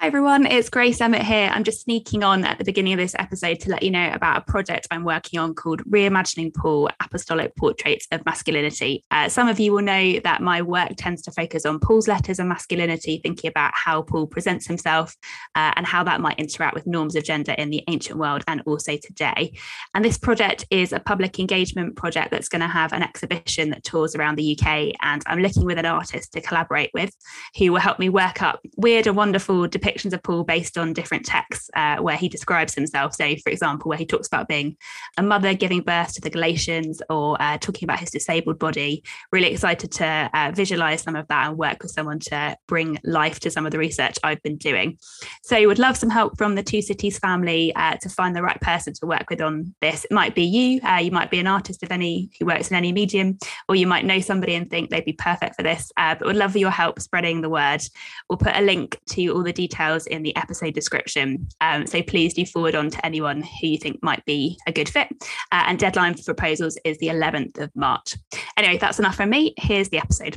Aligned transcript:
Hi 0.00 0.06
everyone, 0.06 0.46
it's 0.46 0.70
Grace 0.70 1.00
Emmett 1.00 1.22
here. 1.22 1.50
I'm 1.52 1.64
just 1.64 1.80
sneaking 1.80 2.22
on 2.22 2.44
at 2.44 2.56
the 2.58 2.64
beginning 2.64 2.92
of 2.92 3.00
this 3.00 3.16
episode 3.18 3.58
to 3.58 3.70
let 3.70 3.82
you 3.82 3.90
know 3.90 4.12
about 4.12 4.36
a 4.36 4.40
project 4.42 4.86
I'm 4.92 5.02
working 5.02 5.40
on 5.40 5.56
called 5.56 5.82
Reimagining 5.90 6.54
Paul 6.54 6.88
Apostolic 7.02 7.56
Portraits 7.56 8.06
of 8.12 8.24
Masculinity. 8.24 9.04
Uh, 9.10 9.28
some 9.28 9.48
of 9.48 9.58
you 9.58 9.72
will 9.72 9.82
know 9.82 10.20
that 10.20 10.40
my 10.40 10.62
work 10.62 10.90
tends 10.96 11.20
to 11.22 11.32
focus 11.32 11.66
on 11.66 11.80
Paul's 11.80 12.06
letters 12.06 12.38
and 12.38 12.48
masculinity, 12.48 13.18
thinking 13.20 13.48
about 13.48 13.72
how 13.74 14.02
Paul 14.02 14.28
presents 14.28 14.68
himself 14.68 15.16
uh, 15.56 15.72
and 15.74 15.84
how 15.84 16.04
that 16.04 16.20
might 16.20 16.38
interact 16.38 16.76
with 16.76 16.86
norms 16.86 17.16
of 17.16 17.24
gender 17.24 17.52
in 17.58 17.70
the 17.70 17.82
ancient 17.88 18.20
world 18.20 18.44
and 18.46 18.62
also 18.66 18.96
today. 18.96 19.58
And 19.94 20.04
this 20.04 20.16
project 20.16 20.64
is 20.70 20.92
a 20.92 21.00
public 21.00 21.40
engagement 21.40 21.96
project 21.96 22.30
that's 22.30 22.48
going 22.48 22.62
to 22.62 22.68
have 22.68 22.92
an 22.92 23.02
exhibition 23.02 23.70
that 23.70 23.82
tours 23.82 24.14
around 24.14 24.36
the 24.36 24.56
UK. 24.56 24.94
And 25.02 25.24
I'm 25.26 25.40
looking 25.40 25.64
with 25.64 25.76
an 25.76 25.86
artist 25.86 26.34
to 26.34 26.40
collaborate 26.40 26.90
with 26.94 27.12
who 27.58 27.72
will 27.72 27.80
help 27.80 27.98
me 27.98 28.08
work 28.08 28.42
up 28.42 28.60
weird 28.76 29.08
and 29.08 29.16
wonderful 29.16 29.66
depictions 29.66 29.87
depictions 29.88 30.12
of 30.12 30.22
Paul 30.22 30.44
based 30.44 30.76
on 30.78 30.92
different 30.92 31.24
texts 31.24 31.70
uh, 31.74 31.96
where 31.98 32.16
he 32.16 32.28
describes 32.28 32.74
himself. 32.74 33.14
So, 33.14 33.34
for 33.42 33.50
example, 33.50 33.88
where 33.88 33.98
he 33.98 34.06
talks 34.06 34.26
about 34.26 34.48
being 34.48 34.76
a 35.16 35.22
mother 35.22 35.54
giving 35.54 35.82
birth 35.82 36.14
to 36.14 36.20
the 36.20 36.30
Galatians 36.30 37.00
or 37.08 37.40
uh, 37.40 37.58
talking 37.58 37.86
about 37.86 38.00
his 38.00 38.10
disabled 38.10 38.58
body. 38.58 39.02
Really 39.32 39.48
excited 39.48 39.92
to 39.92 40.30
uh, 40.32 40.52
visualize 40.54 41.02
some 41.02 41.16
of 41.16 41.26
that 41.28 41.48
and 41.48 41.58
work 41.58 41.82
with 41.82 41.92
someone 41.92 42.18
to 42.20 42.56
bring 42.66 42.98
life 43.04 43.40
to 43.40 43.50
some 43.50 43.66
of 43.66 43.72
the 43.72 43.78
research 43.78 44.18
I've 44.22 44.42
been 44.42 44.56
doing. 44.56 44.98
So, 45.42 45.66
would 45.66 45.78
love 45.78 45.96
some 45.96 46.10
help 46.10 46.38
from 46.38 46.54
the 46.54 46.62
Two 46.62 46.82
Cities 46.82 47.18
family 47.18 47.74
uh, 47.74 47.96
to 47.96 48.08
find 48.08 48.34
the 48.34 48.42
right 48.42 48.60
person 48.60 48.92
to 48.94 49.06
work 49.06 49.30
with 49.30 49.40
on 49.40 49.74
this. 49.80 50.04
It 50.04 50.12
might 50.12 50.34
be 50.34 50.42
you, 50.42 50.80
uh, 50.82 50.96
you 50.96 51.10
might 51.10 51.30
be 51.30 51.38
an 51.38 51.46
artist 51.46 51.82
of 51.82 51.92
any 51.92 52.30
who 52.38 52.46
works 52.46 52.70
in 52.70 52.76
any 52.76 52.92
medium, 52.92 53.38
or 53.68 53.76
you 53.76 53.86
might 53.86 54.04
know 54.04 54.20
somebody 54.20 54.54
and 54.54 54.70
think 54.70 54.90
they'd 54.90 55.04
be 55.04 55.12
perfect 55.12 55.56
for 55.56 55.62
this. 55.62 55.90
Uh, 55.96 56.14
but 56.14 56.26
would 56.26 56.36
love 56.36 56.56
your 56.56 56.70
help 56.70 57.00
spreading 57.00 57.40
the 57.40 57.48
word. 57.48 57.82
We'll 58.28 58.38
put 58.38 58.56
a 58.56 58.60
link 58.60 58.98
to 59.10 59.28
all 59.28 59.42
the 59.42 59.52
details 59.52 59.77
details 59.78 60.06
in 60.06 60.22
the 60.22 60.34
episode 60.36 60.74
description. 60.74 61.48
Um, 61.60 61.86
so 61.86 62.02
please 62.02 62.34
do 62.34 62.44
forward 62.44 62.74
on 62.74 62.90
to 62.90 63.06
anyone 63.06 63.42
who 63.42 63.68
you 63.68 63.78
think 63.78 64.02
might 64.02 64.24
be 64.24 64.58
a 64.66 64.72
good 64.72 64.88
fit. 64.88 65.08
Uh, 65.52 65.64
and 65.66 65.78
deadline 65.78 66.14
for 66.14 66.22
proposals 66.22 66.78
is 66.84 66.98
the 66.98 67.08
11th 67.08 67.60
of 67.60 67.70
March. 67.74 68.14
Anyway, 68.56 68.78
that's 68.78 68.98
enough 68.98 69.16
from 69.16 69.30
me. 69.30 69.54
Here's 69.56 69.88
the 69.88 69.98
episode. 69.98 70.36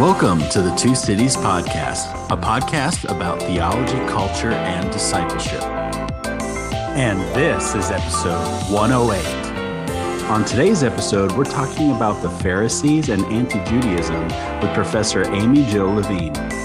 Welcome 0.00 0.40
to 0.50 0.60
the 0.60 0.74
Two 0.74 0.94
Cities 0.94 1.36
Podcast, 1.36 2.12
a 2.30 2.36
podcast 2.36 3.04
about 3.04 3.40
theology, 3.40 3.98
culture, 4.10 4.50
and 4.50 4.90
discipleship. 4.90 5.62
And 6.96 7.20
this 7.34 7.74
is 7.74 7.90
episode 7.90 8.72
108. 8.72 10.30
On 10.30 10.44
today's 10.44 10.82
episode, 10.82 11.32
we're 11.32 11.44
talking 11.44 11.92
about 11.92 12.22
the 12.22 12.30
Pharisees 12.30 13.08
and 13.10 13.24
anti 13.26 13.62
Judaism 13.64 14.22
with 14.60 14.74
Professor 14.74 15.24
Amy 15.32 15.64
Jill 15.66 15.92
Levine. 15.92 16.63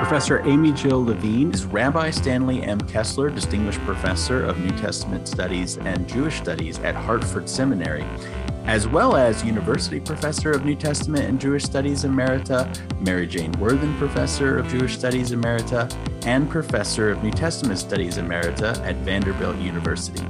Professor 0.00 0.40
Amy 0.48 0.72
Jill 0.72 1.04
Levine 1.04 1.52
is 1.52 1.66
Rabbi 1.66 2.10
Stanley 2.10 2.62
M. 2.62 2.80
Kessler 2.80 3.28
Distinguished 3.28 3.80
Professor 3.80 4.42
of 4.42 4.58
New 4.58 4.76
Testament 4.78 5.28
Studies 5.28 5.76
and 5.76 6.08
Jewish 6.08 6.38
Studies 6.38 6.78
at 6.78 6.94
Hartford 6.94 7.46
Seminary, 7.46 8.04
as 8.64 8.88
well 8.88 9.14
as 9.14 9.44
University 9.44 10.00
Professor 10.00 10.52
of 10.52 10.64
New 10.64 10.74
Testament 10.74 11.26
and 11.26 11.38
Jewish 11.38 11.64
Studies 11.64 12.04
Emerita, 12.04 12.66
Mary 13.02 13.26
Jane 13.26 13.52
Werthan 13.56 13.96
Professor 13.98 14.58
of 14.58 14.66
Jewish 14.68 14.98
Studies 14.98 15.32
Emerita, 15.32 15.94
and 16.24 16.48
Professor 16.48 17.10
of 17.10 17.22
New 17.22 17.30
Testament 17.30 17.78
Studies 17.78 18.16
Emerita 18.16 18.82
at 18.84 18.96
Vanderbilt 18.96 19.58
University. 19.58 20.26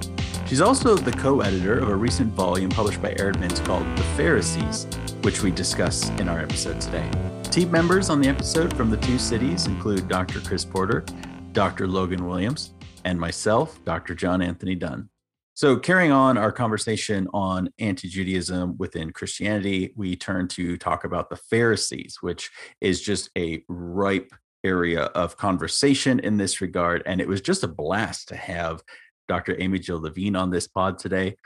She's 0.46 0.60
also 0.60 0.96
the 0.96 1.12
co 1.12 1.42
editor 1.42 1.78
of 1.78 1.88
a 1.88 1.96
recent 1.96 2.32
volume 2.32 2.70
published 2.70 3.00
by 3.00 3.14
Eerdmans 3.14 3.64
called 3.64 3.86
The 3.96 4.02
Pharisees, 4.16 4.88
which 5.22 5.42
we 5.42 5.50
discuss 5.50 6.08
in 6.10 6.28
our 6.28 6.40
episode 6.40 6.80
today. 6.80 7.08
Team 7.44 7.70
members 7.70 8.10
on 8.10 8.20
the 8.20 8.28
episode 8.28 8.76
from 8.76 8.90
the 8.90 8.96
two 8.98 9.18
cities 9.18 9.66
include 9.66 10.08
Dr. 10.08 10.40
Chris 10.40 10.64
Porter, 10.64 11.04
Dr. 11.52 11.86
Logan 11.86 12.26
Williams, 12.26 12.72
and 13.04 13.18
myself, 13.18 13.84
Dr. 13.84 14.14
John 14.14 14.40
Anthony 14.40 14.74
Dunne. 14.74 15.08
So, 15.54 15.76
carrying 15.76 16.12
on 16.12 16.38
our 16.38 16.52
conversation 16.52 17.28
on 17.34 17.68
anti 17.78 18.08
Judaism 18.08 18.78
within 18.78 19.12
Christianity, 19.12 19.92
we 19.94 20.16
turn 20.16 20.48
to 20.48 20.78
talk 20.78 21.04
about 21.04 21.28
the 21.28 21.36
Pharisees, 21.36 22.18
which 22.22 22.50
is 22.80 23.02
just 23.02 23.28
a 23.36 23.62
ripe 23.68 24.32
area 24.64 25.02
of 25.02 25.36
conversation 25.36 26.18
in 26.20 26.36
this 26.36 26.60
regard. 26.60 27.02
And 27.04 27.20
it 27.20 27.28
was 27.28 27.40
just 27.40 27.62
a 27.62 27.68
blast 27.68 28.28
to 28.28 28.36
have 28.36 28.82
Dr. 29.28 29.56
Amy 29.58 29.78
Jill 29.78 30.00
Levine 30.00 30.36
on 30.36 30.50
this 30.50 30.66
pod 30.66 30.98
today. 30.98 31.36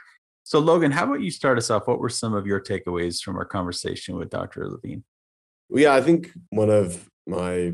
So, 0.46 0.58
Logan, 0.58 0.92
how 0.92 1.04
about 1.04 1.22
you 1.22 1.30
start 1.30 1.56
us 1.56 1.70
off? 1.70 1.88
What 1.88 1.98
were 1.98 2.10
some 2.10 2.34
of 2.34 2.46
your 2.46 2.60
takeaways 2.60 3.22
from 3.22 3.36
our 3.36 3.46
conversation 3.46 4.16
with 4.16 4.28
Dr. 4.28 4.68
Levine? 4.68 5.02
Well, 5.70 5.82
yeah, 5.82 5.94
I 5.94 6.02
think 6.02 6.30
one 6.50 6.68
of 6.68 7.08
my 7.26 7.72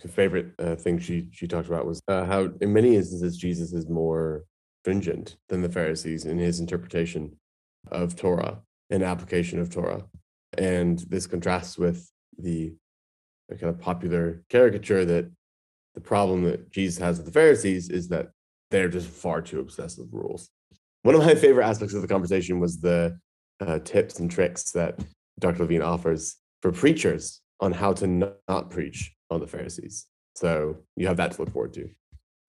favorite 0.00 0.52
uh, 0.58 0.74
things 0.74 1.04
she 1.04 1.28
she 1.30 1.46
talked 1.46 1.68
about 1.68 1.86
was 1.86 2.00
uh, 2.08 2.24
how, 2.24 2.50
in 2.60 2.72
many 2.72 2.96
instances, 2.96 3.36
Jesus 3.36 3.72
is 3.72 3.88
more 3.88 4.44
stringent 4.82 5.36
than 5.48 5.62
the 5.62 5.68
Pharisees 5.68 6.24
in 6.24 6.38
his 6.38 6.58
interpretation 6.58 7.36
of 7.92 8.16
Torah 8.16 8.62
and 8.90 9.04
application 9.04 9.60
of 9.60 9.70
Torah, 9.70 10.04
and 10.56 10.98
this 11.08 11.28
contrasts 11.28 11.78
with 11.78 12.10
the, 12.36 12.74
the 13.48 13.56
kind 13.56 13.70
of 13.70 13.80
popular 13.80 14.42
caricature 14.48 15.04
that 15.04 15.30
the 15.94 16.00
problem 16.00 16.42
that 16.44 16.70
Jesus 16.72 16.98
has 16.98 17.18
with 17.18 17.26
the 17.26 17.32
Pharisees 17.32 17.90
is 17.90 18.08
that 18.08 18.30
they're 18.72 18.88
just 18.88 19.08
far 19.08 19.40
too 19.40 19.60
obsessed 19.60 19.98
with 19.98 20.12
rules. 20.12 20.50
One 21.02 21.14
of 21.14 21.22
my 21.22 21.34
favorite 21.46 21.66
aspects 21.66 21.94
of 21.94 22.02
the 22.02 22.08
conversation 22.08 22.60
was 22.60 22.80
the 22.80 23.18
uh, 23.60 23.78
tips 23.80 24.20
and 24.20 24.30
tricks 24.30 24.72
that 24.72 24.98
Dr. 25.38 25.60
Levine 25.60 25.82
offers 25.82 26.36
for 26.62 26.72
preachers 26.72 27.40
on 27.60 27.72
how 27.72 27.92
to 27.94 28.06
not 28.06 28.70
preach 28.70 29.14
on 29.30 29.40
the 29.40 29.46
Pharisees. 29.46 30.06
So 30.36 30.76
you 30.96 31.06
have 31.06 31.16
that 31.16 31.32
to 31.32 31.42
look 31.42 31.52
forward 31.52 31.72
to. 31.74 31.88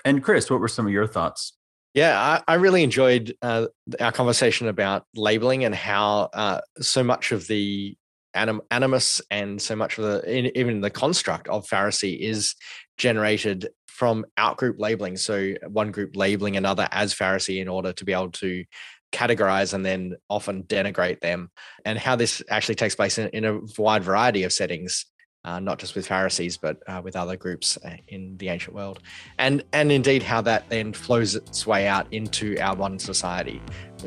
And 0.05 0.23
Chris, 0.23 0.49
what 0.49 0.59
were 0.59 0.67
some 0.67 0.85
of 0.85 0.93
your 0.93 1.07
thoughts? 1.07 1.53
Yeah, 1.93 2.19
I, 2.19 2.53
I 2.53 2.55
really 2.55 2.83
enjoyed 2.83 3.35
uh, 3.41 3.67
our 3.99 4.11
conversation 4.11 4.67
about 4.67 5.05
labeling 5.15 5.65
and 5.65 5.73
how 5.73 6.29
uh, 6.33 6.61
so 6.79 7.03
much 7.03 7.31
of 7.31 7.47
the 7.47 7.97
anim- 8.35 8.61
animus 8.69 9.21
and 9.31 9.59
so 9.59 9.75
much 9.75 9.97
of 9.97 10.03
the 10.03 10.37
in, 10.37 10.55
even 10.55 10.81
the 10.81 10.91
construct 10.91 11.47
of 11.47 11.65
Pharisee 11.67 12.19
is 12.19 12.55
generated 12.97 13.69
from 13.99 14.25
outgroup 14.37 14.79
labeling. 14.79 15.17
So 15.17 15.55
one 15.67 15.91
group 15.91 16.15
labeling 16.15 16.55
another 16.55 16.87
as 16.89 17.13
Pharisee 17.13 17.61
in 17.61 17.67
order 17.67 17.91
to 17.91 18.05
be 18.05 18.13
able 18.13 18.31
to 18.31 18.63
categorize 19.11 19.73
and 19.73 19.85
then 19.85 20.15
often 20.29 20.63
denigrate 20.63 21.19
them, 21.19 21.51
and 21.83 21.99
how 21.99 22.15
this 22.15 22.41
actually 22.49 22.75
takes 22.75 22.95
place 22.95 23.17
in, 23.17 23.27
in 23.29 23.43
a 23.43 23.59
wide 23.77 24.03
variety 24.03 24.43
of 24.43 24.53
settings. 24.53 25.05
Uh, 25.45 25.57
not 25.57 25.79
just 25.79 25.95
with 25.95 26.05
Pharisees, 26.05 26.57
but 26.57 26.77
uh, 26.85 26.99
with 27.01 27.15
other 27.15 27.37
groups 27.37 27.77
uh, 27.85 27.95
in 28.09 28.35
the 28.37 28.49
ancient 28.49 28.75
world, 28.75 28.99
and 29.37 29.63
and 29.71 29.89
indeed 29.89 30.21
how 30.21 30.41
that 30.41 30.69
then 30.69 30.91
flows 30.91 31.33
its 31.33 31.65
way 31.65 31.87
out 31.87 32.05
into 32.11 32.57
our 32.59 32.75
modern 32.75 32.99
society. 32.99 33.61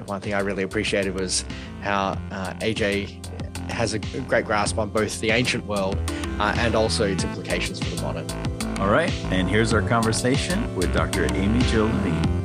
One 0.04 0.20
thing 0.20 0.34
I 0.34 0.40
really 0.40 0.62
appreciated 0.62 1.18
was 1.18 1.46
how 1.80 2.18
uh, 2.30 2.52
AJ 2.60 3.70
has 3.70 3.94
a 3.94 3.98
great 3.98 4.44
grasp 4.44 4.78
on 4.78 4.90
both 4.90 5.20
the 5.20 5.30
ancient 5.30 5.64
world 5.66 5.96
uh, 6.38 6.54
and 6.58 6.74
also 6.74 7.06
its 7.06 7.24
implications 7.24 7.82
for 7.82 7.96
the 7.96 8.02
modern. 8.02 8.61
All 8.78 8.88
right, 8.88 9.12
and 9.26 9.48
here's 9.48 9.72
our 9.72 9.82
conversation 9.82 10.74
with 10.74 10.92
Dr. 10.92 11.24
Amy 11.34 11.60
Jill 11.66 11.86
Levine. 11.86 12.42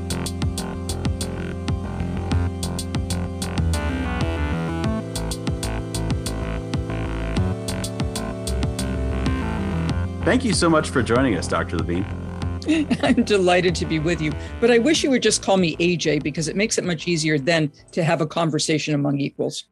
Thank 10.24 10.44
you 10.44 10.54
so 10.54 10.70
much 10.70 10.90
for 10.90 11.02
joining 11.02 11.38
us, 11.38 11.48
Dr. 11.48 11.78
Levine. 11.78 12.06
I'm 13.02 13.24
delighted 13.24 13.74
to 13.76 13.86
be 13.86 14.00
with 14.00 14.20
you, 14.22 14.34
but 14.60 14.70
I 14.70 14.78
wish 14.78 15.02
you 15.02 15.10
would 15.10 15.24
just 15.24 15.42
call 15.42 15.56
me 15.56 15.78
AJ 15.78 16.22
because 16.22 16.50
it 16.50 16.56
makes 16.58 16.78
it 16.78 16.84
much 16.84 17.08
easier 17.08 17.40
then 17.40 17.72
to 17.94 18.04
have 18.04 18.20
a 18.20 18.28
conversation 18.28 18.94
among 18.94 19.22
equals. 19.22 19.64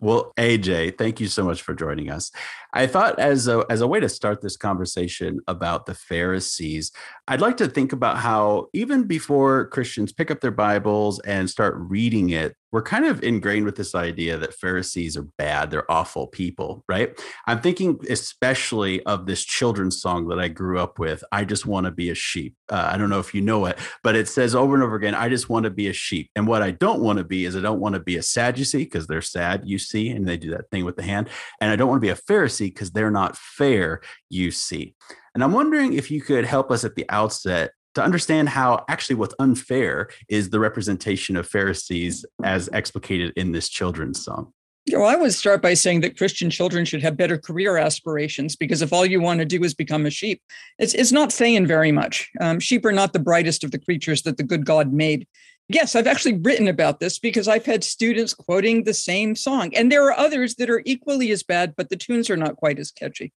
Well, 0.00 0.32
AJ, 0.36 0.96
thank 0.96 1.20
you 1.20 1.26
so 1.26 1.44
much 1.44 1.62
for 1.62 1.74
joining 1.74 2.08
us. 2.08 2.30
I 2.72 2.86
thought 2.86 3.18
as 3.18 3.48
a 3.48 3.64
as 3.68 3.80
a 3.80 3.86
way 3.86 3.98
to 3.98 4.08
start 4.08 4.40
this 4.40 4.56
conversation 4.56 5.40
about 5.48 5.86
the 5.86 5.94
Pharisees, 5.94 6.92
I'd 7.30 7.42
like 7.42 7.58
to 7.58 7.68
think 7.68 7.92
about 7.92 8.16
how 8.16 8.68
even 8.72 9.04
before 9.04 9.66
Christians 9.66 10.14
pick 10.14 10.30
up 10.30 10.40
their 10.40 10.50
Bibles 10.50 11.20
and 11.20 11.50
start 11.50 11.74
reading 11.76 12.30
it, 12.30 12.56
we're 12.70 12.82
kind 12.82 13.06
of 13.06 13.22
ingrained 13.22 13.64
with 13.64 13.76
this 13.76 13.94
idea 13.94 14.36
that 14.36 14.54
Pharisees 14.54 15.16
are 15.16 15.26
bad, 15.38 15.70
they're 15.70 15.90
awful 15.90 16.26
people, 16.26 16.84
right? 16.88 17.18
I'm 17.46 17.60
thinking 17.60 17.98
especially 18.10 19.02
of 19.04 19.26
this 19.26 19.44
children's 19.44 20.00
song 20.00 20.28
that 20.28 20.38
I 20.38 20.48
grew 20.48 20.78
up 20.78 20.98
with, 20.98 21.24
I 21.32 21.44
just 21.44 21.64
want 21.64 21.86
to 21.86 21.90
be 21.90 22.10
a 22.10 22.14
sheep. 22.14 22.56
Uh, 22.70 22.90
I 22.92 22.98
don't 22.98 23.08
know 23.08 23.20
if 23.20 23.34
you 23.34 23.40
know 23.40 23.64
it, 23.66 23.78
but 24.02 24.16
it 24.16 24.28
says 24.28 24.54
over 24.54 24.74
and 24.74 24.82
over 24.82 24.96
again, 24.96 25.14
I 25.14 25.30
just 25.30 25.48
want 25.48 25.64
to 25.64 25.70
be 25.70 25.88
a 25.88 25.94
sheep. 25.94 26.30
And 26.36 26.46
what 26.46 26.62
I 26.62 26.72
don't 26.72 27.00
want 27.00 27.18
to 27.18 27.24
be 27.24 27.46
is 27.46 27.56
I 27.56 27.60
don't 27.60 27.80
want 27.80 27.94
to 27.94 28.00
be 28.00 28.16
a 28.16 28.22
Sadducee 28.22 28.84
because 28.84 29.06
they're 29.06 29.22
sad, 29.22 29.62
you 29.64 29.78
see, 29.78 30.10
and 30.10 30.28
they 30.28 30.36
do 30.36 30.50
that 30.50 30.70
thing 30.70 30.84
with 30.84 30.96
the 30.96 31.02
hand. 31.02 31.30
And 31.60 31.70
I 31.70 31.76
don't 31.76 31.88
want 31.88 32.02
to 32.02 32.06
be 32.06 32.10
a 32.10 32.16
Pharisee 32.16 32.68
because 32.68 32.90
they're 32.90 33.10
not 33.10 33.36
fair, 33.36 34.02
you 34.30 34.50
see. 34.50 34.94
And 35.34 35.42
I'm 35.44 35.52
wondering 35.52 35.92
if 35.92 36.10
you 36.10 36.20
could 36.20 36.44
help 36.44 36.70
us 36.70 36.84
at 36.84 36.94
the 36.94 37.06
outset 37.08 37.72
to 37.94 38.02
understand 38.02 38.48
how 38.48 38.84
actually 38.88 39.16
what's 39.16 39.34
unfair 39.38 40.08
is 40.28 40.50
the 40.50 40.60
representation 40.60 41.36
of 41.36 41.48
Pharisees 41.48 42.24
as 42.44 42.68
explicated 42.72 43.32
in 43.36 43.52
this 43.52 43.68
children's 43.68 44.24
song. 44.24 44.52
Well, 44.92 45.04
I 45.04 45.16
would 45.16 45.34
start 45.34 45.60
by 45.60 45.74
saying 45.74 46.00
that 46.00 46.16
Christian 46.16 46.48
children 46.48 46.84
should 46.84 47.02
have 47.02 47.16
better 47.16 47.36
career 47.36 47.76
aspirations 47.76 48.56
because 48.56 48.80
if 48.80 48.92
all 48.92 49.04
you 49.04 49.20
want 49.20 49.40
to 49.40 49.44
do 49.44 49.62
is 49.62 49.74
become 49.74 50.06
a 50.06 50.10
sheep, 50.10 50.40
it's, 50.78 50.94
it's 50.94 51.12
not 51.12 51.32
saying 51.32 51.66
very 51.66 51.92
much. 51.92 52.30
Um, 52.40 52.58
sheep 52.58 52.84
are 52.84 52.92
not 52.92 53.12
the 53.12 53.18
brightest 53.18 53.64
of 53.64 53.70
the 53.70 53.78
creatures 53.78 54.22
that 54.22 54.38
the 54.38 54.42
good 54.42 54.64
God 54.64 54.92
made. 54.92 55.26
Yes, 55.68 55.94
I've 55.94 56.06
actually 56.06 56.38
written 56.38 56.68
about 56.68 57.00
this 57.00 57.18
because 57.18 57.46
I've 57.46 57.66
had 57.66 57.84
students 57.84 58.32
quoting 58.32 58.84
the 58.84 58.94
same 58.94 59.36
song, 59.36 59.74
and 59.74 59.92
there 59.92 60.06
are 60.06 60.18
others 60.18 60.54
that 60.54 60.70
are 60.70 60.82
equally 60.86 61.30
as 61.30 61.42
bad, 61.42 61.74
but 61.76 61.90
the 61.90 61.96
tunes 61.96 62.30
are 62.30 62.38
not 62.38 62.56
quite 62.56 62.78
as 62.78 62.90
catchy. 62.90 63.34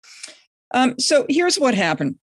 Um, 0.72 0.98
so 0.98 1.26
here's 1.28 1.58
what 1.58 1.74
happened 1.74 2.16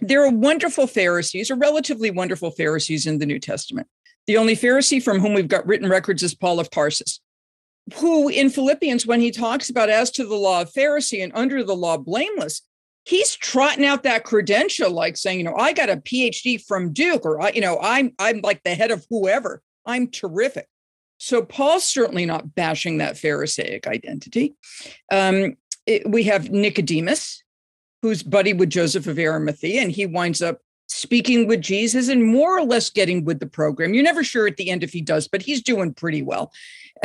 there 0.00 0.24
are 0.24 0.30
wonderful 0.30 0.86
Pharisees, 0.86 1.50
or 1.50 1.56
relatively 1.56 2.10
wonderful 2.10 2.50
Pharisees 2.50 3.06
in 3.06 3.18
the 3.18 3.26
New 3.26 3.38
Testament. 3.38 3.88
The 4.26 4.36
only 4.36 4.54
Pharisee 4.54 5.02
from 5.02 5.20
whom 5.20 5.32
we've 5.32 5.48
got 5.48 5.66
written 5.66 5.88
records 5.88 6.22
is 6.22 6.34
Paul 6.34 6.60
of 6.60 6.70
Tarsus 6.70 7.20
who 7.94 8.28
in 8.28 8.50
Philippians, 8.50 9.06
when 9.06 9.20
he 9.20 9.30
talks 9.30 9.70
about 9.70 9.88
as 9.88 10.10
to 10.12 10.24
the 10.24 10.34
law 10.34 10.62
of 10.62 10.72
Pharisee 10.72 11.22
and 11.22 11.32
under 11.34 11.64
the 11.64 11.76
law 11.76 11.96
blameless, 11.96 12.62
he's 13.04 13.34
trotting 13.34 13.84
out 13.84 14.02
that 14.02 14.24
credential, 14.24 14.90
like 14.90 15.16
saying, 15.16 15.38
you 15.38 15.44
know, 15.44 15.56
I 15.56 15.72
got 15.72 15.88
a 15.88 15.96
PhD 15.96 16.62
from 16.62 16.92
Duke, 16.92 17.24
or 17.24 17.40
I, 17.40 17.50
you 17.50 17.60
know, 17.60 17.78
I'm 17.80 18.12
I'm 18.18 18.40
like 18.42 18.62
the 18.62 18.74
head 18.74 18.90
of 18.90 19.06
whoever. 19.08 19.62
I'm 19.86 20.08
terrific. 20.08 20.66
So 21.18 21.42
Paul's 21.42 21.84
certainly 21.84 22.26
not 22.26 22.54
bashing 22.54 22.98
that 22.98 23.18
Pharisaic 23.18 23.86
identity. 23.86 24.54
Um, 25.10 25.56
it, 25.86 26.08
we 26.08 26.24
have 26.24 26.50
Nicodemus, 26.50 27.42
who's 28.02 28.22
buddy 28.22 28.52
with 28.52 28.70
Joseph 28.70 29.06
of 29.06 29.18
Arimathea, 29.18 29.80
and 29.80 29.90
he 29.90 30.06
winds 30.06 30.42
up 30.42 30.60
speaking 30.88 31.46
with 31.46 31.60
Jesus 31.60 32.08
and 32.08 32.24
more 32.24 32.58
or 32.58 32.64
less 32.64 32.90
getting 32.90 33.24
with 33.24 33.40
the 33.40 33.46
program. 33.46 33.92
You're 33.92 34.04
never 34.04 34.24
sure 34.24 34.46
at 34.46 34.56
the 34.56 34.70
end 34.70 34.82
if 34.82 34.92
he 34.92 35.02
does, 35.02 35.28
but 35.28 35.42
he's 35.42 35.62
doing 35.62 35.92
pretty 35.92 36.22
well. 36.22 36.50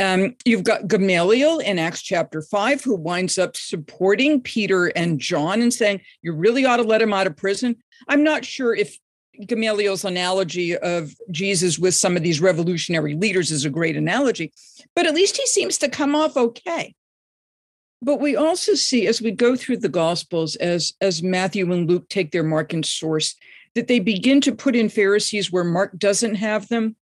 Um, 0.00 0.34
you've 0.44 0.64
got 0.64 0.88
Gamaliel 0.88 1.58
in 1.58 1.78
Acts 1.78 2.02
chapter 2.02 2.42
5, 2.42 2.82
who 2.82 2.96
winds 2.96 3.38
up 3.38 3.56
supporting 3.56 4.40
Peter 4.40 4.86
and 4.86 5.20
John 5.20 5.62
and 5.62 5.72
saying, 5.72 6.00
You 6.22 6.32
really 6.32 6.64
ought 6.64 6.78
to 6.78 6.82
let 6.82 7.02
him 7.02 7.12
out 7.12 7.26
of 7.26 7.36
prison. 7.36 7.76
I'm 8.08 8.24
not 8.24 8.44
sure 8.44 8.74
if 8.74 8.98
Gamaliel's 9.46 10.04
analogy 10.04 10.76
of 10.76 11.14
Jesus 11.30 11.78
with 11.78 11.94
some 11.94 12.16
of 12.16 12.22
these 12.22 12.40
revolutionary 12.40 13.14
leaders 13.14 13.50
is 13.50 13.64
a 13.64 13.70
great 13.70 13.96
analogy, 13.96 14.52
but 14.94 15.06
at 15.06 15.14
least 15.14 15.36
he 15.36 15.46
seems 15.46 15.78
to 15.78 15.88
come 15.88 16.14
off 16.14 16.36
okay. 16.36 16.94
But 18.04 18.20
we 18.20 18.36
also 18.36 18.74
see 18.74 19.06
as 19.06 19.22
we 19.22 19.30
go 19.30 19.56
through 19.56 19.78
the 19.78 19.88
Gospels, 19.88 20.56
as, 20.56 20.92
as 21.00 21.22
Matthew 21.22 21.72
and 21.72 21.88
Luke 21.88 22.06
take 22.10 22.32
their 22.32 22.42
mark 22.42 22.74
and 22.74 22.84
source, 22.84 23.34
that 23.74 23.88
they 23.88 23.98
begin 23.98 24.42
to 24.42 24.54
put 24.54 24.76
in 24.76 24.90
Pharisees 24.90 25.50
where 25.50 25.64
Mark 25.64 25.98
doesn't 25.98 26.34
have 26.34 26.68
them. 26.68 26.96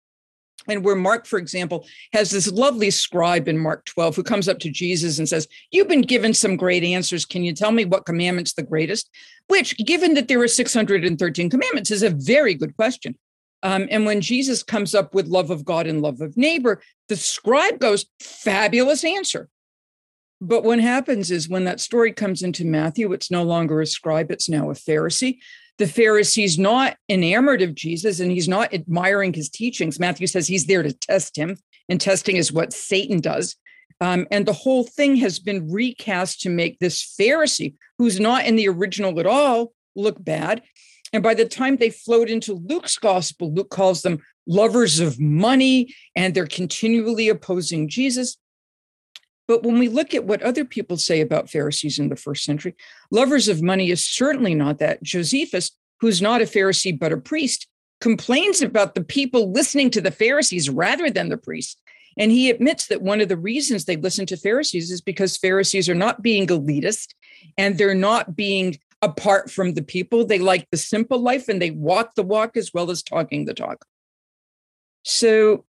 And 0.69 0.85
where 0.85 0.95
Mark, 0.95 1.27
for 1.27 1.41
example, 1.41 1.87
has 2.13 2.31
this 2.31 2.49
lovely 2.49 2.93
scribe 2.93 3.49
in 3.49 3.59
Mark 3.59 3.85
12 3.87 4.15
who 4.15 4.23
comes 4.23 4.49
up 4.49 4.61
to 4.61 4.71
Jesus 4.71 5.19
and 5.19 5.29
says, 5.29 5.49
You've 5.73 5.89
been 5.89 6.03
given 6.03 6.33
some 6.35 6.57
great 6.57 6.85
answers. 6.85 7.25
Can 7.25 7.43
you 7.43 7.53
tell 7.53 7.73
me 7.73 7.85
what 7.85 8.07
commandment's 8.07 8.53
the 8.53 8.63
greatest? 8.63 9.11
Which, 9.49 9.77
given 9.79 10.15
that 10.15 10.29
there 10.29 10.41
are 10.41 10.47
613 10.47 11.51
commandments, 11.51 11.91
is 11.91 12.05
a 12.05 12.11
very 12.11 12.55
good 12.55 12.77
question. 12.77 13.19
Um, 13.65 13.89
and 13.91 14.07
when 14.07 14.21
Jesus 14.21 14.63
comes 14.63 14.95
up 14.95 15.15
with 15.15 15.27
love 15.27 15.51
of 15.51 15.65
God 15.65 15.89
and 15.89 16.01
love 16.01 16.21
of 16.21 16.37
neighbor, 16.37 16.81
the 17.09 17.17
scribe 17.17 17.81
goes, 17.81 18.07
Fabulous 18.21 19.03
answer. 19.03 19.49
But 20.43 20.65
what 20.65 20.81
happens 20.81 21.31
is 21.31 21.49
when 21.49 21.65
that 21.65 21.81
story 21.81 22.13
comes 22.13 22.43
into 22.43 22.67
Matthew, 22.67 23.13
it's 23.13 23.31
no 23.31 23.45
longer 23.45 23.81
a 23.81 23.87
scribe, 23.87 24.31
it's 24.31 24.49
now 24.49 24.71
a 24.71 24.75
Pharisee 24.75 25.39
the 25.79 25.89
Pharisee's 25.89 26.59
not 26.59 26.97
enamored 27.09 27.63
of 27.63 27.75
Jesus 27.75 28.21
and 28.21 28.31
he's 28.31 28.49
not 28.49 28.73
admiring 28.75 29.33
his 29.33 29.49
teachings. 29.49 29.99
Matthew 29.99 30.27
says 30.27 30.47
he's 30.47 30.67
there 30.67 30.83
to 30.83 30.93
test 30.93 31.37
him, 31.37 31.57
and 31.89 32.01
testing 32.01 32.37
is 32.37 32.53
what 32.53 32.73
Satan 32.73 33.21
does. 33.21 33.57
Um, 34.01 34.27
and 34.31 34.47
the 34.47 34.53
whole 34.53 34.85
thing 34.85 35.17
has 35.17 35.39
been 35.39 35.71
recast 35.71 36.41
to 36.43 36.51
make 36.51 36.79
this 36.79 37.15
Pharisee, 37.19 37.75
who's 37.99 38.21
not 38.21 38.47
in 38.47 38.57
the 38.57 38.69
original 38.69 39.19
at 39.21 39.27
all, 39.27 39.73
look 39.97 40.23
bad. 40.23 40.63
And 41.13 41.23
by 41.23 41.35
the 41.35 41.45
time 41.45 41.77
they 41.77 41.91
float 41.91 42.31
into 42.31 42.55
Luke's 42.55 42.99
gospel, 42.99 43.53
Luke 43.53 43.71
calls 43.71 44.03
them 44.03 44.21
lovers 44.47 44.99
of 44.99 45.21
money 45.21 45.95
and 46.17 46.35
they're 46.35 46.47
continually 46.47 47.29
opposing 47.29 47.89
Jesus. 47.89 48.37
But 49.49 49.63
when 49.63 49.79
we 49.79 49.89
look 49.89 50.15
at 50.15 50.25
what 50.25 50.43
other 50.43 50.65
people 50.65 50.97
say 50.97 51.21
about 51.21 51.51
Pharisees 51.51 51.99
in 51.99 52.09
the 52.09 52.17
first 52.17 52.45
century, 52.45 52.75
lovers 53.11 53.49
of 53.49 53.63
money 53.63 53.91
is 53.91 54.07
certainly 54.07 54.55
not 54.55 54.79
that. 54.79 55.03
Josephus, 55.03 55.73
who's 56.01 56.23
not 56.23 56.43
a 56.43 56.45
Pharisee 56.45 56.99
but 56.99 57.13
a 57.13 57.17
priest, 57.17 57.67
complains 58.01 58.63
about 58.63 58.95
the 58.95 59.05
people 59.05 59.53
listening 59.53 59.91
to 59.91 60.01
the 60.01 60.11
Pharisees 60.11 60.71
rather 60.71 61.11
than 61.11 61.29
the 61.29 61.37
priests. 61.37 61.81
And 62.19 62.31
he 62.31 62.51
admits 62.51 62.89
that 62.89 63.03
one 63.03 63.21
of 63.21 63.29
the 63.29 63.37
reasons 63.37 63.85
they 63.85 63.97
listen 63.97 64.27
to 64.27 64.37
Pharisees 64.37 64.91
is 64.91 65.01
because 65.01 65.37
Pharisees 65.37 65.89
are 65.89 65.95
not 65.95 66.23
being 66.23 66.47
elitist 66.47 67.15
and 67.57 67.79
they're 67.79 67.95
not 67.95 68.37
being 68.37 68.79
apart 69.01 69.51
from 69.51 69.75
the 69.75 69.83
people. 69.83 70.25
They 70.25 70.39
like 70.39 70.69
the 70.71 70.77
simple 70.77 71.19
life 71.19 71.49
and 71.49 71.61
they 71.61 71.71
walk 71.71 72.15
the 72.15 72.23
walk 72.23 72.57
as 72.57 72.73
well 72.75 72.91
as 72.91 73.03
talking 73.03 73.45
the 73.45 73.55
talk. 73.55 73.85
So 75.05 75.65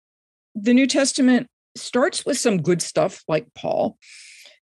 the 0.55 0.75
New 0.75 0.87
Testament 0.87 1.49
starts 1.77 2.25
with 2.25 2.39
some 2.39 2.63
good 2.63 2.83
stuff 2.83 3.23
like 3.29 3.47
Paul. 3.55 3.99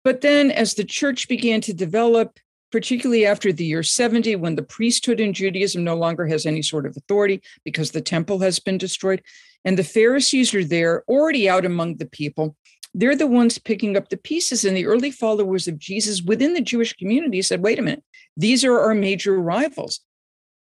But 0.04 0.20
then, 0.20 0.50
as 0.50 0.74
the 0.74 0.84
church 0.84 1.28
began 1.28 1.60
to 1.62 1.74
develop, 1.74 2.38
particularly 2.70 3.26
after 3.26 3.52
the 3.52 3.64
year 3.64 3.82
70, 3.82 4.36
when 4.36 4.54
the 4.54 4.62
priesthood 4.62 5.20
in 5.20 5.32
Judaism 5.32 5.82
no 5.82 5.96
longer 5.96 6.26
has 6.26 6.46
any 6.46 6.62
sort 6.62 6.86
of 6.86 6.96
authority 6.96 7.42
because 7.64 7.90
the 7.90 8.00
temple 8.00 8.38
has 8.40 8.58
been 8.58 8.78
destroyed, 8.78 9.22
and 9.64 9.76
the 9.76 9.84
Pharisees 9.84 10.54
are 10.54 10.64
there 10.64 11.02
already 11.08 11.48
out 11.48 11.64
among 11.64 11.96
the 11.96 12.06
people, 12.06 12.56
they're 12.94 13.16
the 13.16 13.26
ones 13.26 13.58
picking 13.58 13.96
up 13.96 14.08
the 14.08 14.16
pieces. 14.16 14.64
And 14.64 14.76
the 14.76 14.86
early 14.86 15.10
followers 15.10 15.68
of 15.68 15.78
Jesus 15.78 16.22
within 16.22 16.54
the 16.54 16.60
Jewish 16.60 16.94
community 16.94 17.42
said, 17.42 17.62
wait 17.62 17.78
a 17.78 17.82
minute, 17.82 18.04
these 18.36 18.64
are 18.64 18.78
our 18.78 18.94
major 18.94 19.38
rivals. 19.38 20.00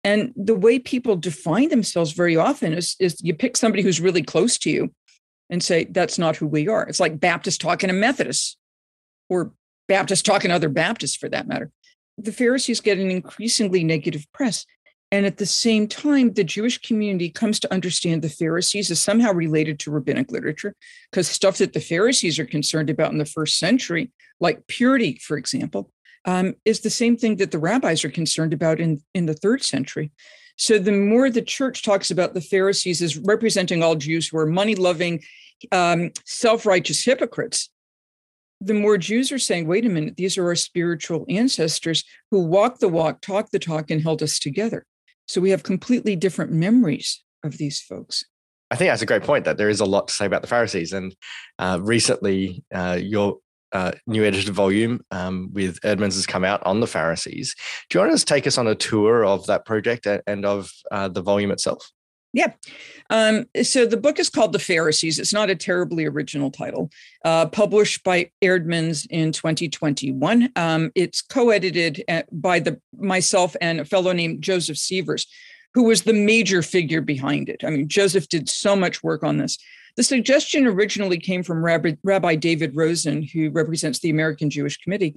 And 0.02 0.32
the 0.36 0.54
way 0.54 0.78
people 0.78 1.16
define 1.16 1.68
themselves 1.68 2.12
very 2.12 2.36
often 2.36 2.72
is, 2.72 2.96
is 2.98 3.22
you 3.22 3.34
pick 3.34 3.56
somebody 3.56 3.82
who's 3.82 4.00
really 4.00 4.22
close 4.22 4.58
to 4.58 4.70
you 4.70 4.92
and 5.50 5.62
say, 5.62 5.84
that's 5.84 6.18
not 6.18 6.36
who 6.36 6.46
we 6.46 6.68
are. 6.68 6.86
It's 6.88 7.00
like 7.00 7.20
Baptists 7.20 7.58
talking 7.58 7.88
to 7.88 7.94
Methodists 7.94 8.56
or 9.28 9.52
Baptists 9.88 10.22
talking 10.22 10.48
to 10.48 10.54
other 10.54 10.68
Baptists 10.68 11.16
for 11.16 11.28
that 11.28 11.46
matter. 11.46 11.70
The 12.16 12.32
Pharisees 12.32 12.80
get 12.80 12.98
an 12.98 13.10
increasingly 13.10 13.84
negative 13.84 14.26
press. 14.32 14.64
And 15.12 15.26
at 15.26 15.36
the 15.36 15.46
same 15.46 15.86
time, 15.86 16.32
the 16.32 16.42
Jewish 16.42 16.78
community 16.78 17.30
comes 17.30 17.60
to 17.60 17.72
understand 17.72 18.22
the 18.22 18.28
Pharisees 18.28 18.90
as 18.90 19.00
somehow 19.00 19.32
related 19.32 19.78
to 19.80 19.92
rabbinic 19.92 20.32
literature, 20.32 20.74
because 21.10 21.28
stuff 21.28 21.58
that 21.58 21.72
the 21.72 21.80
Pharisees 21.80 22.38
are 22.38 22.46
concerned 22.46 22.90
about 22.90 23.12
in 23.12 23.18
the 23.18 23.24
first 23.24 23.58
century, 23.58 24.10
like 24.40 24.66
purity, 24.66 25.20
for 25.22 25.36
example, 25.36 25.92
um, 26.24 26.54
is 26.64 26.80
the 26.80 26.90
same 26.90 27.16
thing 27.16 27.36
that 27.36 27.52
the 27.52 27.58
rabbis 27.58 28.04
are 28.04 28.10
concerned 28.10 28.52
about 28.52 28.80
in, 28.80 29.02
in 29.14 29.26
the 29.26 29.34
third 29.34 29.62
century. 29.62 30.10
So 30.56 30.78
the 30.78 30.92
more 30.92 31.30
the 31.30 31.42
church 31.42 31.82
talks 31.82 32.10
about 32.10 32.34
the 32.34 32.40
Pharisees 32.40 33.02
as 33.02 33.16
representing 33.16 33.82
all 33.82 33.96
Jews 33.96 34.28
who 34.28 34.38
are 34.38 34.46
money 34.46 34.74
loving, 34.74 35.22
um, 35.72 36.10
self 36.24 36.64
righteous 36.66 37.04
hypocrites, 37.04 37.70
the 38.60 38.74
more 38.74 38.96
Jews 38.96 39.32
are 39.32 39.38
saying, 39.38 39.66
wait 39.66 39.84
a 39.84 39.88
minute, 39.88 40.16
these 40.16 40.38
are 40.38 40.46
our 40.46 40.54
spiritual 40.54 41.26
ancestors 41.28 42.04
who 42.30 42.40
walked 42.46 42.80
the 42.80 42.88
walk, 42.88 43.20
talked 43.20 43.52
the 43.52 43.58
talk, 43.58 43.90
and 43.90 44.02
held 44.02 44.22
us 44.22 44.38
together. 44.38 44.86
So 45.26 45.40
we 45.40 45.50
have 45.50 45.62
completely 45.62 46.16
different 46.16 46.52
memories 46.52 47.22
of 47.42 47.58
these 47.58 47.80
folks. 47.80 48.24
I 48.70 48.76
think 48.76 48.90
that's 48.90 49.02
a 49.02 49.06
great 49.06 49.22
point 49.22 49.44
that 49.44 49.58
there 49.58 49.68
is 49.68 49.80
a 49.80 49.84
lot 49.84 50.08
to 50.08 50.14
say 50.14 50.26
about 50.26 50.42
the 50.42 50.48
Pharisees. 50.48 50.92
And 50.92 51.14
uh, 51.58 51.78
recently, 51.82 52.64
uh, 52.74 52.98
your 53.00 53.38
uh, 53.74 53.92
new 54.06 54.24
edited 54.24 54.54
volume 54.54 55.04
um, 55.10 55.50
with 55.52 55.80
Eerdmans 55.80 56.14
has 56.14 56.26
come 56.26 56.44
out 56.44 56.64
on 56.64 56.80
the 56.80 56.86
Pharisees. 56.86 57.54
Do 57.90 57.98
you 57.98 58.06
want 58.06 58.18
to 58.18 58.24
take 58.24 58.46
us 58.46 58.56
on 58.56 58.66
a 58.66 58.74
tour 58.74 59.24
of 59.24 59.46
that 59.46 59.66
project 59.66 60.06
and 60.26 60.46
of 60.46 60.70
uh, 60.90 61.08
the 61.08 61.20
volume 61.20 61.50
itself? 61.50 61.90
Yeah. 62.32 62.52
Um, 63.10 63.44
so 63.62 63.86
the 63.86 63.96
book 63.96 64.18
is 64.18 64.28
called 64.28 64.52
The 64.52 64.58
Pharisees. 64.58 65.20
It's 65.20 65.32
not 65.32 65.50
a 65.50 65.54
terribly 65.54 66.04
original 66.04 66.50
title. 66.50 66.90
Uh, 67.24 67.46
published 67.46 68.02
by 68.02 68.30
Eerdmans 68.42 69.06
in 69.08 69.30
2021. 69.30 70.50
Um, 70.56 70.90
it's 70.96 71.22
co-edited 71.22 72.02
uh, 72.08 72.22
by 72.32 72.58
the 72.58 72.80
myself 72.98 73.54
and 73.60 73.80
a 73.80 73.84
fellow 73.84 74.12
named 74.12 74.42
Joseph 74.42 74.78
Sievers, 74.78 75.28
who 75.74 75.84
was 75.84 76.02
the 76.02 76.12
major 76.12 76.60
figure 76.60 77.00
behind 77.00 77.48
it. 77.48 77.62
I 77.64 77.70
mean, 77.70 77.88
Joseph 77.88 78.28
did 78.28 78.48
so 78.48 78.74
much 78.74 79.02
work 79.02 79.22
on 79.22 79.38
this. 79.38 79.56
The 79.96 80.02
suggestion 80.02 80.66
originally 80.66 81.18
came 81.18 81.42
from 81.42 81.64
Rabbi, 81.64 82.34
David 82.34 82.74
Rosen, 82.74 83.22
who 83.22 83.50
represents 83.50 84.00
the 84.00 84.10
American 84.10 84.50
Jewish 84.50 84.76
Committee, 84.78 85.14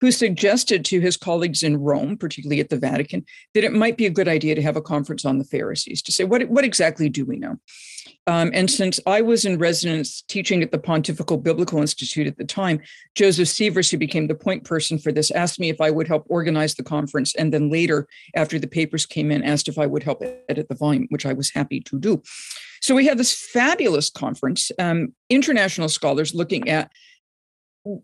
who 0.00 0.12
suggested 0.12 0.84
to 0.86 1.00
his 1.00 1.16
colleagues 1.16 1.62
in 1.62 1.78
Rome, 1.78 2.16
particularly 2.16 2.60
at 2.60 2.68
the 2.68 2.78
Vatican, 2.78 3.24
that 3.54 3.64
it 3.64 3.72
might 3.72 3.96
be 3.96 4.06
a 4.06 4.10
good 4.10 4.28
idea 4.28 4.54
to 4.54 4.62
have 4.62 4.76
a 4.76 4.82
conference 4.82 5.24
on 5.24 5.38
the 5.38 5.44
Pharisees 5.44 6.02
to 6.02 6.12
say, 6.12 6.24
what, 6.24 6.48
what 6.48 6.64
exactly 6.64 7.08
do 7.08 7.24
we 7.24 7.38
know? 7.38 7.58
Um, 8.26 8.50
and 8.54 8.70
since 8.70 9.00
I 9.06 9.22
was 9.22 9.44
in 9.44 9.58
residence 9.58 10.22
teaching 10.22 10.62
at 10.62 10.70
the 10.70 10.78
Pontifical 10.78 11.36
Biblical 11.36 11.80
Institute 11.80 12.26
at 12.26 12.36
the 12.36 12.44
time, 12.44 12.80
Joseph 13.16 13.48
Sievers, 13.48 13.90
who 13.90 13.98
became 13.98 14.28
the 14.28 14.34
point 14.34 14.62
person 14.62 14.98
for 14.98 15.10
this, 15.10 15.30
asked 15.30 15.58
me 15.58 15.70
if 15.70 15.80
I 15.80 15.90
would 15.90 16.06
help 16.06 16.26
organize 16.28 16.74
the 16.74 16.84
conference. 16.84 17.34
And 17.34 17.52
then 17.52 17.70
later, 17.70 18.06
after 18.36 18.58
the 18.58 18.68
papers 18.68 19.06
came 19.06 19.32
in, 19.32 19.42
asked 19.42 19.68
if 19.68 19.78
I 19.78 19.86
would 19.86 20.02
help 20.02 20.22
edit 20.48 20.68
the 20.68 20.74
volume, 20.76 21.06
which 21.08 21.26
I 21.26 21.32
was 21.32 21.50
happy 21.50 21.80
to 21.80 21.98
do. 21.98 22.22
So 22.80 22.94
we 22.94 23.06
had 23.06 23.18
this 23.18 23.34
fabulous 23.34 24.10
conference, 24.10 24.70
um, 24.78 25.14
international 25.28 25.88
scholars 25.88 26.34
looking 26.34 26.68
at 26.68 26.90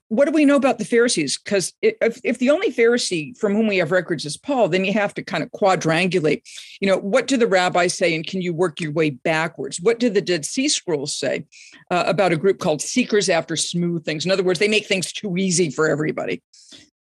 what 0.09 0.25
do 0.25 0.33
we 0.33 0.47
know 0.47 0.57
about 0.57 0.79
the 0.79 0.85
Pharisees? 0.87 1.39
Because 1.39 1.75
if, 1.83 2.19
if 2.25 2.39
the 2.39 2.51
only 2.51 2.73
Pharisee 2.73 3.37
from 3.37 3.55
whom 3.55 3.67
we 3.67 3.77
have 3.77 3.93
records 3.93 4.25
is 4.25 4.37
Paul, 4.37 4.69
then 4.69 4.87
you 4.87 4.93
have 4.95 5.13
to 5.15 5.23
kind 5.23 5.43
of 5.43 5.51
quadrangulate. 5.51 6.43
You 6.81 6.89
know, 6.89 6.97
what 6.99 7.27
do 7.27 7.37
the 7.37 7.47
rabbis 7.47 7.93
say, 7.93 8.15
and 8.15 8.27
can 8.27 8.41
you 8.41 8.55
work 8.55 8.81
your 8.81 8.93
way 8.93 9.11
backwards? 9.11 9.79
What 9.81 9.99
do 9.99 10.09
the 10.09 10.23
Dead 10.23 10.47
Sea 10.47 10.69
Scrolls 10.69 11.15
say 11.15 11.45
uh, 11.91 12.05
about 12.07 12.33
a 12.33 12.39
group 12.39 12.59
called 12.59 12.81
Seekers 12.81 13.29
After 13.29 13.55
Smooth 13.55 14.05
Things? 14.05 14.25
In 14.25 14.31
other 14.31 14.43
words, 14.43 14.59
they 14.59 14.69
make 14.69 14.87
things 14.87 15.13
too 15.13 15.37
easy 15.37 15.71
for 15.71 15.91
everybody, 15.91 16.43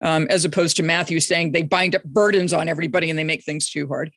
um, 0.02 0.26
as 0.28 0.45
opposed 0.45 0.76
to 0.76 0.83
Matthew 0.83 1.18
saying 1.21 1.52
they 1.52 1.62
bind 1.62 1.95
up 1.95 2.04
burdens 2.04 2.52
on 2.52 2.68
everybody 2.68 3.09
and 3.09 3.18
they 3.18 3.25
make 3.25 3.42
things 3.42 3.71
too 3.71 3.88
hard. 3.88 4.12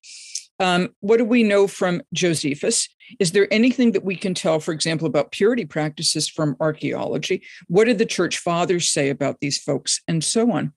Um, 0.60 0.90
what 1.00 1.18
do 1.18 1.26
we 1.26 1.44
know 1.44 1.68
from 1.68 2.02
Josephus? 2.14 2.90
Is 3.20 3.32
there 3.32 3.52
anything 3.52 3.94
that 3.94 4.04
we 4.04 4.16
can 4.16 4.34
tell, 4.34 4.60
for 4.60 4.74
example, 4.74 5.08
about 5.08 5.32
purity 5.32 5.66
practices 5.66 6.28
from 6.28 6.56
archaeology? 6.60 7.44
What 7.68 7.86
did 7.86 7.98
the 7.98 8.06
church 8.06 8.38
fathers 8.38 8.90
say 8.90 9.10
about 9.10 9.38
these 9.40 9.58
folks, 9.58 10.02
and 10.08 10.24
so 10.24 10.52
on? 10.52 10.74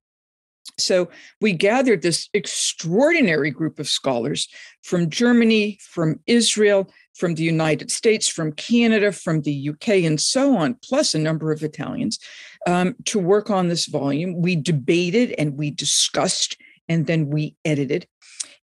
So 0.78 1.10
we 1.40 1.52
gathered 1.52 2.02
this 2.02 2.28
extraordinary 2.32 3.50
group 3.50 3.78
of 3.78 3.88
scholars 3.88 4.48
from 4.82 5.10
Germany, 5.10 5.78
from 5.82 6.20
Israel, 6.26 6.90
from 7.14 7.34
the 7.34 7.42
United 7.42 7.90
States, 7.90 8.28
from 8.28 8.52
Canada, 8.52 9.12
from 9.12 9.42
the 9.42 9.70
UK, 9.70 9.88
and 10.04 10.20
so 10.20 10.56
on, 10.56 10.76
plus 10.82 11.14
a 11.14 11.18
number 11.18 11.52
of 11.52 11.62
Italians, 11.62 12.18
um, 12.66 12.94
to 13.04 13.18
work 13.18 13.50
on 13.50 13.68
this 13.68 13.86
volume. 13.86 14.40
We 14.40 14.56
debated 14.56 15.32
and 15.32 15.58
we 15.58 15.70
discussed, 15.70 16.56
and 16.88 17.06
then 17.06 17.28
we 17.28 17.56
edited. 17.64 18.06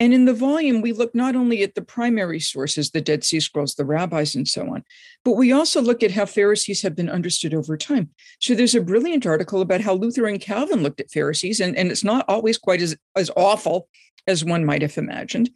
And 0.04 0.12
in 0.12 0.26
the 0.26 0.34
volume, 0.34 0.82
we 0.82 0.92
look 0.92 1.14
not 1.14 1.34
only 1.34 1.62
at 1.62 1.75
the 1.75 1.80
primary 1.80 2.38
sources, 2.38 2.90
the 2.90 3.00
Dead 3.00 3.25
Sea 3.25 3.40
Scrolls, 3.40 3.75
the 3.75 3.87
rabbis, 3.87 4.34
and 4.34 4.46
so 4.46 4.68
on, 4.68 4.84
but 5.25 5.32
we 5.32 5.50
also 5.50 5.80
look 5.80 6.02
at 6.02 6.11
how 6.11 6.26
Pharisees 6.26 6.82
have 6.82 6.94
been 6.94 7.08
understood 7.08 7.54
over 7.54 7.75
time. 7.78 8.11
So 8.38 8.54
there's 8.54 8.75
a 8.75 8.82
brilliant 8.82 9.25
article 9.25 9.62
about 9.62 9.80
how 9.80 9.94
Luther 9.94 10.26
and 10.26 10.38
Calvin 10.38 10.82
looked 10.82 11.00
at 11.00 11.11
Pharisees, 11.11 11.58
and, 11.58 11.75
and 11.75 11.90
it's 11.90 12.04
not 12.04 12.26
always 12.28 12.58
quite 12.58 12.82
as, 12.82 12.94
as 13.16 13.30
awful 13.34 13.88
as 14.26 14.44
one 14.44 14.66
might 14.66 14.82
have 14.82 14.99
imagined. 14.99 15.49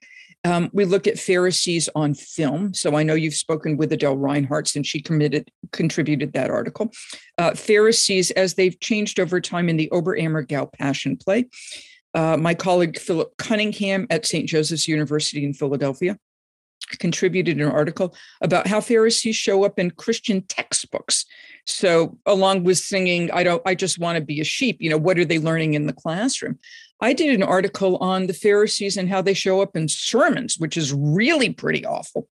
Um, 0.44 0.70
we 0.72 0.86
look 0.86 1.06
at 1.06 1.18
Pharisees 1.18 1.90
on 1.94 2.14
film. 2.14 2.72
So 2.72 2.96
I 2.96 3.02
know 3.02 3.12
you've 3.12 3.34
spoken 3.34 3.76
with 3.76 3.92
Adele 3.92 4.16
Reinhartz 4.16 4.72
since 4.72 4.86
she 4.86 5.02
committed, 5.02 5.50
contributed 5.72 6.32
that 6.32 6.48
article. 6.48 6.90
Uh, 7.36 7.52
Pharisees 7.54 8.30
as 8.30 8.54
they've 8.54 8.80
changed 8.80 9.20
over 9.20 9.42
time 9.42 9.68
in 9.68 9.76
the 9.76 9.90
Oberammergau 9.92 10.72
Passion 10.72 11.18
Play. 11.18 11.50
Uh, 12.14 12.36
my 12.36 12.54
colleague 12.54 12.98
Philip 12.98 13.36
Cunningham 13.36 14.06
at 14.10 14.26
St. 14.26 14.48
Joseph's 14.48 14.88
University 14.88 15.44
in 15.44 15.52
Philadelphia 15.52 16.18
contributed 16.98 17.58
an 17.58 17.68
article 17.68 18.14
about 18.40 18.66
how 18.66 18.80
Pharisees 18.80 19.36
show 19.36 19.64
up 19.64 19.78
in 19.78 19.90
Christian 19.90 20.42
textbooks. 20.42 21.26
So, 21.66 22.16
along 22.24 22.64
with 22.64 22.78
singing, 22.78 23.30
I 23.30 23.42
don't, 23.42 23.60
I 23.66 23.74
just 23.74 23.98
want 23.98 24.16
to 24.16 24.24
be 24.24 24.40
a 24.40 24.44
sheep, 24.44 24.78
you 24.80 24.88
know, 24.88 24.96
what 24.96 25.18
are 25.18 25.24
they 25.24 25.38
learning 25.38 25.74
in 25.74 25.86
the 25.86 25.92
classroom? 25.92 26.58
I 27.00 27.12
did 27.12 27.34
an 27.34 27.42
article 27.42 27.96
on 27.98 28.26
the 28.26 28.32
Pharisees 28.32 28.96
and 28.96 29.08
how 29.08 29.20
they 29.20 29.34
show 29.34 29.60
up 29.60 29.76
in 29.76 29.88
sermons, 29.88 30.58
which 30.58 30.76
is 30.76 30.92
really 30.92 31.52
pretty 31.52 31.84
awful. 31.84 32.28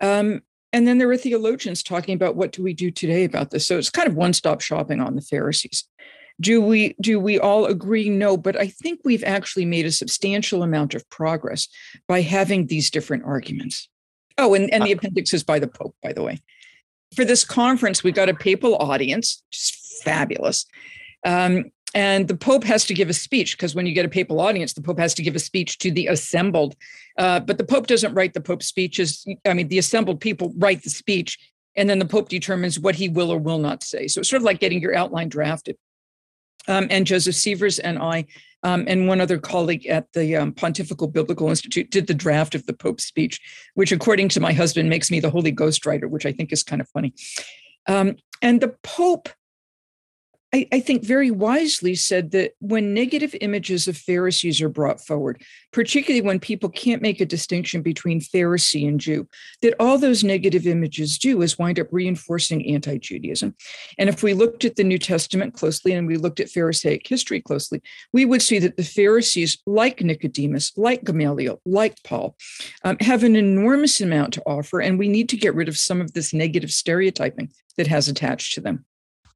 Um, 0.00 0.42
and 0.72 0.86
then 0.86 0.98
there 0.98 1.08
were 1.08 1.16
theologians 1.16 1.82
talking 1.82 2.14
about 2.14 2.36
what 2.36 2.52
do 2.52 2.62
we 2.62 2.74
do 2.74 2.90
today 2.90 3.24
about 3.24 3.50
this. 3.50 3.66
So 3.66 3.78
it's 3.78 3.90
kind 3.90 4.08
of 4.08 4.16
one 4.16 4.32
stop 4.32 4.60
shopping 4.60 5.00
on 5.00 5.14
the 5.14 5.22
Pharisees. 5.22 5.84
Do 6.40 6.60
we 6.60 6.94
do 7.00 7.18
we 7.18 7.38
all 7.38 7.66
agree? 7.66 8.08
No, 8.08 8.36
but 8.36 8.56
I 8.56 8.68
think 8.68 9.00
we've 9.04 9.24
actually 9.24 9.64
made 9.64 9.86
a 9.86 9.92
substantial 9.92 10.62
amount 10.62 10.94
of 10.94 11.08
progress 11.10 11.68
by 12.06 12.20
having 12.20 12.66
these 12.66 12.90
different 12.90 13.24
arguments. 13.24 13.88
Oh, 14.38 14.54
and, 14.54 14.72
and 14.72 14.84
the 14.84 14.92
appendix 14.92 15.34
is 15.34 15.42
by 15.42 15.58
the 15.58 15.66
Pope, 15.66 15.96
by 16.02 16.12
the 16.12 16.22
way. 16.22 16.40
For 17.16 17.24
this 17.24 17.44
conference, 17.44 18.04
we 18.04 18.12
got 18.12 18.28
a 18.28 18.34
papal 18.34 18.76
audience, 18.76 19.42
just 19.50 20.02
fabulous. 20.04 20.64
Um, 21.24 21.72
and 21.94 22.28
the 22.28 22.36
Pope 22.36 22.64
has 22.64 22.84
to 22.86 22.94
give 22.94 23.08
a 23.08 23.14
speech 23.14 23.56
because 23.56 23.74
when 23.74 23.86
you 23.86 23.94
get 23.94 24.04
a 24.04 24.10
papal 24.10 24.40
audience, 24.40 24.74
the 24.74 24.82
Pope 24.82 24.98
has 24.98 25.14
to 25.14 25.22
give 25.22 25.34
a 25.34 25.40
speech 25.40 25.78
to 25.78 25.90
the 25.90 26.06
assembled. 26.06 26.76
Uh, 27.16 27.40
but 27.40 27.58
the 27.58 27.64
Pope 27.64 27.86
doesn't 27.86 28.14
write 28.14 28.34
the 28.34 28.40
Pope's 28.40 28.66
speeches. 28.66 29.26
I 29.44 29.54
mean, 29.54 29.68
the 29.68 29.78
assembled 29.78 30.20
people 30.20 30.52
write 30.56 30.82
the 30.82 30.90
speech, 30.90 31.38
and 31.74 31.88
then 31.88 31.98
the 31.98 32.04
Pope 32.04 32.28
determines 32.28 32.78
what 32.78 32.94
he 32.94 33.08
will 33.08 33.32
or 33.32 33.38
will 33.38 33.58
not 33.58 33.82
say. 33.82 34.06
So 34.06 34.20
it's 34.20 34.28
sort 34.28 34.42
of 34.42 34.44
like 34.44 34.60
getting 34.60 34.80
your 34.80 34.94
outline 34.94 35.28
drafted 35.30 35.76
um, 36.68 36.86
and 36.90 37.06
Joseph 37.06 37.34
Sievers 37.34 37.78
and 37.78 37.98
I, 37.98 38.26
um, 38.62 38.84
and 38.86 39.08
one 39.08 39.20
other 39.20 39.38
colleague 39.38 39.86
at 39.86 40.12
the 40.12 40.36
um, 40.36 40.52
Pontifical 40.52 41.08
Biblical 41.08 41.48
Institute, 41.48 41.90
did 41.90 42.06
the 42.06 42.14
draft 42.14 42.54
of 42.54 42.66
the 42.66 42.72
Pope's 42.72 43.04
speech, 43.04 43.40
which, 43.74 43.92
according 43.92 44.28
to 44.30 44.40
my 44.40 44.52
husband, 44.52 44.88
makes 44.88 45.10
me 45.10 45.20
the 45.20 45.30
Holy 45.30 45.50
Ghost 45.50 45.86
writer, 45.86 46.08
which 46.08 46.26
I 46.26 46.32
think 46.32 46.52
is 46.52 46.62
kind 46.62 46.80
of 46.80 46.88
funny. 46.88 47.14
Um, 47.86 48.16
and 48.42 48.60
the 48.60 48.74
Pope 48.82 49.28
I, 50.54 50.66
I, 50.72 50.80
think 50.80 51.04
very 51.04 51.30
wisely 51.30 51.94
said 51.94 52.30
that 52.30 52.52
when 52.58 52.94
negative 52.94 53.34
images 53.42 53.86
of 53.86 53.98
Pharisees 53.98 54.62
are 54.62 54.70
brought 54.70 55.04
forward, 55.04 55.42
particularly 55.72 56.22
when 56.22 56.40
people 56.40 56.70
can't 56.70 57.02
make 57.02 57.20
a 57.20 57.26
distinction 57.26 57.82
between 57.82 58.20
Pharisee 58.20 58.88
and 58.88 58.98
Jew, 58.98 59.28
that 59.60 59.74
all 59.78 59.98
those 59.98 60.24
negative 60.24 60.66
images 60.66 61.18
do 61.18 61.42
is 61.42 61.58
wind 61.58 61.78
up 61.78 61.88
reinforcing 61.90 62.66
anti 62.66 62.96
Judaism. 62.96 63.54
And 63.98 64.08
if 64.08 64.22
we 64.22 64.32
looked 64.32 64.64
at 64.64 64.76
the 64.76 64.84
New 64.84 64.98
Testament 64.98 65.52
closely 65.52 65.92
and 65.92 66.06
we 66.06 66.16
looked 66.16 66.40
at 66.40 66.48
Pharisaic 66.48 67.06
history 67.06 67.42
closely, 67.42 67.82
we 68.14 68.24
would 68.24 68.40
see 68.40 68.58
that 68.58 68.78
the 68.78 68.84
Pharisees, 68.84 69.58
like 69.66 70.02
Nicodemus, 70.02 70.72
like 70.78 71.04
Gamaliel, 71.04 71.60
like 71.66 72.02
Paul, 72.04 72.36
um, 72.84 72.96
have 73.00 73.22
an 73.22 73.36
enormous 73.36 74.00
amount 74.00 74.32
to 74.34 74.42
offer. 74.46 74.80
And 74.80 74.98
we 74.98 75.08
need 75.08 75.28
to 75.28 75.36
get 75.36 75.54
rid 75.54 75.68
of 75.68 75.76
some 75.76 76.00
of 76.00 76.14
this 76.14 76.32
negative 76.32 76.70
stereotyping 76.70 77.50
that 77.76 77.86
has 77.86 78.08
attached 78.08 78.54
to 78.54 78.62
them. 78.62 78.86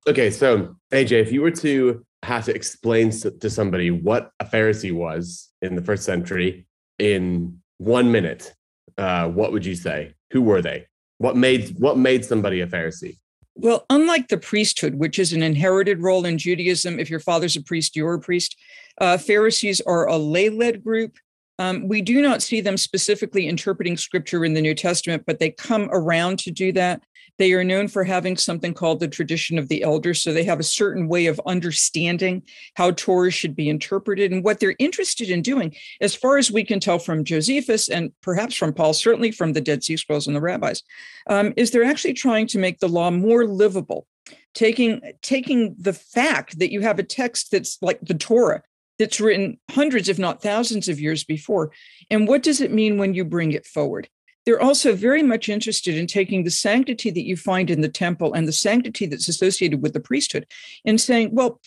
Okay, 0.09 0.31
so 0.31 0.77
AJ, 0.93 1.13
if 1.13 1.33
you 1.33 1.43
were 1.43 1.51
to 1.53 2.05
have 2.25 2.45
to 2.47 2.55
explain 2.55 3.11
to 3.11 3.51
somebody 3.51 3.91
what 3.91 4.31
a 4.41 4.45
Pharisee 4.45 4.93
was 4.93 5.51
in 5.61 5.77
the 5.77 5.83
first 5.83 6.05
century 6.05 6.67
in 6.99 7.59
one 7.79 8.11
minute, 8.11 8.55
uh, 8.99 9.29
what 9.29 9.53
would 9.53 9.65
you 9.65 9.75
say? 9.75 10.15
Who 10.33 10.43
were 10.43 10.63
they? 10.63 10.87
What 11.19 11.37
made 11.37 11.77
what 11.79 11.99
made 11.99 12.25
somebody 12.25 12.61
a 12.61 12.67
Pharisee? 12.67 13.19
Well, 13.55 13.85
unlike 13.91 14.29
the 14.29 14.39
priesthood, 14.39 14.95
which 14.95 15.19
is 15.19 15.33
an 15.33 15.43
inherited 15.43 16.01
role 16.01 16.25
in 16.25 16.39
Judaism, 16.39 16.99
if 16.99 17.11
your 17.11 17.21
father's 17.21 17.57
a 17.57 17.63
priest, 17.63 17.95
you're 17.95 18.15
a 18.15 18.21
priest. 18.21 18.57
Uh, 18.99 19.19
Pharisees 19.19 19.81
are 19.83 20.09
a 20.09 20.17
lay-led 20.17 20.83
group. 20.83 21.17
Um, 21.59 21.87
we 21.87 22.01
do 22.01 22.23
not 22.23 22.43
see 22.43 22.61
them 22.61 22.77
specifically 22.77 23.47
interpreting 23.47 23.97
scripture 23.97 24.45
in 24.45 24.55
the 24.55 24.63
New 24.63 24.75
Testament, 24.75 25.25
but 25.27 25.39
they 25.39 25.51
come 25.51 25.89
around 25.93 26.39
to 26.41 26.51
do 26.51 26.73
that. 26.73 27.03
They 27.39 27.53
are 27.55 27.65
known 27.65 27.89
for 27.89 28.05
having 28.05 28.37
something 28.37 28.75
called 28.75 29.01
the 29.01 29.09
tradition 29.09 29.59
of 29.59 29.69
the 29.69 29.83
elders. 29.83 30.23
So 30.23 30.33
they 30.33 30.45
have 30.45 30.61
a 30.61 30.65
certain 30.65 31.09
way 31.09 31.27
of 31.27 31.41
understanding 31.47 32.43
how 32.75 32.93
Torah 32.93 33.31
should 33.31 33.57
be 33.57 33.69
interpreted. 33.69 34.33
And 34.33 34.45
what 34.45 34.61
they're 34.61 34.77
interested 34.79 35.31
in 35.31 35.43
doing, 35.43 35.75
as 36.01 36.15
far 36.15 36.39
as 36.39 36.51
we 36.51 36.65
can 36.65 36.81
tell 36.81 36.99
from 36.99 37.25
Josephus 37.25 37.89
and 37.89 38.13
perhaps 38.21 38.55
from 38.55 38.73
Paul, 38.73 38.93
certainly 38.93 39.33
from 39.33 39.53
the 39.53 39.61
Dead 39.61 39.83
Sea 39.83 39.97
Scrolls 39.97 40.27
and 40.27 40.37
the 40.37 40.41
rabbis, 40.41 40.83
um, 41.29 41.53
is 41.57 41.71
they're 41.71 41.85
actually 41.85 42.15
trying 42.15 42.47
to 42.49 42.59
make 42.59 42.79
the 42.79 42.89
law 42.89 43.11
more 43.11 43.47
livable. 43.47 44.07
Taking, 44.55 45.01
taking 45.23 45.75
the 45.79 45.95
fact 45.95 46.59
that 46.59 46.71
you 46.71 46.83
have 46.83 46.99
a 46.99 47.03
text 47.03 47.51
that's 47.51 47.79
like 47.81 47.99
the 48.03 48.15
Torah, 48.15 48.63
that's 48.99 49.21
written 49.21 49.59
hundreds, 49.71 50.09
if 50.09 50.19
not 50.19 50.43
thousands 50.43 50.89
of 50.89 51.01
years 51.01 51.25
before. 51.25 51.73
And 52.11 52.29
what 52.29 52.43
does 52.43 52.61
it 52.61 52.73
mean 52.73 52.99
when 52.99 53.15
you 53.15 53.25
bring 53.25 53.53
it 53.53 53.67
forward? 53.67 54.09
They're 54.45 54.61
also 54.61 54.95
very 54.95 55.23
much 55.23 55.49
interested 55.49 55.97
in 55.97 56.07
taking 56.07 56.45
the 56.45 56.51
sanctity 56.51 57.11
that 57.11 57.27
you 57.27 57.37
find 57.37 57.71
in 57.71 57.81
the 57.81 57.89
temple 57.89 58.33
and 58.33 58.47
the 58.47 58.53
sanctity 58.53 59.07
that's 59.07 59.29
associated 59.29 59.83
with 59.83 59.93
the 59.93 60.01
priesthood 60.01 60.47
and 60.85 61.01
saying, 61.01 61.31
well, 61.33 61.61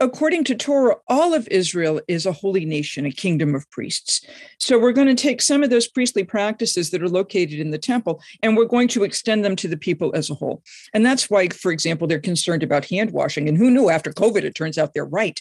according 0.00 0.42
to 0.44 0.54
Torah, 0.54 0.96
all 1.06 1.34
of 1.34 1.46
Israel 1.48 2.00
is 2.08 2.26
a 2.26 2.32
holy 2.32 2.64
nation, 2.64 3.06
a 3.06 3.12
kingdom 3.12 3.54
of 3.54 3.70
priests. 3.70 4.26
So 4.58 4.78
we're 4.78 4.92
going 4.92 5.14
to 5.14 5.22
take 5.22 5.40
some 5.40 5.62
of 5.62 5.70
those 5.70 5.86
priestly 5.86 6.24
practices 6.24 6.90
that 6.90 7.02
are 7.02 7.08
located 7.08 7.60
in 7.60 7.70
the 7.70 7.78
temple 7.78 8.20
and 8.42 8.56
we're 8.56 8.64
going 8.64 8.88
to 8.88 9.04
extend 9.04 9.44
them 9.44 9.54
to 9.56 9.68
the 9.68 9.76
people 9.76 10.10
as 10.14 10.30
a 10.30 10.34
whole. 10.34 10.62
And 10.94 11.06
that's 11.06 11.30
why, 11.30 11.48
for 11.48 11.70
example, 11.70 12.08
they're 12.08 12.18
concerned 12.18 12.62
about 12.62 12.86
hand 12.86 13.12
washing. 13.12 13.48
And 13.48 13.56
who 13.56 13.70
knew 13.70 13.88
after 13.88 14.10
COVID, 14.10 14.42
it 14.42 14.54
turns 14.54 14.78
out 14.78 14.94
they're 14.94 15.04
right. 15.04 15.40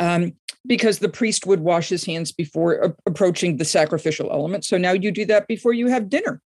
Um, 0.00 0.32
because 0.66 0.98
the 0.98 1.08
priest 1.08 1.46
would 1.46 1.60
wash 1.60 1.88
his 1.88 2.04
hands 2.04 2.32
before 2.32 2.74
a- 2.74 2.96
approaching 3.06 3.56
the 3.56 3.64
sacrificial 3.64 4.30
element. 4.32 4.64
So 4.64 4.78
now 4.78 4.92
you 4.92 5.10
do 5.10 5.24
that 5.26 5.46
before 5.46 5.72
you 5.72 5.88
have 5.88 6.08
dinner. 6.08 6.40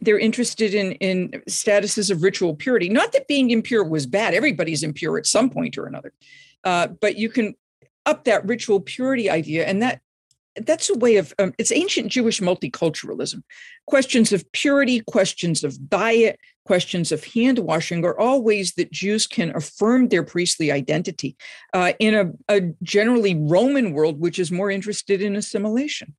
They're 0.00 0.18
interested 0.18 0.74
in, 0.74 0.92
in 0.92 1.42
statuses 1.48 2.10
of 2.10 2.22
ritual 2.22 2.56
purity. 2.56 2.88
Not 2.88 3.12
that 3.12 3.28
being 3.28 3.50
impure 3.50 3.84
was 3.84 4.06
bad, 4.06 4.34
everybody's 4.34 4.82
impure 4.82 5.18
at 5.18 5.26
some 5.26 5.50
point 5.50 5.78
or 5.78 5.86
another. 5.86 6.12
Uh, 6.64 6.88
but 6.88 7.16
you 7.16 7.28
can 7.28 7.54
up 8.06 8.24
that 8.24 8.44
ritual 8.46 8.80
purity 8.80 9.30
idea, 9.30 9.64
and 9.64 9.82
that 9.82 10.00
that's 10.56 10.90
a 10.90 10.98
way 10.98 11.16
of 11.16 11.32
um, 11.38 11.54
it's 11.58 11.72
ancient 11.72 12.08
Jewish 12.08 12.40
multiculturalism. 12.40 13.42
Questions 13.86 14.32
of 14.32 14.50
purity, 14.52 15.00
questions 15.00 15.64
of 15.64 15.88
diet, 15.88 16.38
questions 16.64 17.12
of 17.12 17.24
hand 17.24 17.58
washing 17.58 18.04
are 18.04 18.18
all 18.18 18.42
ways 18.42 18.74
that 18.74 18.92
Jews 18.92 19.26
can 19.26 19.54
affirm 19.54 20.08
their 20.08 20.22
priestly 20.22 20.70
identity 20.70 21.36
uh, 21.72 21.92
in 21.98 22.14
a, 22.14 22.54
a 22.54 22.72
generally 22.82 23.34
Roman 23.34 23.92
world, 23.92 24.20
which 24.20 24.38
is 24.38 24.52
more 24.52 24.70
interested 24.70 25.22
in 25.22 25.36
assimilation. 25.36 26.14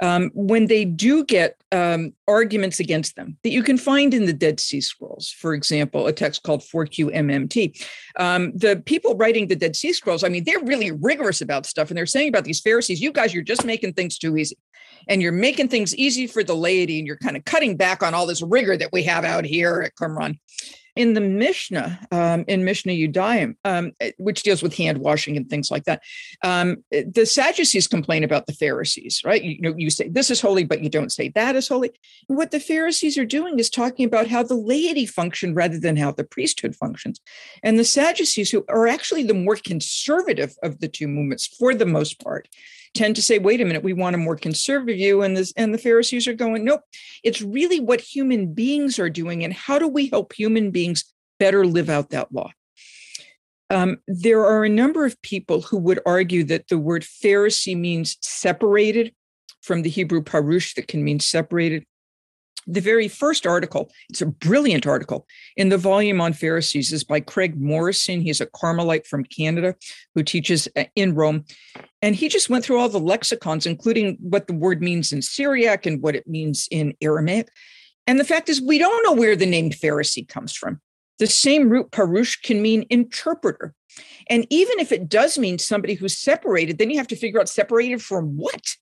Um, 0.00 0.30
when 0.34 0.66
they 0.66 0.84
do 0.84 1.24
get 1.24 1.56
um, 1.72 2.12
arguments 2.26 2.80
against 2.80 3.16
them 3.16 3.36
that 3.42 3.50
you 3.50 3.62
can 3.62 3.78
find 3.78 4.12
in 4.12 4.26
the 4.26 4.32
Dead 4.32 4.60
Sea 4.60 4.80
Scrolls, 4.80 5.30
for 5.30 5.54
example, 5.54 6.06
a 6.06 6.12
text 6.12 6.42
called 6.42 6.62
4QMMT. 6.62 7.84
Um, 8.18 8.52
the 8.56 8.82
people 8.84 9.16
writing 9.16 9.46
the 9.46 9.56
Dead 9.56 9.76
Sea 9.76 9.92
Scrolls, 9.92 10.24
I 10.24 10.28
mean, 10.28 10.44
they're 10.44 10.60
really 10.60 10.90
rigorous 10.90 11.40
about 11.40 11.66
stuff. 11.66 11.90
And 11.90 11.96
they're 11.96 12.06
saying 12.06 12.28
about 12.28 12.44
these 12.44 12.60
Pharisees, 12.60 13.00
you 13.00 13.12
guys, 13.12 13.32
you're 13.32 13.42
just 13.42 13.64
making 13.64 13.94
things 13.94 14.18
too 14.18 14.36
easy. 14.36 14.58
And 15.08 15.20
you're 15.20 15.32
making 15.32 15.68
things 15.68 15.94
easy 15.96 16.26
for 16.26 16.42
the 16.42 16.54
laity, 16.54 16.98
and 16.98 17.06
you're 17.06 17.18
kind 17.18 17.36
of 17.36 17.44
cutting 17.44 17.76
back 17.76 18.02
on 18.02 18.14
all 18.14 18.26
this 18.26 18.40
rigor 18.40 18.76
that 18.76 18.90
we 18.90 19.02
have 19.02 19.24
out 19.24 19.44
here 19.44 19.82
at 19.82 19.94
Qumran 19.96 20.38
in 20.96 21.14
the 21.14 21.20
Mishnah, 21.20 22.06
um, 22.12 22.44
in 22.46 22.64
Mishnah 22.64 22.92
Yadayim, 22.92 23.56
um, 23.64 23.92
eh, 24.00 24.12
which 24.18 24.42
deals 24.42 24.62
with 24.62 24.76
hand 24.76 24.98
washing 24.98 25.36
and 25.36 25.48
things 25.48 25.70
like 25.70 25.84
that, 25.84 26.02
um, 26.42 26.84
eh, 26.92 27.04
the 27.12 27.26
Sadducees 27.26 27.88
complain 27.88 28.22
about 28.22 28.46
the 28.46 28.52
Pharisees, 28.52 29.22
right? 29.24 29.42
You, 29.42 29.50
you, 29.52 29.60
know, 29.60 29.74
you 29.76 29.90
say 29.90 30.08
this 30.08 30.30
is 30.30 30.40
holy, 30.40 30.64
but 30.64 30.82
you 30.82 30.88
don't 30.88 31.12
say 31.12 31.30
that 31.30 31.56
is 31.56 31.68
holy. 31.68 31.90
What 32.28 32.52
the 32.52 32.60
Pharisees 32.60 33.18
are 33.18 33.24
doing 33.24 33.58
is 33.58 33.70
talking 33.70 34.06
about 34.06 34.28
how 34.28 34.42
the 34.42 34.54
laity 34.54 35.06
function 35.06 35.54
rather 35.54 35.78
than 35.78 35.96
how 35.96 36.12
the 36.12 36.24
priesthood 36.24 36.76
functions. 36.76 37.20
And 37.62 37.78
the 37.78 37.84
Sadducees, 37.84 38.50
who 38.50 38.64
are 38.68 38.86
actually 38.86 39.24
the 39.24 39.34
more 39.34 39.56
conservative 39.56 40.54
of 40.62 40.80
the 40.80 40.88
two 40.88 41.08
movements 41.08 41.46
for 41.46 41.74
the 41.74 41.86
most 41.86 42.22
part, 42.22 42.48
tend 42.94 43.16
to 43.16 43.22
say, 43.22 43.38
wait 43.38 43.60
a 43.60 43.64
minute, 43.64 43.82
we 43.82 43.92
want 43.92 44.14
a 44.14 44.18
more 44.18 44.36
conservative 44.36 44.96
view. 44.96 45.22
And 45.22 45.36
this 45.36 45.52
and 45.56 45.74
the 45.74 45.78
Pharisees 45.78 46.26
are 46.28 46.34
going, 46.34 46.64
nope, 46.64 46.82
it's 47.22 47.42
really 47.42 47.80
what 47.80 48.00
human 48.00 48.54
beings 48.54 48.98
are 48.98 49.10
doing. 49.10 49.44
And 49.44 49.52
how 49.52 49.78
do 49.78 49.88
we 49.88 50.08
help 50.08 50.32
human 50.32 50.70
beings 50.70 51.04
better 51.38 51.66
live 51.66 51.90
out 51.90 52.10
that 52.10 52.32
law? 52.32 52.50
Um, 53.70 53.98
there 54.06 54.44
are 54.44 54.64
a 54.64 54.68
number 54.68 55.04
of 55.04 55.20
people 55.22 55.62
who 55.62 55.78
would 55.78 55.98
argue 56.06 56.44
that 56.44 56.68
the 56.68 56.78
word 56.78 57.02
Pharisee 57.02 57.76
means 57.76 58.16
separated 58.20 59.12
from 59.62 59.82
the 59.82 59.90
Hebrew 59.90 60.22
parush 60.22 60.74
that 60.74 60.88
can 60.88 61.02
mean 61.02 61.18
separated 61.18 61.84
the 62.66 62.80
very 62.80 63.08
first 63.08 63.46
article, 63.46 63.90
it's 64.08 64.22
a 64.22 64.26
brilliant 64.26 64.86
article 64.86 65.26
in 65.56 65.68
the 65.68 65.78
volume 65.78 66.20
on 66.20 66.32
Pharisees, 66.32 66.92
is 66.92 67.04
by 67.04 67.20
Craig 67.20 67.60
Morrison. 67.60 68.20
He's 68.20 68.40
a 68.40 68.46
Carmelite 68.46 69.06
from 69.06 69.24
Canada 69.24 69.74
who 70.14 70.22
teaches 70.22 70.68
uh, 70.76 70.84
in 70.94 71.14
Rome. 71.14 71.44
And 72.02 72.14
he 72.14 72.28
just 72.28 72.50
went 72.50 72.64
through 72.64 72.78
all 72.78 72.88
the 72.88 73.00
lexicons, 73.00 73.66
including 73.66 74.16
what 74.20 74.46
the 74.46 74.54
word 74.54 74.82
means 74.82 75.12
in 75.12 75.22
Syriac 75.22 75.86
and 75.86 76.02
what 76.02 76.16
it 76.16 76.26
means 76.26 76.68
in 76.70 76.94
Aramaic. 77.00 77.48
And 78.06 78.20
the 78.20 78.24
fact 78.24 78.48
is, 78.48 78.60
we 78.60 78.78
don't 78.78 79.02
know 79.04 79.18
where 79.18 79.36
the 79.36 79.46
name 79.46 79.70
Pharisee 79.70 80.28
comes 80.28 80.52
from. 80.54 80.80
The 81.18 81.26
same 81.26 81.68
root 81.68 81.90
parush 81.90 82.40
can 82.42 82.60
mean 82.60 82.86
interpreter. 82.90 83.74
And 84.28 84.46
even 84.50 84.80
if 84.80 84.90
it 84.90 85.08
does 85.08 85.38
mean 85.38 85.58
somebody 85.58 85.94
who's 85.94 86.18
separated, 86.18 86.78
then 86.78 86.90
you 86.90 86.98
have 86.98 87.08
to 87.08 87.16
figure 87.16 87.40
out 87.40 87.48
separated 87.48 88.02
from 88.02 88.36
what? 88.36 88.76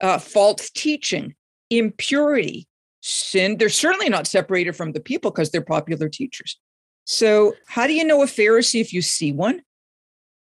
Uh, 0.00 0.18
false 0.18 0.70
teaching, 0.70 1.34
impurity, 1.70 2.68
sin. 3.08 3.56
They're 3.56 3.68
certainly 3.68 4.08
not 4.08 4.26
separated 4.26 4.76
from 4.76 4.92
the 4.92 5.00
people 5.00 5.30
because 5.30 5.50
they're 5.50 5.62
popular 5.62 6.08
teachers. 6.08 6.58
So, 7.04 7.54
how 7.66 7.86
do 7.86 7.94
you 7.94 8.04
know 8.04 8.22
a 8.22 8.26
Pharisee 8.26 8.80
if 8.80 8.92
you 8.92 9.00
see 9.00 9.32
one? 9.32 9.62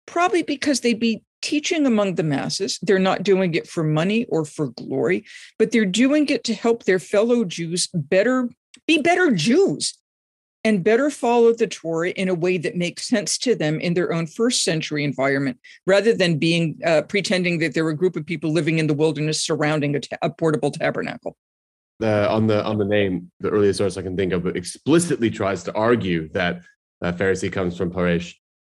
Probably 0.06 0.42
because 0.42 0.80
they'd 0.80 1.00
be 1.00 1.24
teaching 1.40 1.86
among 1.86 2.16
the 2.16 2.22
masses. 2.22 2.78
They're 2.82 2.98
not 2.98 3.22
doing 3.22 3.54
it 3.54 3.66
for 3.66 3.82
money 3.82 4.26
or 4.26 4.44
for 4.44 4.68
glory, 4.68 5.24
but 5.58 5.70
they're 5.70 5.86
doing 5.86 6.28
it 6.28 6.44
to 6.44 6.54
help 6.54 6.84
their 6.84 6.98
fellow 6.98 7.44
Jews 7.44 7.88
better 7.94 8.50
be 8.86 9.00
better 9.00 9.30
Jews 9.30 9.94
and 10.62 10.84
better 10.84 11.08
follow 11.08 11.54
the 11.54 11.66
Torah 11.66 12.10
in 12.10 12.28
a 12.28 12.34
way 12.34 12.58
that 12.58 12.76
makes 12.76 13.08
sense 13.08 13.38
to 13.38 13.54
them 13.54 13.80
in 13.80 13.94
their 13.94 14.12
own 14.12 14.26
first 14.26 14.62
century 14.62 15.02
environment, 15.02 15.58
rather 15.86 16.12
than 16.12 16.38
being 16.38 16.78
uh, 16.84 17.02
pretending 17.02 17.58
that 17.60 17.72
they're 17.72 17.88
a 17.88 17.96
group 17.96 18.16
of 18.16 18.26
people 18.26 18.52
living 18.52 18.78
in 18.78 18.86
the 18.86 18.92
wilderness 18.92 19.42
surrounding 19.42 19.96
a, 19.96 20.00
ta- 20.00 20.18
a 20.20 20.28
portable 20.28 20.70
tabernacle 20.70 21.38
uh, 22.02 22.28
on 22.30 22.46
the 22.46 22.64
on 22.64 22.78
the 22.78 22.84
name, 22.84 23.30
the 23.40 23.50
earliest 23.50 23.78
source 23.78 23.96
I 23.96 24.02
can 24.02 24.16
think 24.16 24.32
of 24.32 24.46
explicitly 24.46 25.30
tries 25.30 25.62
to 25.64 25.74
argue 25.74 26.28
that 26.30 26.60
uh, 27.02 27.12
Pharisee 27.12 27.52
comes 27.52 27.76
from 27.76 27.90
Paresh, 27.90 28.34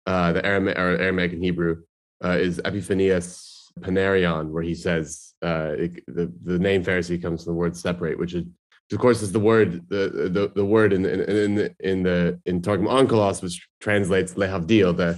uh, 0.06 0.32
the 0.34 0.46
Aramaic, 0.46 0.78
Aramaic 0.78 1.34
and 1.34 1.44
Hebrew 1.44 1.84
uh, 2.24 2.38
is 2.40 2.62
Epiphanius 2.64 3.72
Panarion, 3.80 4.50
where 4.50 4.64
he 4.64 4.76
says 4.76 5.34
uh, 5.42 5.74
it, 5.78 6.04
the 6.08 6.32
the 6.44 6.60
name 6.60 6.84
Pharisee 6.84 7.22
comes 7.22 7.44
from 7.44 7.54
the 7.54 7.58
word 7.58 7.76
separate, 7.76 8.20
which 8.20 8.34
is 8.34 8.46
of 8.92 9.00
course 9.00 9.22
is 9.22 9.32
the 9.32 9.40
word 9.40 9.88
the 9.90 10.30
the, 10.32 10.52
the 10.54 10.66
word 10.66 10.94
in 10.94 11.06
in 11.06 11.22
in 11.22 11.56
the 11.56 11.76
in 11.80 12.04
the 12.04 12.40
in 12.46 12.62
Targum 12.62 12.88
Onkelos, 12.88 13.42
which 13.42 13.68
translates 13.80 14.34
lehavdil, 14.34 14.98
the 14.98 15.18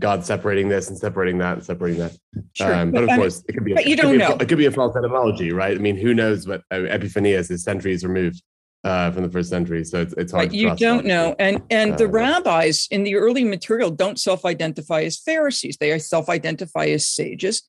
God 0.00 0.24
separating 0.24 0.68
this 0.68 0.88
and 0.88 0.98
separating 0.98 1.38
that 1.38 1.58
and 1.58 1.64
separating 1.64 2.00
that. 2.00 2.16
Sure. 2.54 2.74
Um, 2.74 2.90
but, 2.90 3.06
but, 3.06 3.12
of 3.12 3.18
course, 3.18 3.44
it 3.48 3.52
could 3.52 3.64
be. 3.64 3.74
A, 3.74 3.82
you 3.82 3.96
don't 3.96 4.18
know. 4.18 4.32
A, 4.32 4.36
it 4.36 4.48
could 4.48 4.58
be 4.58 4.66
a 4.66 4.70
false 4.70 4.96
etymology, 4.96 5.52
right? 5.52 5.76
I 5.76 5.80
mean, 5.80 5.96
who 5.96 6.14
knows 6.14 6.48
what 6.48 6.62
uh, 6.70 6.76
Epiphanius 6.76 7.50
is 7.50 7.62
centuries 7.62 8.04
removed 8.04 8.42
uh, 8.82 9.10
from 9.10 9.22
the 9.22 9.30
first 9.30 9.50
century, 9.50 9.84
so 9.84 10.00
it's, 10.00 10.14
it's 10.14 10.32
hard. 10.32 10.48
But 10.48 10.56
you 10.56 10.74
don't 10.76 11.04
know, 11.04 11.36
and 11.38 11.62
and 11.70 11.92
uh, 11.92 11.96
the 11.96 12.08
rabbis 12.08 12.88
in 12.90 13.04
the 13.04 13.16
early 13.16 13.44
material 13.44 13.90
don't 13.90 14.18
self-identify 14.18 15.02
as 15.02 15.18
Pharisees; 15.18 15.76
they 15.76 15.98
self-identify 15.98 16.86
as 16.86 17.06
sages, 17.06 17.62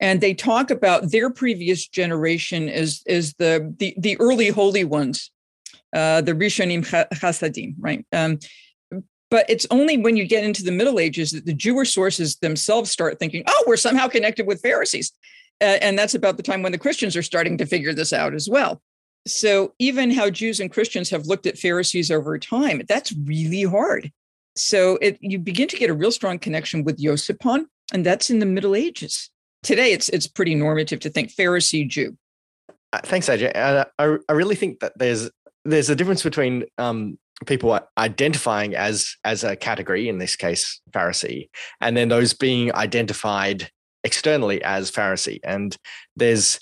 and 0.00 0.20
they 0.20 0.34
talk 0.34 0.70
about 0.70 1.10
their 1.10 1.30
previous 1.30 1.88
generation 1.88 2.68
as 2.68 3.02
as 3.08 3.34
the 3.34 3.74
the, 3.78 3.94
the 3.98 4.16
early 4.20 4.50
holy 4.50 4.84
ones, 4.84 5.32
uh, 5.94 6.20
the 6.20 6.32
Rishonim 6.32 6.84
Chasadim, 7.12 7.74
right? 7.78 8.06
Um, 8.12 8.38
but 9.32 9.48
it's 9.48 9.66
only 9.70 9.96
when 9.96 10.14
you 10.14 10.26
get 10.26 10.44
into 10.44 10.62
the 10.62 10.70
Middle 10.70 11.00
Ages 11.00 11.30
that 11.30 11.46
the 11.46 11.54
Jewish 11.54 11.94
sources 11.94 12.36
themselves 12.36 12.90
start 12.90 13.18
thinking, 13.18 13.42
oh, 13.46 13.64
we're 13.66 13.78
somehow 13.78 14.06
connected 14.06 14.46
with 14.46 14.60
Pharisees. 14.60 15.10
Uh, 15.58 15.78
and 15.80 15.98
that's 15.98 16.14
about 16.14 16.36
the 16.36 16.42
time 16.42 16.60
when 16.60 16.70
the 16.70 16.76
Christians 16.76 17.16
are 17.16 17.22
starting 17.22 17.56
to 17.56 17.64
figure 17.64 17.94
this 17.94 18.12
out 18.12 18.34
as 18.34 18.46
well. 18.46 18.82
So 19.26 19.72
even 19.78 20.10
how 20.10 20.28
Jews 20.28 20.60
and 20.60 20.70
Christians 20.70 21.08
have 21.08 21.24
looked 21.24 21.46
at 21.46 21.56
Pharisees 21.56 22.10
over 22.10 22.38
time, 22.38 22.82
that's 22.86 23.14
really 23.24 23.62
hard. 23.62 24.12
So 24.54 24.98
it, 25.00 25.16
you 25.22 25.38
begin 25.38 25.68
to 25.68 25.78
get 25.78 25.88
a 25.88 25.94
real 25.94 26.12
strong 26.12 26.38
connection 26.38 26.84
with 26.84 26.98
Yosipon, 26.98 27.64
and 27.94 28.04
that's 28.04 28.28
in 28.28 28.38
the 28.38 28.44
Middle 28.44 28.76
Ages. 28.76 29.30
Today, 29.62 29.94
it's 29.94 30.10
it's 30.10 30.26
pretty 30.26 30.54
normative 30.54 31.00
to 31.00 31.08
think 31.08 31.34
Pharisee 31.34 31.88
Jew. 31.88 32.18
Uh, 32.92 33.00
thanks, 33.02 33.30
AJ. 33.30 33.56
Uh, 33.56 33.86
I 33.98 34.16
I 34.28 34.32
really 34.32 34.56
think 34.56 34.80
that 34.80 34.92
there's 34.96 35.30
there's 35.64 35.88
a 35.88 35.96
difference 35.96 36.22
between 36.22 36.64
um, 36.76 37.16
people 37.46 37.78
identifying 37.98 38.74
as 38.74 39.16
as 39.24 39.44
a 39.44 39.56
category 39.56 40.08
in 40.08 40.18
this 40.18 40.36
case 40.36 40.80
pharisee 40.90 41.48
and 41.80 41.96
then 41.96 42.08
those 42.08 42.32
being 42.32 42.74
identified 42.74 43.70
externally 44.04 44.62
as 44.62 44.90
pharisee. 44.90 45.40
And 45.44 45.76
there's 46.16 46.58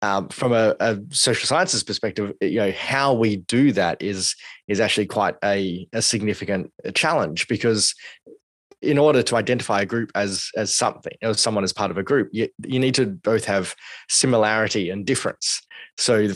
um, 0.00 0.28
from 0.28 0.52
a, 0.52 0.76
a, 0.78 0.98
social 1.10 1.46
sciences 1.46 1.82
perspective 1.82 2.32
you 2.40 2.60
know 2.60 2.70
how 2.70 3.14
we 3.14 3.36
do 3.36 3.72
that 3.72 4.00
is 4.00 4.36
is 4.68 4.78
actually 4.78 5.06
quite 5.06 5.34
a, 5.42 5.88
a 5.92 6.00
significant 6.00 6.72
challenge 6.94 7.48
because 7.48 7.96
in 8.80 8.96
order 8.96 9.24
to 9.24 9.34
identify 9.34 9.80
a 9.80 9.86
group 9.86 10.12
as 10.14 10.50
as 10.56 10.72
something 10.72 11.16
or 11.24 11.34
someone 11.34 11.64
as 11.64 11.72
part 11.72 11.90
of 11.90 11.98
a 11.98 12.04
group 12.04 12.28
you, 12.30 12.48
you 12.64 12.78
need 12.78 12.94
to 12.94 13.06
both 13.06 13.44
have 13.44 13.74
similarity 14.08 14.88
and 14.88 15.04
difference 15.04 15.62
so 15.98 16.28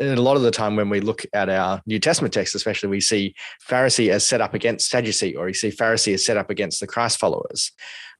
a 0.00 0.16
lot 0.16 0.36
of 0.36 0.42
the 0.42 0.50
time 0.50 0.76
when 0.76 0.88
we 0.88 1.00
look 1.00 1.24
at 1.32 1.48
our 1.48 1.80
new 1.86 1.98
testament 1.98 2.32
text 2.32 2.54
especially 2.54 2.88
we 2.88 3.00
see 3.00 3.34
pharisee 3.68 4.10
as 4.10 4.24
set 4.24 4.40
up 4.40 4.54
against 4.54 4.90
sadducee 4.90 5.34
or 5.34 5.48
you 5.48 5.54
see 5.54 5.70
pharisee 5.70 6.14
as 6.14 6.24
set 6.24 6.36
up 6.36 6.50
against 6.50 6.80
the 6.80 6.86
christ 6.86 7.18
followers. 7.18 7.72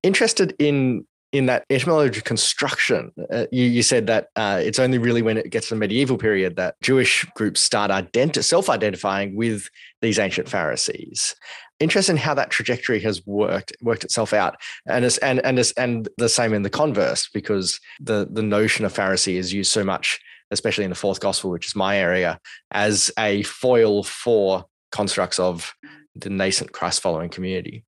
Interested 0.02 0.54
in 0.58 1.06
in 1.32 1.46
that 1.46 1.64
etymological 1.70 2.20
construction, 2.20 3.10
uh, 3.32 3.46
you, 3.50 3.64
you, 3.64 3.82
said 3.82 4.06
that 4.06 4.28
uh, 4.36 4.60
it's 4.62 4.78
only 4.78 4.98
really 4.98 5.22
when 5.22 5.38
it 5.38 5.48
gets 5.48 5.68
to 5.68 5.74
the 5.74 5.80
medieval 5.80 6.18
period 6.18 6.56
that 6.56 6.74
Jewish 6.82 7.24
groups 7.34 7.62
start 7.62 7.90
identi- 7.90 8.44
self-identifying 8.44 9.34
with 9.34 9.66
these 10.02 10.18
ancient 10.18 10.46
Pharisees. 10.46 11.34
Interested 11.80 12.12
in 12.12 12.18
how 12.18 12.34
that 12.34 12.50
trajectory 12.50 13.00
has 13.00 13.24
worked 13.26 13.72
worked 13.80 14.04
itself 14.04 14.34
out 14.34 14.56
and 14.86 15.06
it's, 15.06 15.16
and 15.18 15.40
and 15.44 15.58
it's, 15.58 15.72
and 15.72 16.06
the 16.18 16.28
same 16.28 16.52
in 16.52 16.62
the 16.62 16.70
converse 16.70 17.28
because 17.32 17.80
the 17.98 18.28
the 18.30 18.42
notion 18.42 18.84
of 18.84 18.92
pharisee 18.92 19.36
is 19.36 19.54
used 19.54 19.72
so 19.72 19.82
much 19.82 20.20
especially 20.52 20.84
in 20.84 20.90
the 20.90 20.96
fourth 20.96 21.20
gospel 21.20 21.50
which 21.50 21.66
is 21.66 21.76
my 21.76 21.98
area 21.98 22.38
as 22.70 23.10
a 23.18 23.42
foil 23.42 24.02
for 24.02 24.64
constructs 24.90 25.38
of 25.38 25.74
the 26.14 26.30
nascent 26.30 26.72
christ 26.72 27.00
following 27.00 27.28
community 27.28 27.84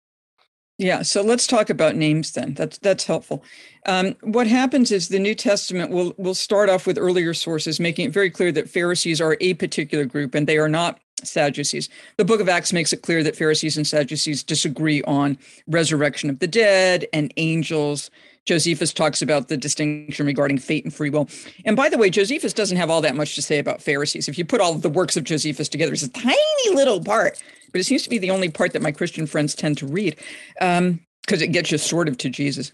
yeah, 0.76 1.02
so 1.02 1.22
let's 1.22 1.46
talk 1.46 1.70
about 1.70 1.94
names 1.94 2.32
then. 2.32 2.54
That's 2.54 2.78
that's 2.78 3.04
helpful. 3.04 3.44
Um, 3.86 4.16
what 4.22 4.48
happens 4.48 4.90
is 4.90 5.06
the 5.06 5.20
New 5.20 5.36
Testament 5.36 5.92
will 5.92 6.14
will 6.18 6.34
start 6.34 6.68
off 6.68 6.84
with 6.84 6.98
earlier 6.98 7.32
sources, 7.32 7.78
making 7.78 8.06
it 8.06 8.12
very 8.12 8.28
clear 8.28 8.50
that 8.50 8.68
Pharisees 8.68 9.20
are 9.20 9.36
a 9.40 9.54
particular 9.54 10.04
group 10.04 10.34
and 10.34 10.48
they 10.48 10.58
are 10.58 10.68
not 10.68 10.98
Sadducees. 11.22 11.88
The 12.16 12.24
book 12.24 12.40
of 12.40 12.48
Acts 12.48 12.72
makes 12.72 12.92
it 12.92 13.02
clear 13.02 13.22
that 13.22 13.36
Pharisees 13.36 13.76
and 13.76 13.86
Sadducees 13.86 14.42
disagree 14.42 15.02
on 15.04 15.38
resurrection 15.68 16.28
of 16.28 16.40
the 16.40 16.48
dead 16.48 17.06
and 17.12 17.32
angels. 17.36 18.10
Josephus 18.46 18.92
talks 18.92 19.22
about 19.22 19.48
the 19.48 19.56
distinction 19.56 20.26
regarding 20.26 20.58
fate 20.58 20.84
and 20.84 20.92
free 20.92 21.10
will. 21.10 21.28
And 21.64 21.76
by 21.76 21.88
the 21.88 21.98
way, 21.98 22.10
Josephus 22.10 22.52
doesn't 22.52 22.76
have 22.76 22.90
all 22.90 23.00
that 23.00 23.16
much 23.16 23.34
to 23.36 23.42
say 23.42 23.58
about 23.58 23.82
Pharisees. 23.82 24.28
If 24.28 24.36
you 24.36 24.44
put 24.44 24.60
all 24.60 24.74
of 24.74 24.82
the 24.82 24.90
works 24.90 25.16
of 25.16 25.24
Josephus 25.24 25.68
together, 25.68 25.92
it's 25.92 26.02
a 26.02 26.10
tiny 26.10 26.74
little 26.74 27.02
part, 27.02 27.42
but 27.72 27.80
it 27.80 27.84
seems 27.84 28.02
to 28.02 28.10
be 28.10 28.18
the 28.18 28.30
only 28.30 28.50
part 28.50 28.72
that 28.72 28.82
my 28.82 28.92
Christian 28.92 29.26
friends 29.26 29.54
tend 29.54 29.78
to 29.78 29.86
read 29.86 30.16
because 30.58 30.78
um, 30.78 31.00
it 31.28 31.52
gets 31.52 31.70
you 31.70 31.78
sort 31.78 32.08
of 32.08 32.18
to 32.18 32.28
Jesus. 32.28 32.72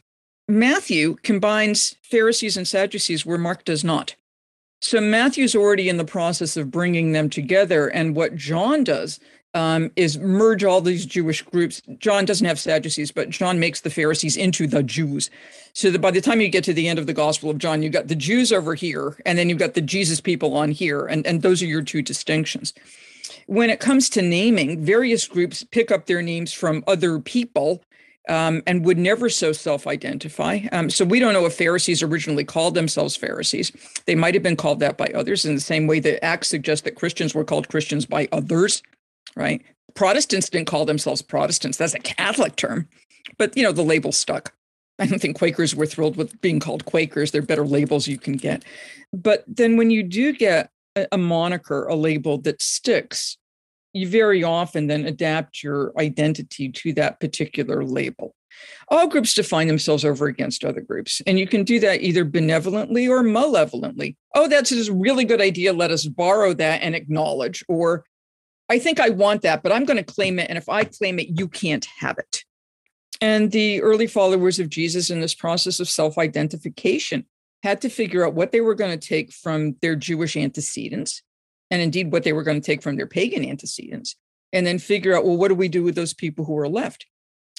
Matthew 0.49 1.17
combines 1.23 1.95
Pharisees 2.03 2.57
and 2.57 2.67
Sadducees 2.67 3.25
where 3.25 3.39
Mark 3.39 3.65
does 3.65 3.85
not. 3.85 4.17
So 4.81 5.01
Matthew's 5.01 5.55
already 5.55 5.89
in 5.89 5.99
the 5.99 6.05
process 6.05 6.57
of 6.57 6.71
bringing 6.71 7.13
them 7.13 7.31
together. 7.31 7.89
And 7.89 8.17
what 8.17 8.35
John 8.35 8.83
does 8.83 9.21
um, 9.55 9.91
is 9.97 10.19
merge 10.19 10.65
all 10.65 10.81
these 10.81 11.07
Jewish 11.07 11.43
groups. 11.43 11.83
John 11.99 12.25
doesn't 12.25 12.47
have 12.47 12.59
Sadducees, 12.59 13.11
but 13.11 13.31
John 13.31 13.59
makes 13.59 13.81
the 13.81 13.91
Pharisees 13.91 14.37
into 14.37 14.67
the 14.67 14.83
Jews. 14.83 15.31
So 15.73 15.91
that 15.91 16.01
by 16.01 16.11
the 16.11 16.21
time 16.21 16.41
you 16.41 16.49
get 16.49 16.65
to 16.65 16.73
the 16.73 16.89
end 16.89 16.99
of 16.99 17.07
the 17.07 17.13
Gospel 17.13 17.51
of 17.51 17.59
John, 17.59 17.83
you've 17.83 17.93
got 17.93 18.09
the 18.09 18.17
Jews 18.17 18.53
over 18.53 18.75
here, 18.75 19.17
and 19.27 19.39
then 19.39 19.49
you've 19.49 19.59
got 19.59 19.75
the 19.75 19.81
Jesus 19.81 20.21
people 20.21 20.57
on 20.57 20.71
here. 20.71 21.07
And, 21.07 21.27
and 21.27 21.43
those 21.43 21.63
are 21.63 21.67
your 21.67 21.83
two 21.83 22.03
distinctions. 22.03 22.73
When 23.47 23.71
it 23.71 23.81
comes 23.81 24.09
to 24.11 24.23
naming, 24.23 24.85
various 24.85 25.27
groups 25.27 25.65
pick 25.65 25.91
up 25.91 26.07
their 26.07 26.23
names 26.23 26.53
from 26.53 26.85
other 26.87 27.19
people 27.19 27.83
um, 28.29 28.63
and 28.67 28.85
would 28.85 28.99
never 28.99 29.29
so 29.29 29.53
self 29.53 29.87
identify. 29.87 30.61
Um, 30.71 30.91
so 30.91 31.05
we 31.05 31.19
don't 31.19 31.33
know 31.33 31.47
if 31.47 31.55
Pharisees 31.55 32.03
originally 32.03 32.45
called 32.45 32.75
themselves 32.75 33.17
Pharisees. 33.17 33.73
They 34.07 34.15
might 34.15 34.35
have 34.35 34.43
been 34.43 34.57
called 34.57 34.81
that 34.81 34.97
by 34.97 35.07
others 35.15 35.45
in 35.45 35.55
the 35.55 35.61
same 35.61 35.87
way 35.87 35.99
that 36.01 36.25
Acts 36.25 36.49
suggests 36.49 36.85
that 36.85 36.95
Christians 36.95 37.35
were 37.35 37.45
called 37.45 37.69
Christians 37.69 38.07
by 38.07 38.29
others 38.31 38.83
right? 39.37 39.63
Protestants 39.95 40.49
didn't 40.49 40.69
call 40.69 40.85
themselves 40.85 41.23
Protestants. 41.23 41.77
That's 41.79 41.95
a 41.95 41.99
Catholic 41.99 42.57
term. 42.57 42.89
But, 43.39 43.57
you 43.57 43.63
know, 43.63 43.73
the 43.73 43.83
label 43.83 44.13
stuck. 44.13 44.55
I 44.99 45.07
don't 45.07 45.19
think 45.19 45.39
Quakers 45.39 45.75
were 45.75 45.87
thrilled 45.87 46.17
with 46.17 46.41
being 46.41 46.61
called 46.61 46.85
Quakers. 46.85 47.31
They're 47.31 47.43
better 47.43 47.67
labels 47.67 48.07
you 48.07 48.19
can 48.19 48.35
get. 48.35 48.65
But 49.13 49.45
then 49.47 49.77
when 49.77 49.91
you 49.91 50.03
do 50.03 50.33
get 50.33 50.71
a, 50.95 51.07
a 51.13 51.19
moniker, 51.19 51.87
a 51.87 51.95
label 51.95 52.39
that 52.43 52.61
sticks, 52.61 53.39
you 53.93 54.09
very 54.09 54.45
often 54.45 54.87
then 54.87 55.07
adapt 55.07 55.63
your 55.63 55.93
identity 55.99 56.69
to 56.71 56.93
that 56.95 57.19
particular 57.19 57.85
label. 57.85 58.35
All 58.89 59.09
groups 59.09 59.35
define 59.35 59.69
themselves 59.69 60.05
over 60.05 60.27
against 60.27 60.65
other 60.65 60.81
groups, 60.81 61.23
and 61.27 61.39
you 61.39 61.47
can 61.47 61.65
do 61.65 61.81
that 61.81 62.03
either 62.03 62.25
benevolently 62.25 63.09
or 63.09 63.23
malevolently. 63.23 64.17
Oh, 64.35 64.49
that's 64.49 64.73
a 64.73 64.93
really 64.93 65.25
good 65.25 65.41
idea. 65.41 65.73
Let 65.73 65.91
us 65.91 66.07
borrow 66.07 66.53
that 66.55 66.83
and 66.83 66.95
acknowledge. 66.95 67.65
Or 67.69 68.05
I 68.71 68.79
think 68.79 69.01
I 69.01 69.11
want 69.11 69.43
that, 69.43 69.63
but 69.65 69.73
I'm 69.73 69.85
going 69.85 69.97
to 69.97 70.05
claim 70.05 70.39
it. 70.39 70.49
And 70.49 70.57
if 70.57 70.69
I 70.69 70.85
claim 70.85 71.19
it, 71.19 71.39
you 71.39 71.49
can't 71.49 71.85
have 71.99 72.19
it. 72.19 72.45
And 73.21 73.51
the 73.51 73.83
early 73.83 74.07
followers 74.07 74.61
of 74.61 74.71
Jesus 74.71 75.11
in 75.11 75.21
this 75.21 75.35
process 75.35 75.81
of 75.81 75.89
self 75.89 76.17
identification 76.17 77.27
had 77.63 77.81
to 77.83 77.91
figure 77.91 78.25
out 78.25 78.35
what 78.35 78.53
they 78.53 78.61
were 78.61 78.77
going 78.77 78.97
to 78.97 79.09
take 79.09 79.33
from 79.33 79.77
their 79.83 79.97
Jewish 79.97 80.37
antecedents, 80.37 81.23
and 81.71 81.83
indeed 81.83 82.13
what 82.13 82.23
they 82.23 82.33
were 82.33 82.45
going 82.45 82.61
to 82.61 82.65
take 82.65 82.81
from 82.81 82.97
their 82.97 83.09
pagan 83.09 83.45
antecedents, 83.45 84.17
and 84.53 84.67
then 84.67 84.79
figure 84.79 85.15
out, 85.15 85.27
well, 85.27 85.37
what 85.37 85.49
do 85.49 85.55
we 85.55 85.69
do 85.69 85.83
with 85.83 85.97
those 85.97 86.15
people 86.15 86.45
who 86.45 86.57
are 86.57 86.69
left? 86.69 87.07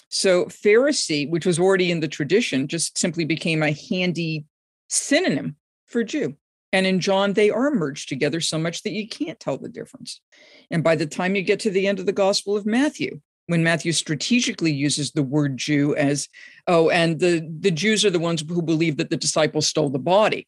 So, 0.10 0.46
Pharisee, 0.46 1.30
which 1.30 1.46
was 1.46 1.60
already 1.60 1.92
in 1.92 2.00
the 2.00 2.08
tradition, 2.08 2.68
just 2.68 2.98
simply 2.98 3.26
became 3.26 3.62
a 3.62 3.78
handy 3.90 4.46
synonym 4.90 5.58
for 5.86 6.04
Jew. 6.04 6.36
And 6.74 6.86
in 6.86 7.00
John, 7.00 7.34
they 7.34 7.50
are 7.50 7.72
merged 7.72 8.08
together 8.10 8.40
so 8.40 8.58
much 8.58 8.84
that 8.84 8.94
you 8.94 9.08
can't 9.08 9.40
tell 9.40 9.58
the 9.58 9.70
difference. 9.70 10.22
And 10.70 10.84
by 10.84 10.96
the 10.96 11.06
time 11.06 11.36
you 11.36 11.42
get 11.42 11.60
to 11.62 11.70
the 11.70 11.88
end 11.88 12.00
of 12.00 12.06
the 12.06 12.14
Gospel 12.14 12.56
of 12.56 12.66
Matthew, 12.66 13.20
when 13.48 13.64
Matthew 13.64 13.92
strategically 13.92 14.72
uses 14.72 15.12
the 15.12 15.24
word 15.24 15.58
Jew 15.58 15.94
as, 15.96 16.30
oh, 16.68 16.90
and 16.90 17.20
the, 17.20 17.46
the 17.60 17.72
Jews 17.72 18.06
are 18.06 18.10
the 18.10 18.20
ones 18.20 18.44
who 18.48 18.62
believe 18.62 18.98
that 18.98 19.10
the 19.10 19.18
disciples 19.18 19.68
stole 19.68 19.90
the 19.90 20.00
body, 20.00 20.48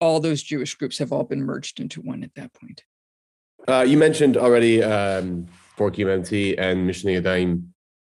all 0.00 0.18
those 0.18 0.42
Jewish 0.42 0.74
groups 0.74 0.98
have 0.98 1.12
all 1.12 1.22
been 1.22 1.44
merged 1.44 1.78
into 1.78 2.00
one 2.00 2.24
at 2.24 2.34
that 2.34 2.52
point. 2.54 2.82
Uh, 3.68 3.84
you 3.86 3.96
mentioned 3.96 4.36
already 4.36 4.82
um, 4.82 5.46
UMT 5.78 6.56
and 6.58 6.88
Mishneh 6.88 7.22
Yadayim. 7.22 7.66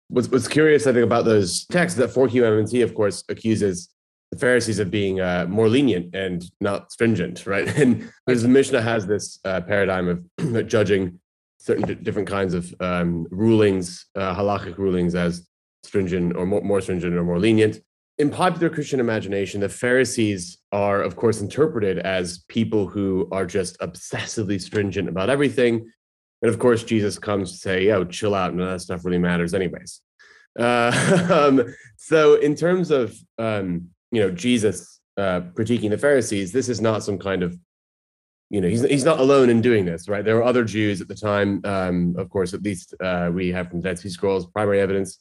What's, 0.09 0.29
what's 0.29 0.49
curious, 0.49 0.87
I 0.87 0.93
think, 0.93 1.05
about 1.05 1.27
those 1.27 1.67
texts 1.67 1.99
that 1.99 2.11
4QMMT, 2.11 2.83
of 2.83 2.95
course, 2.95 3.25
accuses 3.29 3.91
the 4.35 4.41
Pharisees 4.41 4.81
of 4.81 4.91
being 4.91 5.21
uh, 5.21 5.47
more 5.49 5.69
lenient 5.69 6.15
and 6.15 6.45
not 6.61 6.91
stringent, 6.93 7.47
right? 7.47 7.69
And 7.83 8.11
because 8.27 8.43
the 8.43 8.49
Mishnah 8.49 8.83
has 8.83 9.07
this 9.07 9.39
uh, 9.45 9.61
paradigm 9.61 10.09
of 10.09 10.67
judging 10.69 11.21
certain 11.59 11.87
d- 11.87 11.95
different 11.95 12.29
kinds 12.29 12.53
of 12.55 12.75
um, 12.81 13.27
rulings, 13.31 14.07
uh, 14.17 14.35
halachic 14.35 14.77
rulings, 14.77 15.15
as 15.15 15.47
stringent 15.85 16.37
or 16.37 16.47
more, 16.47 16.63
more 16.63 16.81
stringent 16.81 17.15
or 17.15 17.25
more 17.25 17.39
lenient. 17.39 17.81
In 18.19 18.31
popular 18.31 18.71
Christian 18.71 19.01
imagination, 19.01 19.61
the 19.61 19.69
Pharisees 19.69 20.59
are, 20.73 21.03
of 21.03 21.17
course, 21.17 21.41
interpreted 21.41 21.99
as 21.99 22.45
people 22.49 22.87
who 22.87 23.29
are 23.33 23.47
just 23.47 23.79
obsessively 23.81 24.61
stringent 24.61 25.09
about 25.09 25.31
everything. 25.31 25.91
And 26.43 26.51
of 26.51 26.59
course, 26.59 26.85
Jesus 26.85 27.19
comes 27.19 27.53
to 27.53 27.59
say, 27.59 27.87
yo, 27.87 28.05
chill 28.05 28.35
out. 28.35 28.51
Of 28.51 28.59
that 28.59 28.81
stuff 28.81 29.05
really 29.05 29.19
matters, 29.19 29.55
anyways. 29.55 30.01
Uh, 30.59 30.93
um, 31.51 31.75
so, 31.97 32.35
in 32.35 32.55
terms 32.55 32.91
of 32.91 33.17
um, 33.39 33.89
you 34.15 34.21
know 34.23 34.31
Jesus 34.31 35.01
uh, 35.17 35.41
critiquing 35.55 35.91
the 35.91 35.99
Pharisees, 35.99 36.53
this 36.53 36.69
is 36.69 36.81
not 36.81 37.03
some 37.03 37.19
kind 37.19 37.43
of 37.43 37.59
you 38.51 38.61
know 38.61 38.69
he's 38.69 38.83
he's 38.83 39.05
not 39.05 39.21
alone 39.21 39.51
in 39.51 39.61
doing 39.61 39.85
this, 39.85 40.09
right? 40.09 40.25
There 40.25 40.37
were 40.37 40.45
other 40.45 40.65
Jews 40.65 41.01
at 41.01 41.09
the 41.09 41.15
time, 41.15 41.61
um, 41.65 42.15
of 42.17 42.29
course. 42.31 42.55
At 42.55 42.63
least 42.63 42.95
uh, 43.01 43.31
we 43.33 43.51
have 43.53 43.69
from 43.71 43.81
Dead 43.81 43.99
Sea 43.99 44.11
Scrolls 44.11 44.47
primary 44.47 44.81
evidence, 44.81 45.19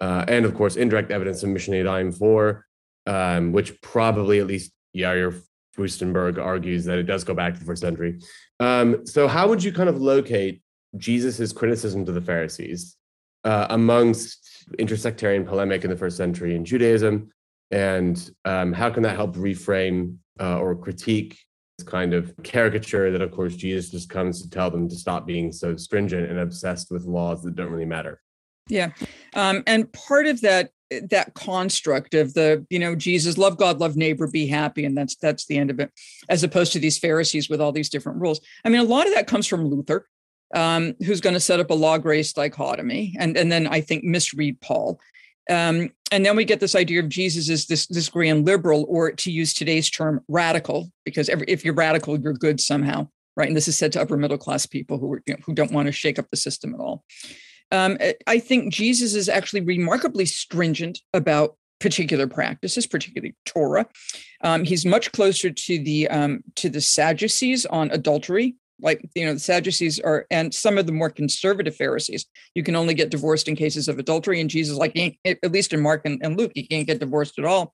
uh, 0.00 0.24
and 0.28 0.44
of 0.44 0.54
course 0.54 0.76
indirect 0.76 1.10
evidence 1.10 1.40
from 1.40 1.54
Mishneh 1.54 1.84
Yadayim 1.84 2.16
four, 2.16 2.66
um, 3.06 3.52
which 3.52 3.80
probably 3.82 4.40
at 4.40 4.46
least 4.46 4.72
Yair 4.96 5.40
Furstenberg 5.76 6.38
argues 6.38 6.84
that 6.84 6.98
it 6.98 7.04
does 7.04 7.24
go 7.24 7.34
back 7.34 7.54
to 7.54 7.60
the 7.60 7.66
first 7.66 7.82
century. 7.82 8.20
Um, 8.60 9.06
so 9.06 9.28
how 9.28 9.48
would 9.48 9.62
you 9.62 9.72
kind 9.72 9.88
of 9.88 10.00
locate 10.00 10.62
Jesus's 10.96 11.52
criticism 11.52 12.04
to 12.06 12.12
the 12.12 12.20
Pharisees 12.20 12.96
uh, 13.44 13.66
amongst 13.70 14.66
intersectarian 14.78 15.46
polemic 15.46 15.84
in 15.84 15.90
the 15.90 15.96
first 15.96 16.16
century 16.16 16.54
in 16.54 16.64
Judaism? 16.64 17.32
And 17.72 18.30
um, 18.44 18.72
how 18.72 18.90
can 18.90 19.02
that 19.02 19.16
help 19.16 19.34
reframe 19.34 20.16
uh, 20.40 20.58
or 20.58 20.76
critique 20.76 21.38
this 21.78 21.86
kind 21.86 22.12
of 22.12 22.32
caricature 22.42 23.10
that 23.10 23.22
of 23.22 23.32
course 23.32 23.56
jesus 23.56 23.90
just 23.90 24.08
comes 24.08 24.42
to 24.42 24.50
tell 24.50 24.70
them 24.70 24.88
to 24.88 24.94
stop 24.94 25.26
being 25.26 25.50
so 25.50 25.74
stringent 25.76 26.30
and 26.30 26.38
obsessed 26.38 26.90
with 26.90 27.04
laws 27.04 27.42
that 27.42 27.56
don't 27.56 27.70
really 27.70 27.84
matter? 27.84 28.20
Yeah. 28.68 28.90
Um, 29.34 29.62
and 29.66 29.92
part 29.92 30.26
of 30.26 30.40
that 30.42 30.70
that 31.10 31.32
construct 31.34 32.12
of 32.12 32.34
the 32.34 32.66
you 32.68 32.78
know 32.78 32.94
jesus 32.94 33.38
love 33.38 33.56
god 33.56 33.80
love 33.80 33.96
neighbor 33.96 34.26
be 34.26 34.46
happy 34.46 34.84
and 34.84 34.94
that's 34.94 35.16
that's 35.16 35.46
the 35.46 35.56
end 35.56 35.70
of 35.70 35.80
it 35.80 35.90
as 36.28 36.44
opposed 36.44 36.70
to 36.72 36.78
these 36.78 36.98
pharisees 36.98 37.48
with 37.48 37.62
all 37.62 37.72
these 37.72 37.88
different 37.88 38.20
rules. 38.20 38.42
I 38.62 38.68
mean 38.68 38.80
a 38.80 38.84
lot 38.84 39.06
of 39.06 39.14
that 39.14 39.26
comes 39.26 39.46
from 39.46 39.66
luther 39.66 40.06
um, 40.54 40.94
who's 41.06 41.22
going 41.22 41.32
to 41.32 41.40
set 41.40 41.60
up 41.60 41.70
a 41.70 41.74
law 41.74 41.96
grace 41.96 42.34
dichotomy 42.34 43.16
and 43.18 43.38
and 43.38 43.50
then 43.50 43.66
i 43.68 43.80
think 43.80 44.04
misread 44.04 44.60
paul 44.60 45.00
um, 45.50 45.90
and 46.10 46.24
then 46.24 46.36
we 46.36 46.44
get 46.44 46.60
this 46.60 46.74
idea 46.74 47.00
of 47.00 47.08
Jesus 47.08 47.48
as 47.48 47.66
this 47.66 47.86
this 47.86 48.08
grand 48.08 48.46
liberal, 48.46 48.84
or 48.88 49.12
to 49.12 49.30
use 49.30 49.54
today's 49.54 49.90
term, 49.90 50.20
radical, 50.28 50.90
because 51.04 51.28
every, 51.28 51.46
if 51.48 51.64
you're 51.64 51.74
radical, 51.74 52.18
you're 52.18 52.32
good 52.32 52.60
somehow, 52.60 53.08
right? 53.36 53.48
And 53.48 53.56
this 53.56 53.68
is 53.68 53.76
said 53.76 53.92
to 53.92 54.02
upper 54.02 54.16
middle 54.16 54.38
class 54.38 54.66
people 54.66 54.98
who 54.98 55.14
are, 55.14 55.22
you 55.26 55.34
know, 55.34 55.40
who 55.44 55.54
don't 55.54 55.72
want 55.72 55.86
to 55.86 55.92
shake 55.92 56.18
up 56.18 56.30
the 56.30 56.36
system 56.36 56.74
at 56.74 56.80
all. 56.80 57.04
Um, 57.72 57.96
I 58.26 58.38
think 58.38 58.72
Jesus 58.72 59.14
is 59.14 59.28
actually 59.28 59.62
remarkably 59.62 60.26
stringent 60.26 61.00
about 61.14 61.56
particular 61.80 62.26
practices, 62.26 62.86
particularly 62.86 63.34
Torah. 63.44 63.86
Um, 64.42 64.64
he's 64.64 64.84
much 64.84 65.10
closer 65.12 65.50
to 65.50 65.82
the 65.82 66.08
um, 66.08 66.44
to 66.56 66.68
the 66.68 66.80
Sadducees 66.80 67.66
on 67.66 67.90
adultery 67.90 68.56
like 68.82 69.08
you 69.14 69.24
know 69.24 69.34
the 69.34 69.40
sadducees 69.40 69.98
are 70.00 70.26
and 70.30 70.52
some 70.52 70.76
of 70.76 70.86
the 70.86 70.92
more 70.92 71.08
conservative 71.08 71.74
pharisees 71.74 72.26
you 72.54 72.62
can 72.62 72.76
only 72.76 72.94
get 72.94 73.10
divorced 73.10 73.48
in 73.48 73.56
cases 73.56 73.88
of 73.88 73.98
adultery 73.98 74.40
and 74.40 74.50
jesus 74.50 74.76
like 74.76 74.96
at 75.24 75.52
least 75.52 75.72
in 75.72 75.80
mark 75.80 76.02
and, 76.04 76.20
and 76.22 76.36
luke 76.36 76.52
you 76.54 76.66
can't 76.66 76.86
get 76.86 77.00
divorced 77.00 77.38
at 77.38 77.44
all. 77.44 77.72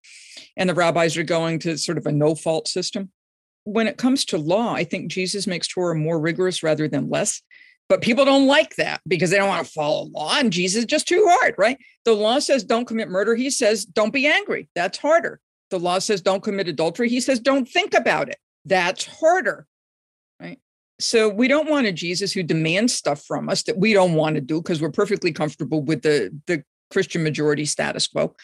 And 0.56 0.68
the 0.68 0.74
rabbis 0.74 1.16
are 1.16 1.24
going 1.24 1.58
to 1.60 1.78
sort 1.78 1.98
of 1.98 2.06
a 2.06 2.12
no 2.12 2.34
fault 2.34 2.68
system. 2.68 3.10
When 3.64 3.86
it 3.86 3.96
comes 3.96 4.24
to 4.26 4.38
law 4.38 4.74
i 4.74 4.84
think 4.84 5.10
jesus 5.10 5.46
makes 5.46 5.68
torah 5.68 5.94
more 5.94 6.20
rigorous 6.20 6.62
rather 6.62 6.88
than 6.88 7.10
less 7.10 7.42
but 7.88 8.02
people 8.02 8.26
don't 8.26 8.46
like 8.46 8.76
that 8.76 9.00
because 9.08 9.30
they 9.30 9.38
don't 9.38 9.48
want 9.48 9.66
to 9.66 9.72
follow 9.72 10.04
law 10.04 10.36
and 10.38 10.52
jesus 10.52 10.80
is 10.80 10.86
just 10.86 11.08
too 11.08 11.24
hard 11.28 11.54
right? 11.58 11.78
The 12.04 12.14
law 12.14 12.38
says 12.38 12.64
don't 12.64 12.86
commit 12.86 13.08
murder 13.08 13.34
he 13.34 13.50
says 13.50 13.84
don't 13.84 14.12
be 14.12 14.26
angry 14.26 14.68
that's 14.74 14.98
harder. 14.98 15.40
The 15.70 15.78
law 15.78 15.98
says 15.98 16.22
don't 16.22 16.42
commit 16.42 16.68
adultery 16.68 17.08
he 17.10 17.20
says 17.20 17.40
don't 17.40 17.68
think 17.68 17.94
about 17.94 18.28
it 18.28 18.38
that's 18.64 19.04
harder 19.04 19.66
so 21.00 21.28
we 21.28 21.46
don't 21.46 21.70
want 21.70 21.86
a 21.86 21.92
Jesus 21.92 22.32
who 22.32 22.42
demands 22.42 22.92
stuff 22.92 23.22
from 23.24 23.48
us 23.48 23.62
that 23.64 23.78
we 23.78 23.92
don't 23.92 24.14
want 24.14 24.34
to 24.34 24.40
do 24.40 24.60
because 24.60 24.82
we're 24.82 24.90
perfectly 24.90 25.32
comfortable 25.32 25.82
with 25.82 26.02
the 26.02 26.36
the 26.46 26.64
Christian 26.90 27.22
majority 27.22 27.64
status 27.64 28.06
quo. 28.06 28.34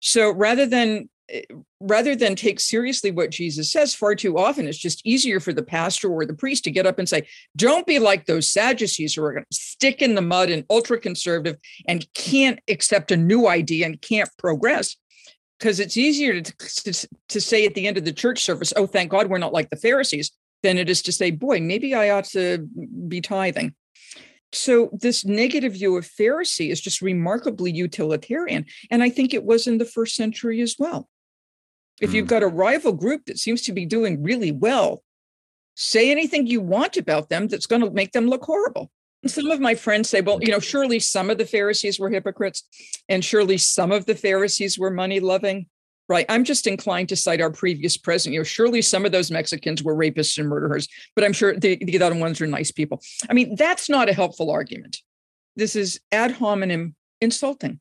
So 0.00 0.32
rather 0.32 0.66
than 0.66 1.08
eh, 1.28 1.42
rather 1.78 2.16
than 2.16 2.34
take 2.34 2.58
seriously 2.58 3.12
what 3.12 3.30
Jesus 3.30 3.70
says, 3.70 3.94
far 3.94 4.16
too 4.16 4.38
often 4.38 4.66
it's 4.66 4.78
just 4.78 5.06
easier 5.06 5.38
for 5.38 5.52
the 5.52 5.62
pastor 5.62 6.10
or 6.10 6.26
the 6.26 6.34
priest 6.34 6.64
to 6.64 6.70
get 6.70 6.86
up 6.86 6.98
and 6.98 7.08
say, 7.08 7.28
"Don't 7.56 7.86
be 7.86 8.00
like 8.00 8.26
those 8.26 8.48
Sadducees 8.48 9.14
who 9.14 9.22
are 9.22 9.32
going 9.32 9.44
to 9.48 9.56
stick 9.56 10.02
in 10.02 10.16
the 10.16 10.22
mud 10.22 10.50
and 10.50 10.64
ultra 10.68 10.98
conservative 10.98 11.58
and 11.86 12.12
can't 12.14 12.58
accept 12.68 13.12
a 13.12 13.16
new 13.16 13.46
idea 13.46 13.86
and 13.86 14.02
can't 14.02 14.30
progress." 14.36 14.96
Because 15.60 15.78
it's 15.78 15.98
easier 15.98 16.40
to, 16.40 16.92
to, 16.92 17.08
to 17.28 17.38
say 17.38 17.66
at 17.66 17.74
the 17.74 17.86
end 17.86 17.98
of 17.98 18.06
the 18.06 18.12
church 18.12 18.42
service, 18.42 18.72
"Oh, 18.74 18.86
thank 18.86 19.10
God 19.10 19.28
we're 19.28 19.38
not 19.38 19.52
like 19.52 19.70
the 19.70 19.76
Pharisees," 19.76 20.32
than 20.62 20.78
it 20.78 20.90
is 20.90 21.02
to 21.02 21.12
say, 21.12 21.30
boy, 21.30 21.60
maybe 21.60 21.94
I 21.94 22.10
ought 22.10 22.26
to 22.26 22.68
be 23.08 23.20
tithing. 23.20 23.74
So, 24.52 24.90
this 24.92 25.24
negative 25.24 25.74
view 25.74 25.96
of 25.96 26.04
Pharisee 26.04 26.70
is 26.70 26.80
just 26.80 27.00
remarkably 27.00 27.70
utilitarian. 27.70 28.66
And 28.90 29.02
I 29.02 29.08
think 29.08 29.32
it 29.32 29.44
was 29.44 29.66
in 29.68 29.78
the 29.78 29.84
first 29.84 30.16
century 30.16 30.60
as 30.60 30.74
well. 30.78 31.08
If 32.00 32.12
you've 32.12 32.26
mm. 32.26 32.30
got 32.30 32.42
a 32.42 32.48
rival 32.48 32.92
group 32.92 33.26
that 33.26 33.38
seems 33.38 33.62
to 33.62 33.72
be 33.72 33.86
doing 33.86 34.22
really 34.22 34.50
well, 34.50 35.04
say 35.76 36.10
anything 36.10 36.46
you 36.46 36.60
want 36.60 36.96
about 36.96 37.28
them 37.28 37.46
that's 37.46 37.66
going 37.66 37.82
to 37.82 37.90
make 37.90 38.12
them 38.12 38.26
look 38.26 38.44
horrible. 38.44 38.90
And 39.22 39.30
some 39.30 39.50
of 39.50 39.60
my 39.60 39.74
friends 39.74 40.08
say, 40.08 40.20
well, 40.20 40.42
you 40.42 40.50
know, 40.50 40.60
surely 40.60 40.98
some 40.98 41.30
of 41.30 41.38
the 41.38 41.46
Pharisees 41.46 42.00
were 42.00 42.10
hypocrites 42.10 42.66
and 43.08 43.24
surely 43.24 43.58
some 43.58 43.92
of 43.92 44.06
the 44.06 44.14
Pharisees 44.14 44.78
were 44.78 44.90
money 44.90 45.20
loving. 45.20 45.66
Right. 46.10 46.26
I'm 46.28 46.42
just 46.42 46.66
inclined 46.66 47.08
to 47.10 47.16
cite 47.16 47.40
our 47.40 47.52
previous 47.52 47.96
president. 47.96 48.34
You 48.34 48.40
know, 48.40 48.44
surely 48.44 48.82
some 48.82 49.06
of 49.06 49.12
those 49.12 49.30
Mexicans 49.30 49.84
were 49.84 49.94
rapists 49.94 50.38
and 50.38 50.48
murderers, 50.48 50.88
but 51.14 51.22
I'm 51.22 51.32
sure 51.32 51.54
the, 51.54 51.76
the 51.76 52.02
other 52.02 52.16
ones 52.16 52.40
are 52.40 52.48
nice 52.48 52.72
people. 52.72 53.00
I 53.28 53.32
mean, 53.32 53.54
that's 53.54 53.88
not 53.88 54.08
a 54.08 54.12
helpful 54.12 54.50
argument. 54.50 54.98
This 55.54 55.76
is 55.76 56.00
ad 56.10 56.32
hominem 56.32 56.96
insulting 57.20 57.78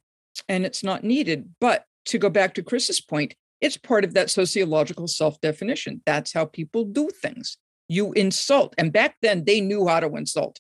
and 0.48 0.64
it's 0.64 0.84
not 0.84 1.04
needed. 1.04 1.56
But 1.60 1.86
to 2.06 2.20
go 2.20 2.30
back 2.30 2.54
to 2.54 2.62
Chris's 2.62 3.02
point, 3.02 3.34
it's 3.62 3.78
part 3.78 4.04
of 4.04 4.14
that 4.14 4.30
sociological 4.30 5.08
self 5.08 5.42
definition. 5.42 6.04
That's 6.06 6.32
how 6.32 6.46
people 6.46 6.86
do 6.86 7.10
things. 7.24 7.58
You 7.88 8.14
insult. 8.14 8.76
And 8.78 8.94
back 8.94 9.16
then, 9.24 9.46
they 9.46 9.60
knew 9.60 9.88
how 9.88 10.02
to 10.02 10.16
insult, 10.16 10.60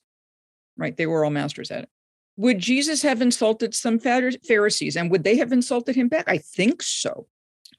right? 0.75 0.97
They 0.97 1.05
were 1.05 1.23
all 1.23 1.29
masters 1.29 1.69
at 1.69 1.83
it. 1.83 1.89
Would 2.37 2.57
Jesus 2.57 3.03
have 3.03 3.21
insulted 3.21 3.75
some 3.75 3.99
Pharisees 3.99 4.97
and 4.97 5.11
would 5.11 5.23
they 5.23 5.37
have 5.37 5.51
insulted 5.51 5.95
him 5.95 6.07
back? 6.07 6.23
I 6.27 6.39
think 6.39 6.81
so. 6.81 7.27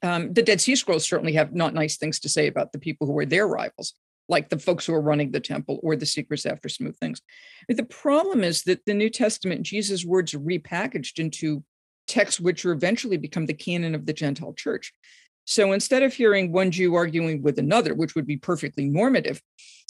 Um, 0.03 0.33
the 0.33 0.43
Dead 0.43 0.61
Sea 0.61 0.75
Scrolls 0.75 1.07
certainly 1.07 1.33
have 1.33 1.53
not 1.53 1.73
nice 1.73 1.97
things 1.97 2.19
to 2.21 2.29
say 2.29 2.47
about 2.47 2.71
the 2.71 2.79
people 2.79 3.07
who 3.07 3.13
were 3.13 3.25
their 3.25 3.47
rivals, 3.47 3.93
like 4.27 4.49
the 4.49 4.59
folks 4.59 4.85
who 4.85 4.93
are 4.93 5.01
running 5.01 5.31
the 5.31 5.39
temple 5.39 5.79
or 5.83 5.95
the 5.95 6.05
seekers 6.05 6.45
after 6.45 6.69
smooth 6.69 6.97
things. 6.97 7.21
But 7.67 7.77
the 7.77 7.83
problem 7.83 8.43
is 8.43 8.63
that 8.63 8.85
the 8.85 8.93
New 8.93 9.09
Testament, 9.09 9.63
Jesus' 9.63 10.05
words 10.05 10.33
are 10.33 10.39
repackaged 10.39 11.19
into 11.19 11.63
texts 12.07 12.39
which 12.39 12.65
will 12.65 12.73
eventually 12.73 13.17
become 13.17 13.45
the 13.45 13.53
canon 13.53 13.95
of 13.95 14.05
the 14.05 14.13
Gentile 14.13 14.53
church. 14.53 14.93
So 15.45 15.71
instead 15.71 16.03
of 16.03 16.13
hearing 16.13 16.51
one 16.51 16.71
Jew 16.71 16.95
arguing 16.95 17.41
with 17.41 17.57
another, 17.59 17.93
which 17.93 18.15
would 18.15 18.27
be 18.27 18.37
perfectly 18.37 18.85
normative, 18.85 19.41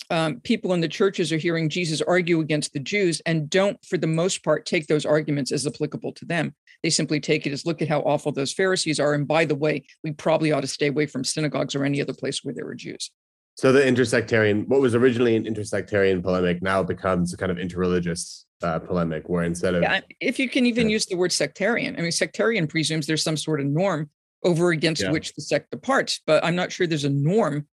um, 0.09 0.39
people 0.41 0.73
in 0.73 0.81
the 0.81 0.87
churches 0.87 1.31
are 1.31 1.37
hearing 1.37 1.69
Jesus 1.69 2.01
argue 2.01 2.39
against 2.39 2.73
the 2.73 2.79
Jews 2.79 3.21
and 3.25 3.49
don't, 3.49 3.83
for 3.85 3.97
the 3.97 4.07
most 4.07 4.43
part, 4.43 4.65
take 4.65 4.87
those 4.87 5.05
arguments 5.05 5.51
as 5.51 5.65
applicable 5.67 6.13
to 6.13 6.25
them. 6.25 6.55
They 6.83 6.89
simply 6.89 7.19
take 7.19 7.45
it 7.45 7.53
as 7.53 7.65
look 7.65 7.81
at 7.81 7.87
how 7.87 8.01
awful 8.01 8.31
those 8.31 8.51
Pharisees 8.51 8.99
are. 8.99 9.13
And 9.13 9.27
by 9.27 9.45
the 9.45 9.55
way, 9.55 9.85
we 10.03 10.11
probably 10.11 10.51
ought 10.51 10.61
to 10.61 10.67
stay 10.67 10.87
away 10.87 11.05
from 11.05 11.23
synagogues 11.23 11.75
or 11.75 11.85
any 11.85 12.01
other 12.01 12.13
place 12.13 12.43
where 12.43 12.53
there 12.53 12.67
are 12.67 12.75
Jews. 12.75 13.11
So 13.55 13.71
the 13.71 13.81
intersectarian, 13.81 14.67
what 14.67 14.81
was 14.81 14.95
originally 14.95 15.35
an 15.35 15.43
intersectarian 15.45 16.23
polemic, 16.23 16.61
now 16.61 16.81
becomes 16.81 17.33
a 17.33 17.37
kind 17.37 17.51
of 17.51 17.57
interreligious 17.57 18.45
uh, 18.63 18.79
polemic, 18.79 19.29
where 19.29 19.43
instead 19.43 19.75
of 19.75 19.83
yeah, 19.83 19.99
if 20.19 20.39
you 20.39 20.49
can 20.49 20.65
even 20.65 20.87
yeah. 20.87 20.93
use 20.93 21.05
the 21.05 21.15
word 21.15 21.31
sectarian, 21.31 21.95
I 21.97 22.01
mean, 22.01 22.11
sectarian 22.11 22.67
presumes 22.67 23.07
there's 23.07 23.23
some 23.23 23.37
sort 23.37 23.59
of 23.59 23.67
norm 23.67 24.09
over 24.43 24.71
against 24.71 25.03
yeah. 25.03 25.11
which 25.11 25.33
the 25.33 25.41
sect 25.41 25.71
departs, 25.71 26.21
but 26.25 26.43
I'm 26.43 26.55
not 26.55 26.71
sure 26.71 26.87
there's 26.87 27.03
a 27.03 27.09
norm 27.09 27.67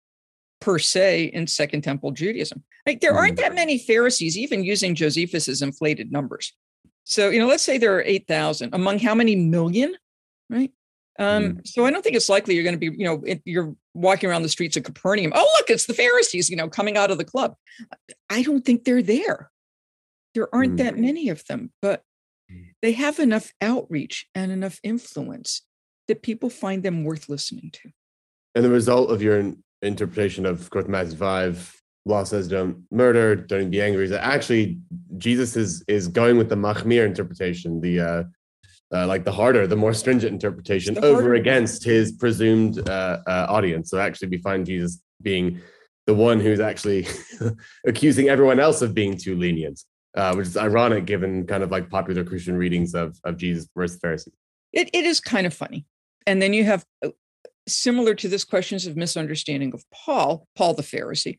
per 0.61 0.79
se 0.79 1.25
in 1.27 1.47
Second 1.47 1.83
Temple 1.83 2.13
Judaism. 2.13 2.63
Like 2.87 3.01
there 3.01 3.15
aren't 3.15 3.37
that 3.37 3.53
mm. 3.53 3.57
many 3.57 3.79
Pharisees, 3.79 4.39
even 4.39 4.65
using 4.65 4.95
Josephus's 4.95 5.63
inflated 5.63 6.13
numbers. 6.13 6.53
So 7.05 7.31
you 7.31 7.39
know, 7.39 7.47
let's 7.47 7.63
say 7.63 7.79
there 7.79 7.97
are 7.97 8.03
eight 8.03 8.27
thousand 8.27 8.75
among 8.75 8.99
how 9.01 9.15
many 9.15 9.37
million, 9.37 9.95
right? 10.51 10.73
Um, 11.19 11.55
mm. 11.55 11.67
So 11.67 11.85
I 11.85 11.91
don't 11.91 12.03
think 12.03 12.17
it's 12.17 12.29
likely 12.29 12.55
you're 12.55 12.65
going 12.65 12.79
to 12.79 12.91
be, 12.91 12.97
you 12.97 13.05
know, 13.05 13.23
you're 13.45 13.75
walking 13.95 14.29
around 14.29 14.43
the 14.43 14.49
streets 14.49 14.77
of 14.77 14.83
Capernaum. 14.83 15.33
Oh, 15.35 15.51
look, 15.59 15.71
it's 15.71 15.87
the 15.87 15.95
Pharisees, 15.95 16.51
you 16.51 16.57
know, 16.57 16.69
coming 16.69 16.97
out 16.97 17.11
of 17.11 17.19
the 17.19 17.25
club. 17.25 17.55
I 18.29 18.43
don't 18.43 18.65
think 18.65 18.85
they're 18.85 19.03
there. 19.03 19.51
There 20.35 20.55
aren't 20.55 20.75
mm. 20.75 20.79
that 20.79 20.99
many 20.99 21.31
of 21.31 21.45
them, 21.47 21.73
but 21.81 22.03
mm. 22.53 22.67
they 22.83 22.93
have 22.93 23.19
enough 23.19 23.53
outreach 23.61 24.27
and 24.35 24.53
enough 24.53 24.79
influence 24.83 25.63
that 26.09 26.23
people 26.23 26.51
find 26.51 26.83
them 26.83 27.05
worth 27.05 27.29
listening 27.29 27.71
to. 27.73 27.91
And 28.55 28.65
the 28.65 28.71
result 28.71 29.11
of 29.11 29.23
your 29.23 29.53
interpretation 29.83 30.47
of, 30.47 30.69
course, 30.71 30.89
Matthew 30.89 31.17
5, 31.17 31.83
law 32.07 32.25
says 32.25 32.49
don't 32.49 32.85
murder, 32.91 33.35
don't 33.37 33.71
be 33.71 33.83
angry, 33.83 34.05
is 34.05 34.11
that 34.11 34.25
actually 34.25 34.79
Jesus 35.19 35.57
is 35.57 35.85
is 35.89 36.09
going 36.09 36.39
with 36.39 36.49
the 36.49 36.55
Machmir 36.55 37.05
interpretation, 37.05 37.81
the 37.81 38.01
uh, 38.01 38.23
uh, 38.95 39.07
like 39.07 39.25
the 39.25 39.33
harder, 39.33 39.67
the 39.67 39.77
more 39.77 39.93
stringent 39.93 40.33
interpretation 40.33 40.97
over 41.05 41.35
against 41.35 41.85
his 41.85 42.13
presumed 42.13 42.89
uh, 42.89 43.19
uh, 43.27 43.47
audience. 43.49 43.91
So 43.91 43.99
actually, 43.99 44.29
we 44.29 44.39
find 44.39 44.65
Jesus 44.65 45.03
being 45.21 45.61
the 46.07 46.15
one 46.15 46.39
who's 46.39 46.61
actually 46.61 47.07
accusing 47.87 48.29
everyone 48.29 48.61
else 48.61 48.81
of 48.81 48.95
being 48.95 49.17
too 49.17 49.37
lenient, 49.37 49.83
uh, 50.17 50.33
which 50.35 50.47
is 50.47 50.57
ironic 50.57 51.05
given 51.05 51.47
kind 51.47 51.65
of 51.65 51.73
like 51.73 51.91
popular 51.91 52.25
Christian 52.25 52.57
readings 52.57 52.95
of 52.95 53.19
of 53.25 53.37
Jesus 53.37 53.69
versus 53.77 53.99
Pharisees. 54.01 54.35
It, 54.73 54.91
it 54.93 55.05
is 55.05 55.21
kind 55.21 55.47
of 55.47 55.55
funny 55.55 55.87
and 56.27 56.43
then 56.43 56.53
you 56.53 56.65
have 56.65 56.85
uh, 57.05 57.11
similar 57.69 58.15
to 58.15 58.29
this 58.29 58.45
questions 58.45 58.87
of 58.87 58.97
misunderstanding 58.97 59.73
of 59.75 59.85
Paul, 59.93 60.47
Paul 60.57 60.75
the 60.75 60.83
Pharisee. 60.83 61.39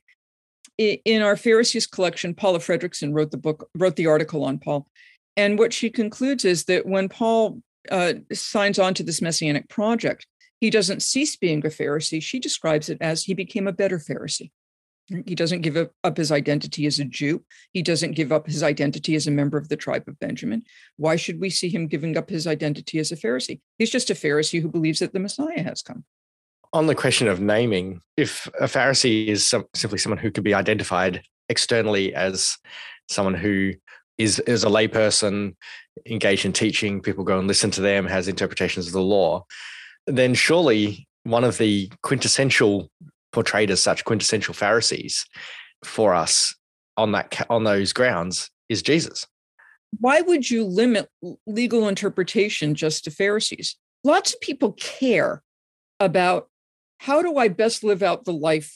In 0.77 1.21
our 1.21 1.35
Pharisees 1.35 1.87
collection, 1.87 2.35
Paula 2.35 2.59
Fredriksen 2.59 3.13
wrote 3.13 3.31
the 3.31 3.37
book, 3.37 3.69
wrote 3.75 3.95
the 3.95 4.07
article 4.07 4.43
on 4.43 4.59
Paul. 4.59 4.87
And 5.35 5.57
what 5.57 5.73
she 5.73 5.89
concludes 5.89 6.45
is 6.45 6.65
that 6.65 6.85
when 6.85 7.09
Paul 7.09 7.61
uh, 7.89 8.13
signs 8.31 8.77
on 8.77 8.93
to 8.95 9.03
this 9.03 9.21
messianic 9.21 9.69
project, 9.69 10.27
he 10.59 10.69
doesn't 10.69 11.01
cease 11.01 11.35
being 11.35 11.65
a 11.65 11.69
Pharisee. 11.69 12.21
She 12.21 12.39
describes 12.39 12.89
it 12.89 12.97
as 13.01 13.23
he 13.23 13.33
became 13.33 13.67
a 13.67 13.73
better 13.73 13.99
Pharisee. 13.99 14.51
He 15.25 15.35
doesn't 15.35 15.61
give 15.61 15.77
up 16.03 16.17
his 16.17 16.31
identity 16.31 16.85
as 16.85 16.99
a 16.99 17.05
Jew. 17.05 17.43
He 17.71 17.81
doesn't 17.81 18.11
give 18.11 18.31
up 18.31 18.45
his 18.45 18.61
identity 18.61 19.15
as 19.15 19.25
a 19.25 19.31
member 19.31 19.57
of 19.57 19.69
the 19.69 19.77
tribe 19.77 20.03
of 20.07 20.19
Benjamin. 20.19 20.63
Why 20.97 21.15
should 21.15 21.39
we 21.39 21.49
see 21.49 21.69
him 21.69 21.87
giving 21.87 22.17
up 22.17 22.29
his 22.29 22.45
identity 22.45 22.99
as 22.99 23.11
a 23.11 23.15
Pharisee? 23.15 23.61
He's 23.77 23.89
just 23.89 24.09
a 24.09 24.13
Pharisee 24.15 24.61
who 24.61 24.67
believes 24.67 24.99
that 24.99 25.13
the 25.13 25.19
Messiah 25.19 25.63
has 25.63 25.81
come. 25.81 26.03
On 26.73 26.87
the 26.87 26.95
question 26.95 27.29
of 27.29 27.39
naming, 27.39 28.01
if 28.17 28.47
a 28.59 28.65
Pharisee 28.65 29.27
is 29.27 29.47
some, 29.47 29.65
simply 29.73 29.97
someone 29.97 30.19
who 30.19 30.29
could 30.29 30.43
be 30.43 30.53
identified 30.53 31.23
externally 31.47 32.13
as 32.13 32.57
someone 33.07 33.35
who 33.35 33.73
is, 34.17 34.39
is 34.39 34.65
a 34.65 34.67
layperson 34.67 35.55
engaged 36.05 36.45
in 36.45 36.51
teaching, 36.51 37.01
people 37.01 37.23
go 37.23 37.39
and 37.39 37.47
listen 37.47 37.71
to 37.71 37.81
them, 37.81 38.05
has 38.05 38.27
interpretations 38.27 38.87
of 38.87 38.93
the 38.93 39.01
law, 39.01 39.45
then 40.05 40.33
surely 40.33 41.07
one 41.23 41.45
of 41.45 41.57
the 41.57 41.89
quintessential 42.03 42.89
portrayed 43.37 43.69
as 43.69 43.83
such 43.83 44.03
quintessential 44.03 44.55
Pharisees 44.55 45.23
for 45.85 46.15
us 46.15 46.55
on 46.97 47.11
that 47.11 47.45
on 47.51 47.65
those 47.65 47.93
grounds 47.93 48.49
is 48.67 48.81
Jesus. 48.81 49.27
Why 49.99 50.21
would 50.21 50.49
you 50.49 50.65
limit 50.65 51.07
legal 51.45 51.87
interpretation 51.87 52.73
just 52.73 53.03
to 53.03 53.11
Pharisees? 53.11 53.75
Lots 54.03 54.33
of 54.33 54.41
people 54.41 54.73
care 54.73 55.43
about 55.99 56.49
how 56.97 57.21
do 57.21 57.37
I 57.37 57.47
best 57.47 57.83
live 57.83 58.01
out 58.01 58.25
the 58.25 58.33
life 58.33 58.73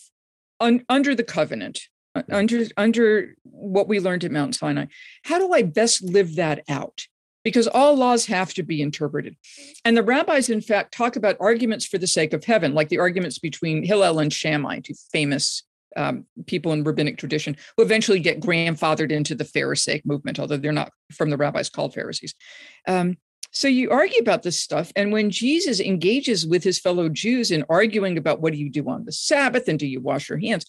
un, 0.60 0.86
under 0.88 1.15
the 1.15 1.24
covenant, 1.24 1.80
mm-hmm. 2.15 2.32
under 2.32 2.65
under 2.78 3.36
what 3.41 3.88
we 3.88 4.00
learned 4.00 4.26
at 4.26 4.32
Mount 4.32 4.54
Sinai. 4.54 4.86
How 5.24 5.39
do 5.39 5.52
I 5.54 5.63
best 5.63 6.04
live 6.04 6.36
that 6.36 6.63
out? 6.69 7.02
Because 7.44 7.68
all 7.68 7.96
laws 7.96 8.26
have 8.28 8.54
to 8.54 8.64
be 8.64 8.82
interpreted. 8.82 9.36
And 9.84 9.98
the 9.98 10.04
rabbis, 10.04 10.50
in 10.50 10.62
fact, 10.62 10.94
talk 10.94 11.16
about 11.16 11.38
arguments 11.40 11.86
for 11.86 11.98
the 11.98 12.08
sake 12.08 12.34
of 12.34 12.44
heaven, 12.44 12.74
like 12.74 12.90
the 12.90 13.00
arguments 13.00 13.40
between 13.40 13.84
Hillel 13.84 14.20
and 14.20 14.32
Shammai, 14.32 14.82
two 14.82 14.94
famous 15.12 15.64
um, 15.96 16.26
people 16.46 16.72
in 16.72 16.84
rabbinic 16.84 17.18
tradition, 17.18 17.58
who 17.76 17.84
eventually 17.84 18.20
get 18.20 18.40
grandfathered 18.40 19.12
into 19.12 19.36
the 19.36 19.44
Pharisaic 19.44 20.06
movement, 20.06 20.40
although 20.40 20.58
they're 20.58 20.72
not 20.72 20.92
from 21.12 21.30
the 21.30 21.38
rabbis 21.38 21.70
called 21.70 21.94
Pharisees. 21.94 22.34
Um, 22.88 23.18
so 23.52 23.68
you 23.68 23.92
argue 23.92 24.22
about 24.22 24.44
this 24.44 24.58
stuff. 24.58 24.94
And 24.96 25.12
when 25.12 25.30
Jesus 25.30 25.82
engages 25.82 26.48
with 26.48 26.64
his 26.64 26.80
fellow 26.80 27.10
Jews 27.10 27.52
in 27.52 27.66
arguing 27.70 28.18
about 28.18 28.40
what 28.40 28.54
do 28.54 28.60
you 28.60 28.70
do 28.70 28.88
on 28.90 29.04
the 29.04 29.12
Sabbath 29.12 29.68
and 29.68 29.78
do 29.78 29.86
you 29.86 30.00
wash 30.00 30.30
your 30.30 30.38
hands, 30.38 30.66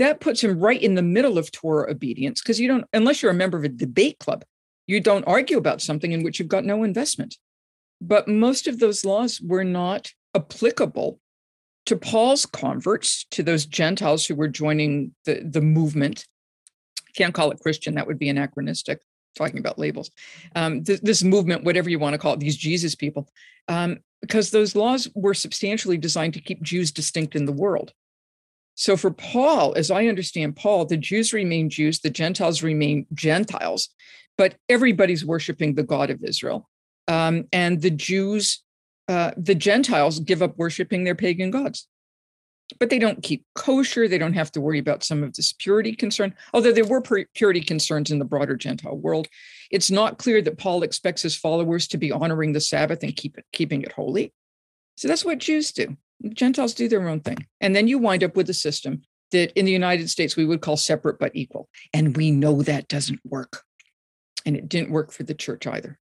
that 0.00 0.18
puts 0.18 0.42
him 0.42 0.58
right 0.58 0.80
in 0.80 0.96
the 0.96 1.02
middle 1.02 1.38
of 1.38 1.52
Torah 1.52 1.90
obedience 1.90 2.40
because 2.42 2.58
you 2.58 2.66
don't, 2.66 2.84
unless 2.92 3.22
you're 3.22 3.30
a 3.30 3.34
member 3.34 3.56
of 3.56 3.62
a 3.64 3.68
debate 3.68 4.18
club, 4.18 4.44
you 4.86 5.00
don't 5.00 5.24
argue 5.24 5.58
about 5.58 5.82
something 5.82 6.12
in 6.12 6.22
which 6.22 6.38
you've 6.38 6.48
got 6.48 6.64
no 6.64 6.82
investment. 6.82 7.36
But 8.00 8.28
most 8.28 8.66
of 8.66 8.78
those 8.78 9.04
laws 9.04 9.40
were 9.40 9.64
not 9.64 10.12
applicable 10.34 11.20
to 11.86 11.96
Paul's 11.96 12.46
converts, 12.46 13.24
to 13.30 13.42
those 13.42 13.66
Gentiles 13.66 14.26
who 14.26 14.34
were 14.34 14.48
joining 14.48 15.14
the, 15.24 15.42
the 15.44 15.60
movement. 15.60 16.26
Can't 17.14 17.34
call 17.34 17.50
it 17.50 17.60
Christian, 17.60 17.94
that 17.94 18.06
would 18.06 18.18
be 18.18 18.28
anachronistic, 18.28 19.00
talking 19.36 19.58
about 19.58 19.78
labels. 19.78 20.10
Um, 20.56 20.82
th- 20.82 21.00
this 21.02 21.22
movement, 21.22 21.64
whatever 21.64 21.90
you 21.90 21.98
want 21.98 22.14
to 22.14 22.18
call 22.18 22.34
it, 22.34 22.40
these 22.40 22.56
Jesus 22.56 22.94
people, 22.94 23.28
um, 23.68 23.98
because 24.20 24.50
those 24.50 24.74
laws 24.74 25.08
were 25.14 25.34
substantially 25.34 25.98
designed 25.98 26.34
to 26.34 26.40
keep 26.40 26.62
Jews 26.62 26.90
distinct 26.90 27.36
in 27.36 27.44
the 27.44 27.52
world. 27.52 27.92
So 28.74 28.96
for 28.96 29.10
Paul, 29.10 29.74
as 29.76 29.90
I 29.90 30.06
understand 30.06 30.56
Paul, 30.56 30.86
the 30.86 30.96
Jews 30.96 31.32
remain 31.32 31.70
Jews, 31.70 32.00
the 32.00 32.10
Gentiles 32.10 32.62
remain 32.62 33.06
Gentiles 33.14 33.90
but 34.36 34.56
everybody's 34.68 35.24
worshiping 35.24 35.74
the 35.74 35.82
God 35.82 36.10
of 36.10 36.22
Israel. 36.22 36.68
Um, 37.08 37.44
and 37.52 37.80
the 37.80 37.90
Jews, 37.90 38.62
uh, 39.08 39.32
the 39.36 39.54
Gentiles 39.54 40.20
give 40.20 40.42
up 40.42 40.56
worshiping 40.56 41.04
their 41.04 41.14
pagan 41.14 41.50
gods. 41.50 41.86
But 42.80 42.88
they 42.88 42.98
don't 42.98 43.22
keep 43.22 43.44
kosher. 43.54 44.08
They 44.08 44.18
don't 44.18 44.32
have 44.32 44.50
to 44.52 44.60
worry 44.60 44.78
about 44.78 45.04
some 45.04 45.22
of 45.22 45.34
this 45.34 45.52
purity 45.52 45.94
concern, 45.94 46.34
although 46.54 46.72
there 46.72 46.86
were 46.86 47.02
purity 47.34 47.60
concerns 47.60 48.10
in 48.10 48.18
the 48.18 48.24
broader 48.24 48.56
Gentile 48.56 48.96
world. 48.96 49.28
It's 49.70 49.90
not 49.90 50.18
clear 50.18 50.40
that 50.40 50.58
Paul 50.58 50.82
expects 50.82 51.20
his 51.20 51.36
followers 51.36 51.86
to 51.88 51.98
be 51.98 52.10
honoring 52.10 52.52
the 52.52 52.60
Sabbath 52.60 53.02
and 53.02 53.14
keep 53.14 53.36
it, 53.36 53.44
keeping 53.52 53.82
it 53.82 53.92
holy. 53.92 54.32
So 54.96 55.08
that's 55.08 55.26
what 55.26 55.38
Jews 55.38 55.72
do. 55.72 55.96
Gentiles 56.30 56.72
do 56.72 56.88
their 56.88 57.06
own 57.06 57.20
thing. 57.20 57.46
And 57.60 57.76
then 57.76 57.86
you 57.86 57.98
wind 57.98 58.24
up 58.24 58.34
with 58.34 58.48
a 58.48 58.54
system 58.54 59.02
that 59.30 59.52
in 59.58 59.66
the 59.66 59.72
United 59.72 60.08
States 60.08 60.36
we 60.36 60.46
would 60.46 60.62
call 60.62 60.76
separate 60.76 61.18
but 61.18 61.32
equal. 61.34 61.68
And 61.92 62.16
we 62.16 62.30
know 62.30 62.62
that 62.62 62.88
doesn't 62.88 63.20
work. 63.24 63.62
And 64.46 64.56
it 64.56 64.68
didn't 64.68 64.90
work 64.90 65.12
for 65.12 65.22
the 65.22 65.34
church 65.34 65.66
either. 65.66 65.98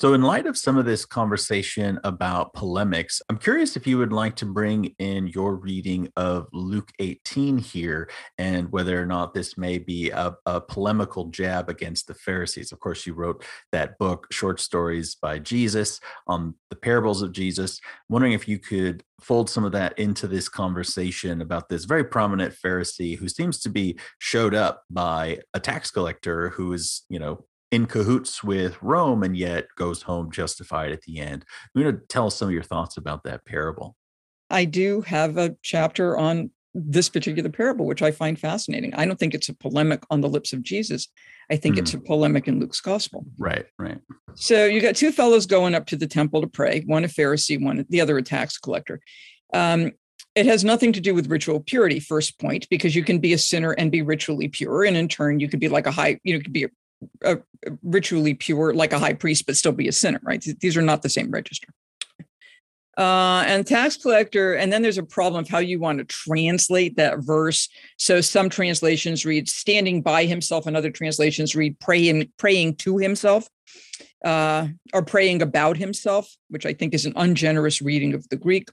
So, 0.00 0.14
in 0.14 0.22
light 0.22 0.46
of 0.46 0.56
some 0.56 0.78
of 0.78 0.86
this 0.86 1.04
conversation 1.04 2.00
about 2.04 2.54
polemics, 2.54 3.20
I'm 3.28 3.36
curious 3.36 3.76
if 3.76 3.86
you 3.86 3.98
would 3.98 4.14
like 4.14 4.34
to 4.36 4.46
bring 4.46 4.94
in 4.98 5.26
your 5.26 5.56
reading 5.56 6.10
of 6.16 6.48
Luke 6.54 6.90
18 7.00 7.58
here 7.58 8.08
and 8.38 8.72
whether 8.72 8.98
or 8.98 9.04
not 9.04 9.34
this 9.34 9.58
may 9.58 9.76
be 9.76 10.08
a, 10.08 10.34
a, 10.46 10.58
polemical 10.58 11.26
jab 11.26 11.68
against 11.68 12.06
the 12.06 12.14
Pharisees. 12.14 12.72
Of 12.72 12.80
course, 12.80 13.06
you 13.06 13.12
wrote 13.12 13.44
that 13.72 13.98
book, 13.98 14.26
Short 14.32 14.58
Stories 14.58 15.16
by 15.16 15.38
Jesus, 15.38 16.00
on 16.26 16.54
the 16.70 16.76
parables 16.76 17.20
of 17.20 17.32
Jesus. 17.32 17.78
I'm 17.84 18.14
wondering 18.14 18.32
if 18.32 18.48
you 18.48 18.58
could 18.58 19.04
fold 19.20 19.50
some 19.50 19.66
of 19.66 19.72
that 19.72 19.98
into 19.98 20.26
this 20.26 20.48
conversation 20.48 21.42
about 21.42 21.68
this 21.68 21.84
very 21.84 22.04
prominent 22.04 22.54
Pharisee 22.54 23.18
who 23.18 23.28
seems 23.28 23.60
to 23.60 23.68
be 23.68 23.98
showed 24.18 24.54
up 24.54 24.82
by 24.88 25.40
a 25.52 25.60
tax 25.60 25.90
collector 25.90 26.48
who 26.48 26.72
is, 26.72 27.02
you 27.10 27.18
know, 27.18 27.44
in 27.70 27.86
cahoots 27.86 28.42
with 28.42 28.80
Rome 28.82 29.22
and 29.22 29.36
yet 29.36 29.68
goes 29.76 30.02
home 30.02 30.30
justified 30.30 30.92
at 30.92 31.02
the 31.02 31.20
end. 31.20 31.44
I'm 31.74 31.82
going 31.82 31.94
to 31.94 32.02
tell 32.06 32.26
us 32.26 32.36
some 32.36 32.48
of 32.48 32.54
your 32.54 32.62
thoughts 32.62 32.96
about 32.96 33.24
that 33.24 33.44
parable. 33.44 33.96
I 34.50 34.64
do 34.64 35.02
have 35.02 35.36
a 35.36 35.56
chapter 35.62 36.18
on 36.18 36.50
this 36.74 37.08
particular 37.08 37.50
parable, 37.50 37.86
which 37.86 38.02
I 38.02 38.10
find 38.10 38.38
fascinating. 38.38 38.94
I 38.94 39.04
don't 39.04 39.18
think 39.18 39.34
it's 39.34 39.48
a 39.48 39.54
polemic 39.54 40.02
on 40.10 40.20
the 40.20 40.28
lips 40.28 40.52
of 40.52 40.62
Jesus. 40.62 41.08
I 41.50 41.56
think 41.56 41.76
mm. 41.76 41.78
it's 41.80 41.94
a 41.94 41.98
polemic 41.98 42.46
in 42.46 42.60
Luke's 42.60 42.80
gospel. 42.80 43.24
Right, 43.38 43.66
right. 43.78 43.98
So 44.34 44.66
you 44.66 44.80
got 44.80 44.94
two 44.94 45.10
fellows 45.10 45.46
going 45.46 45.74
up 45.74 45.86
to 45.86 45.96
the 45.96 46.06
temple 46.06 46.40
to 46.40 46.46
pray, 46.46 46.82
one 46.86 47.04
a 47.04 47.08
Pharisee, 47.08 47.62
one 47.62 47.84
the 47.88 48.00
other 48.00 48.18
a 48.18 48.22
tax 48.22 48.56
collector. 48.56 49.00
Um, 49.52 49.92
it 50.36 50.46
has 50.46 50.64
nothing 50.64 50.92
to 50.92 51.00
do 51.00 51.12
with 51.12 51.28
ritual 51.28 51.58
purity, 51.58 51.98
first 51.98 52.38
point, 52.38 52.68
because 52.70 52.94
you 52.94 53.02
can 53.02 53.18
be 53.18 53.32
a 53.32 53.38
sinner 53.38 53.72
and 53.72 53.90
be 53.90 54.02
ritually 54.02 54.46
pure. 54.46 54.84
And 54.84 54.96
in 54.96 55.08
turn, 55.08 55.40
you 55.40 55.48
could 55.48 55.58
be 55.58 55.68
like 55.68 55.86
a 55.86 55.90
high, 55.90 56.20
you 56.22 56.34
know, 56.34 56.40
could 56.40 56.52
be 56.52 56.64
a 56.64 56.68
uh, 57.24 57.36
ritually 57.82 58.34
pure 58.34 58.74
like 58.74 58.92
a 58.92 58.98
high 58.98 59.12
priest 59.12 59.46
but 59.46 59.56
still 59.56 59.72
be 59.72 59.88
a 59.88 59.92
sinner 59.92 60.20
right? 60.22 60.44
These 60.60 60.76
are 60.76 60.82
not 60.82 61.02
the 61.02 61.08
same 61.08 61.30
register. 61.30 61.68
Uh, 62.98 63.44
and 63.46 63.66
tax 63.66 63.96
collector 63.96 64.54
and 64.54 64.72
then 64.72 64.82
there's 64.82 64.98
a 64.98 65.02
problem 65.02 65.42
of 65.42 65.48
how 65.48 65.58
you 65.58 65.78
want 65.78 65.98
to 65.98 66.04
translate 66.04 66.96
that 66.96 67.20
verse. 67.20 67.68
So 67.96 68.20
some 68.20 68.50
translations 68.50 69.24
read 69.24 69.48
standing 69.48 70.02
by 70.02 70.26
himself 70.26 70.66
and 70.66 70.76
other 70.76 70.90
translations 70.90 71.54
read 71.54 71.78
praying 71.80 72.30
praying 72.36 72.76
to 72.76 72.98
himself 72.98 73.48
uh, 74.24 74.68
or 74.92 75.02
praying 75.02 75.40
about 75.40 75.78
himself 75.78 76.36
which 76.48 76.66
i 76.66 76.74
think 76.74 76.92
is 76.92 77.06
an 77.06 77.14
ungenerous 77.16 77.80
reading 77.80 78.12
of 78.12 78.28
the 78.28 78.36
greek. 78.36 78.68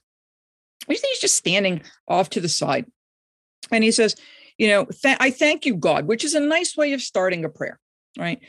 I 0.84 0.94
think 0.94 1.06
he's 1.06 1.20
just 1.20 1.36
standing 1.36 1.82
off 2.06 2.30
to 2.30 2.40
the 2.40 2.48
side. 2.48 2.86
And 3.70 3.84
he 3.84 3.90
says 3.90 4.16
you 4.58 4.68
know 4.68 4.84
th- 4.84 5.16
i 5.20 5.30
thank 5.30 5.64
you 5.64 5.74
god 5.74 6.06
which 6.06 6.24
is 6.24 6.34
a 6.34 6.40
nice 6.40 6.76
way 6.76 6.92
of 6.92 7.00
starting 7.00 7.44
a 7.44 7.48
prayer 7.48 7.78
right? 8.16 8.40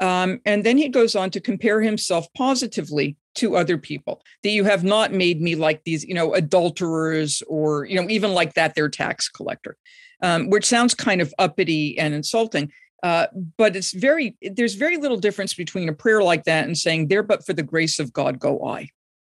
Um, 0.00 0.40
and 0.44 0.64
then 0.64 0.76
he 0.76 0.88
goes 0.88 1.16
on 1.16 1.30
to 1.30 1.40
compare 1.40 1.80
himself 1.80 2.26
positively 2.36 3.16
to 3.36 3.56
other 3.56 3.78
people 3.78 4.22
that 4.42 4.50
you 4.50 4.64
have 4.64 4.84
not 4.84 5.12
made 5.12 5.40
me 5.40 5.54
like 5.54 5.82
these, 5.84 6.04
you 6.04 6.14
know, 6.14 6.34
adulterers 6.34 7.42
or, 7.48 7.84
you 7.86 8.00
know, 8.00 8.08
even 8.08 8.32
like 8.32 8.54
that, 8.54 8.74
their 8.74 8.88
tax 8.88 9.28
collector, 9.28 9.76
um, 10.22 10.50
which 10.50 10.66
sounds 10.66 10.94
kind 10.94 11.20
of 11.20 11.32
uppity 11.38 11.98
and 11.98 12.14
insulting. 12.14 12.70
Uh, 13.02 13.26
but 13.56 13.76
it's 13.76 13.92
very, 13.92 14.36
there's 14.42 14.74
very 14.74 14.96
little 14.96 15.18
difference 15.18 15.54
between 15.54 15.88
a 15.88 15.92
prayer 15.92 16.22
like 16.22 16.44
that 16.44 16.64
and 16.64 16.76
saying, 16.76 17.08
There, 17.08 17.22
but 17.22 17.44
for 17.44 17.52
the 17.52 17.62
grace 17.62 17.98
of 17.98 18.12
God, 18.12 18.38
go 18.38 18.66
I. 18.66 18.88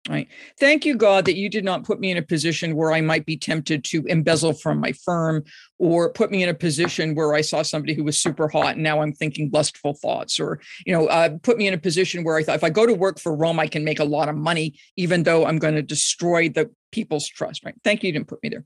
Right. 0.08 0.26
Thank 0.58 0.86
you, 0.86 0.96
God, 0.96 1.26
that 1.26 1.36
you 1.36 1.50
did 1.50 1.64
not 1.64 1.84
put 1.84 2.00
me 2.00 2.10
in 2.10 2.16
a 2.16 2.22
position 2.22 2.74
where 2.74 2.92
I 2.92 3.02
might 3.02 3.26
be 3.26 3.36
tempted 3.36 3.84
to 3.84 4.06
embezzle 4.06 4.54
from 4.54 4.80
my 4.80 4.92
firm 4.92 5.44
or 5.78 6.10
put 6.10 6.30
me 6.30 6.42
in 6.42 6.48
a 6.48 6.54
position 6.54 7.14
where 7.14 7.34
I 7.34 7.42
saw 7.42 7.60
somebody 7.60 7.92
who 7.92 8.04
was 8.04 8.16
super 8.16 8.48
hot 8.48 8.76
and 8.76 8.82
now 8.82 9.02
I'm 9.02 9.12
thinking 9.12 9.50
lustful 9.52 9.92
thoughts 9.92 10.40
or, 10.40 10.60
you 10.86 10.94
know, 10.94 11.08
uh, 11.08 11.36
put 11.42 11.58
me 11.58 11.68
in 11.68 11.74
a 11.74 11.78
position 11.78 12.24
where 12.24 12.36
I 12.38 12.42
thought 12.42 12.56
if 12.56 12.64
I 12.64 12.70
go 12.70 12.86
to 12.86 12.94
work 12.94 13.20
for 13.20 13.36
Rome, 13.36 13.60
I 13.60 13.66
can 13.66 13.84
make 13.84 14.00
a 14.00 14.04
lot 14.04 14.30
of 14.30 14.34
money, 14.34 14.78
even 14.96 15.24
though 15.24 15.44
I'm 15.44 15.58
going 15.58 15.74
to 15.74 15.82
destroy 15.82 16.48
the 16.48 16.70
people's 16.90 17.28
trust. 17.28 17.62
Right. 17.62 17.74
Thank 17.84 18.02
you. 18.02 18.06
You 18.06 18.14
didn't 18.14 18.28
put 18.28 18.42
me 18.42 18.48
there. 18.48 18.64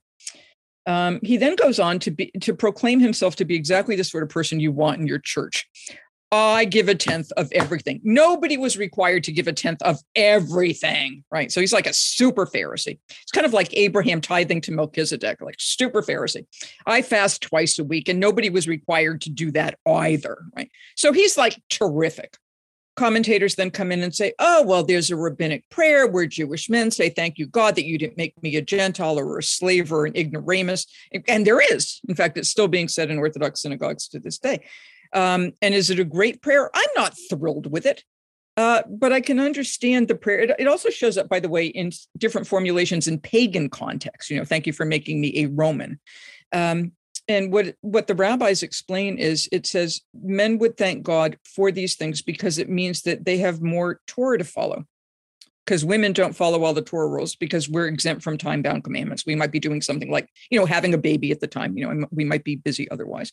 Um, 0.87 1.19
he 1.23 1.37
then 1.37 1.57
goes 1.57 1.81
on 1.81 1.99
to 2.01 2.13
be 2.13 2.31
to 2.41 2.55
proclaim 2.55 3.01
himself 3.01 3.37
to 3.37 3.45
be 3.45 3.57
exactly 3.57 3.97
the 3.97 4.05
sort 4.05 4.23
of 4.23 4.29
person 4.29 4.61
you 4.61 4.71
want 4.71 5.01
in 5.01 5.07
your 5.09 5.19
church. 5.19 5.69
I 6.35 6.65
give 6.65 6.89
a 6.89 6.95
tenth 6.95 7.31
of 7.37 7.53
everything. 7.53 8.01
Nobody 8.03 8.57
was 8.57 8.79
required 8.79 9.23
to 9.25 9.33
give 9.33 9.49
a 9.49 9.53
tenth 9.53 9.83
of 9.83 9.99
everything, 10.17 11.25
right? 11.31 11.53
So 11.53 11.61
he's 11.61 11.75
like 11.75 11.87
a 11.87 11.93
super 11.93 12.47
Pharisee. 12.47 12.99
It's 13.11 13.31
kind 13.33 13.45
of 13.45 13.53
like 13.53 13.69
Abraham 13.77 14.23
tithing 14.23 14.63
to 14.63 14.73
Melchizedek, 14.73 15.43
like 15.43 15.57
super 15.59 16.01
Pharisee. 16.01 16.47
I 16.87 17.03
fast 17.03 17.43
twice 17.43 17.79
a 17.79 17.85
week, 17.85 18.09
and 18.09 18.19
nobody 18.19 18.49
was 18.49 18.67
required 18.67 19.21
to 19.23 19.31
do 19.31 19.51
that 19.53 19.79
either, 19.87 20.39
right? 20.57 20.71
So 20.97 21.13
he's 21.13 21.37
like 21.37 21.61
terrific. 21.69 22.39
Commentators 22.97 23.55
then 23.55 23.71
come 23.71 23.93
in 23.93 24.03
and 24.03 24.15
say, 24.15 24.33
oh, 24.39 24.63
well, 24.65 24.85
there's 24.85 25.11
a 25.11 25.17
rabbinic 25.17 25.69
prayer 25.69 26.07
where 26.07 26.27
Jewish 26.27 26.71
men 26.71 26.91
say, 26.91 27.11
thank 27.11 27.39
you, 27.39 27.47
God, 27.47 27.75
that 27.75 27.85
you 27.85 27.99
didn't 27.99 28.17
make 28.17 28.43
me 28.43 28.57
a 28.57 28.63
Gentile 28.63 29.19
or 29.19 29.39
a 29.39 29.43
slave 29.43 29.93
or 29.93 30.07
an 30.07 30.17
ignoramus. 30.17 30.87
And 31.29 31.47
there 31.47 31.61
is. 31.75 32.01
In 32.09 32.15
fact, 32.15 32.39
it's 32.39 32.49
still 32.49 32.69
being 32.69 32.89
said 32.89 33.11
in 33.11 33.19
Orthodox 33.19 33.61
synagogues 33.61 34.09
to 34.09 34.19
this 34.19 34.39
day. 34.39 34.61
Um, 35.13 35.53
and 35.61 35.75
is 35.75 35.91
it 35.91 35.99
a 35.99 36.05
great 36.05 36.43
prayer? 36.43 36.71
I'm 36.75 36.89
not 36.97 37.17
thrilled 37.29 37.71
with 37.71 37.87
it. 37.87 38.05
Uh, 38.57 38.83
but 38.89 39.13
I 39.13 39.21
can 39.21 39.41
understand 39.41 40.09
the 40.09 40.15
prayer. 40.15 40.41
It, 40.41 40.51
it, 40.59 40.69
also 40.69 40.91
shows 40.91 41.17
up, 41.17 41.29
by 41.29 41.41
the 41.41 41.49
way, 41.49 41.67
in 41.67 41.91
different 42.19 42.47
formulations 42.47 43.09
in 43.09 43.19
pagan 43.19 43.71
contexts. 43.71 44.31
You 44.31 44.37
know, 44.37 44.45
thank 44.45 44.67
you 44.67 44.75
for 44.75 44.85
making 44.85 45.23
me 45.23 45.43
a 45.43 45.47
Roman. 45.47 45.99
Um, 46.53 46.93
and 47.29 47.51
what 47.51 47.77
what 47.81 48.09
the 48.09 48.15
rabbis 48.15 48.63
explain 48.63 49.17
is, 49.17 49.49
it 49.53 49.67
says 49.67 50.03
men 50.13 50.59
would 50.59 50.77
thank 50.77 51.03
God 51.03 51.39
for 51.45 51.73
these 51.73 51.95
things 51.95 52.21
because 52.21 52.59
it 52.59 52.69
means 52.69 53.03
that 53.03 53.25
they 53.25 53.39
have 53.39 53.63
more 53.63 54.01
Torah 54.07 54.39
to 54.39 54.45
follow. 54.45 54.85
Because 55.65 55.85
women 55.85 56.13
don't 56.13 56.35
follow 56.35 56.65
all 56.65 56.75
the 56.75 56.83
Torah 56.83 57.09
rules 57.09 57.37
because 57.37 57.69
we're 57.69 57.87
exempt 57.87 58.23
from 58.23 58.37
time 58.37 58.63
bound 58.63 58.83
commandments. 58.83 59.25
We 59.25 59.37
might 59.37 59.53
be 59.53 59.61
doing 59.61 59.81
something 59.81 60.11
like, 60.11 60.29
you 60.51 60.59
know, 60.59 60.67
having 60.67 60.93
a 60.93 60.99
baby 60.99 61.31
at 61.31 61.39
the 61.39 61.47
time. 61.47 61.79
You 61.79 61.87
know, 61.87 62.09
we 62.11 62.25
might 62.25 62.43
be 62.43 62.57
busy 62.57 62.91
otherwise 62.91 63.33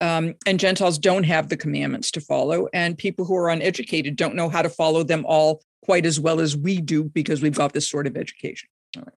um, 0.00 0.34
and 0.46 0.60
Gentiles 0.60 0.98
don't 0.98 1.24
have 1.24 1.48
the 1.48 1.56
commandments 1.56 2.10
to 2.12 2.20
follow, 2.20 2.68
and 2.72 2.98
people 2.98 3.24
who 3.24 3.36
are 3.36 3.48
uneducated 3.48 4.16
don't 4.16 4.34
know 4.34 4.48
how 4.48 4.62
to 4.62 4.68
follow 4.68 5.02
them 5.02 5.24
all 5.26 5.62
quite 5.82 6.06
as 6.06 6.18
well 6.18 6.40
as 6.40 6.56
we 6.56 6.80
do 6.80 7.04
because 7.04 7.42
we've 7.42 7.56
got 7.56 7.72
this 7.72 7.88
sort 7.88 8.06
of 8.06 8.16
education. 8.16 8.68
All 8.96 9.02
right. 9.02 9.14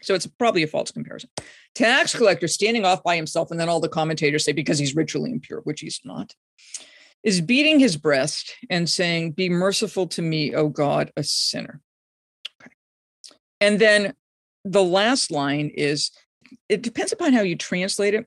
So 0.00 0.14
it's 0.14 0.26
probably 0.26 0.62
a 0.62 0.68
false 0.68 0.90
comparison. 0.90 1.30
Tax 1.74 2.14
collector 2.14 2.48
standing 2.48 2.84
off 2.84 3.02
by 3.02 3.16
himself, 3.16 3.50
and 3.50 3.58
then 3.58 3.68
all 3.68 3.80
the 3.80 3.88
commentators 3.88 4.44
say 4.44 4.52
because 4.52 4.78
he's 4.78 4.96
ritually 4.96 5.30
impure, 5.30 5.60
which 5.60 5.80
he's 5.80 6.00
not, 6.04 6.34
is 7.22 7.40
beating 7.40 7.78
his 7.78 7.96
breast 7.96 8.54
and 8.70 8.88
saying, 8.88 9.32
Be 9.32 9.48
merciful 9.48 10.06
to 10.08 10.22
me, 10.22 10.54
O 10.54 10.68
God, 10.68 11.12
a 11.16 11.22
sinner. 11.22 11.80
Okay. 12.60 12.72
And 13.60 13.78
then 13.78 14.14
the 14.64 14.82
last 14.82 15.30
line 15.30 15.70
is 15.74 16.10
it 16.68 16.82
depends 16.82 17.12
upon 17.12 17.32
how 17.32 17.42
you 17.42 17.56
translate 17.56 18.14
it. 18.14 18.26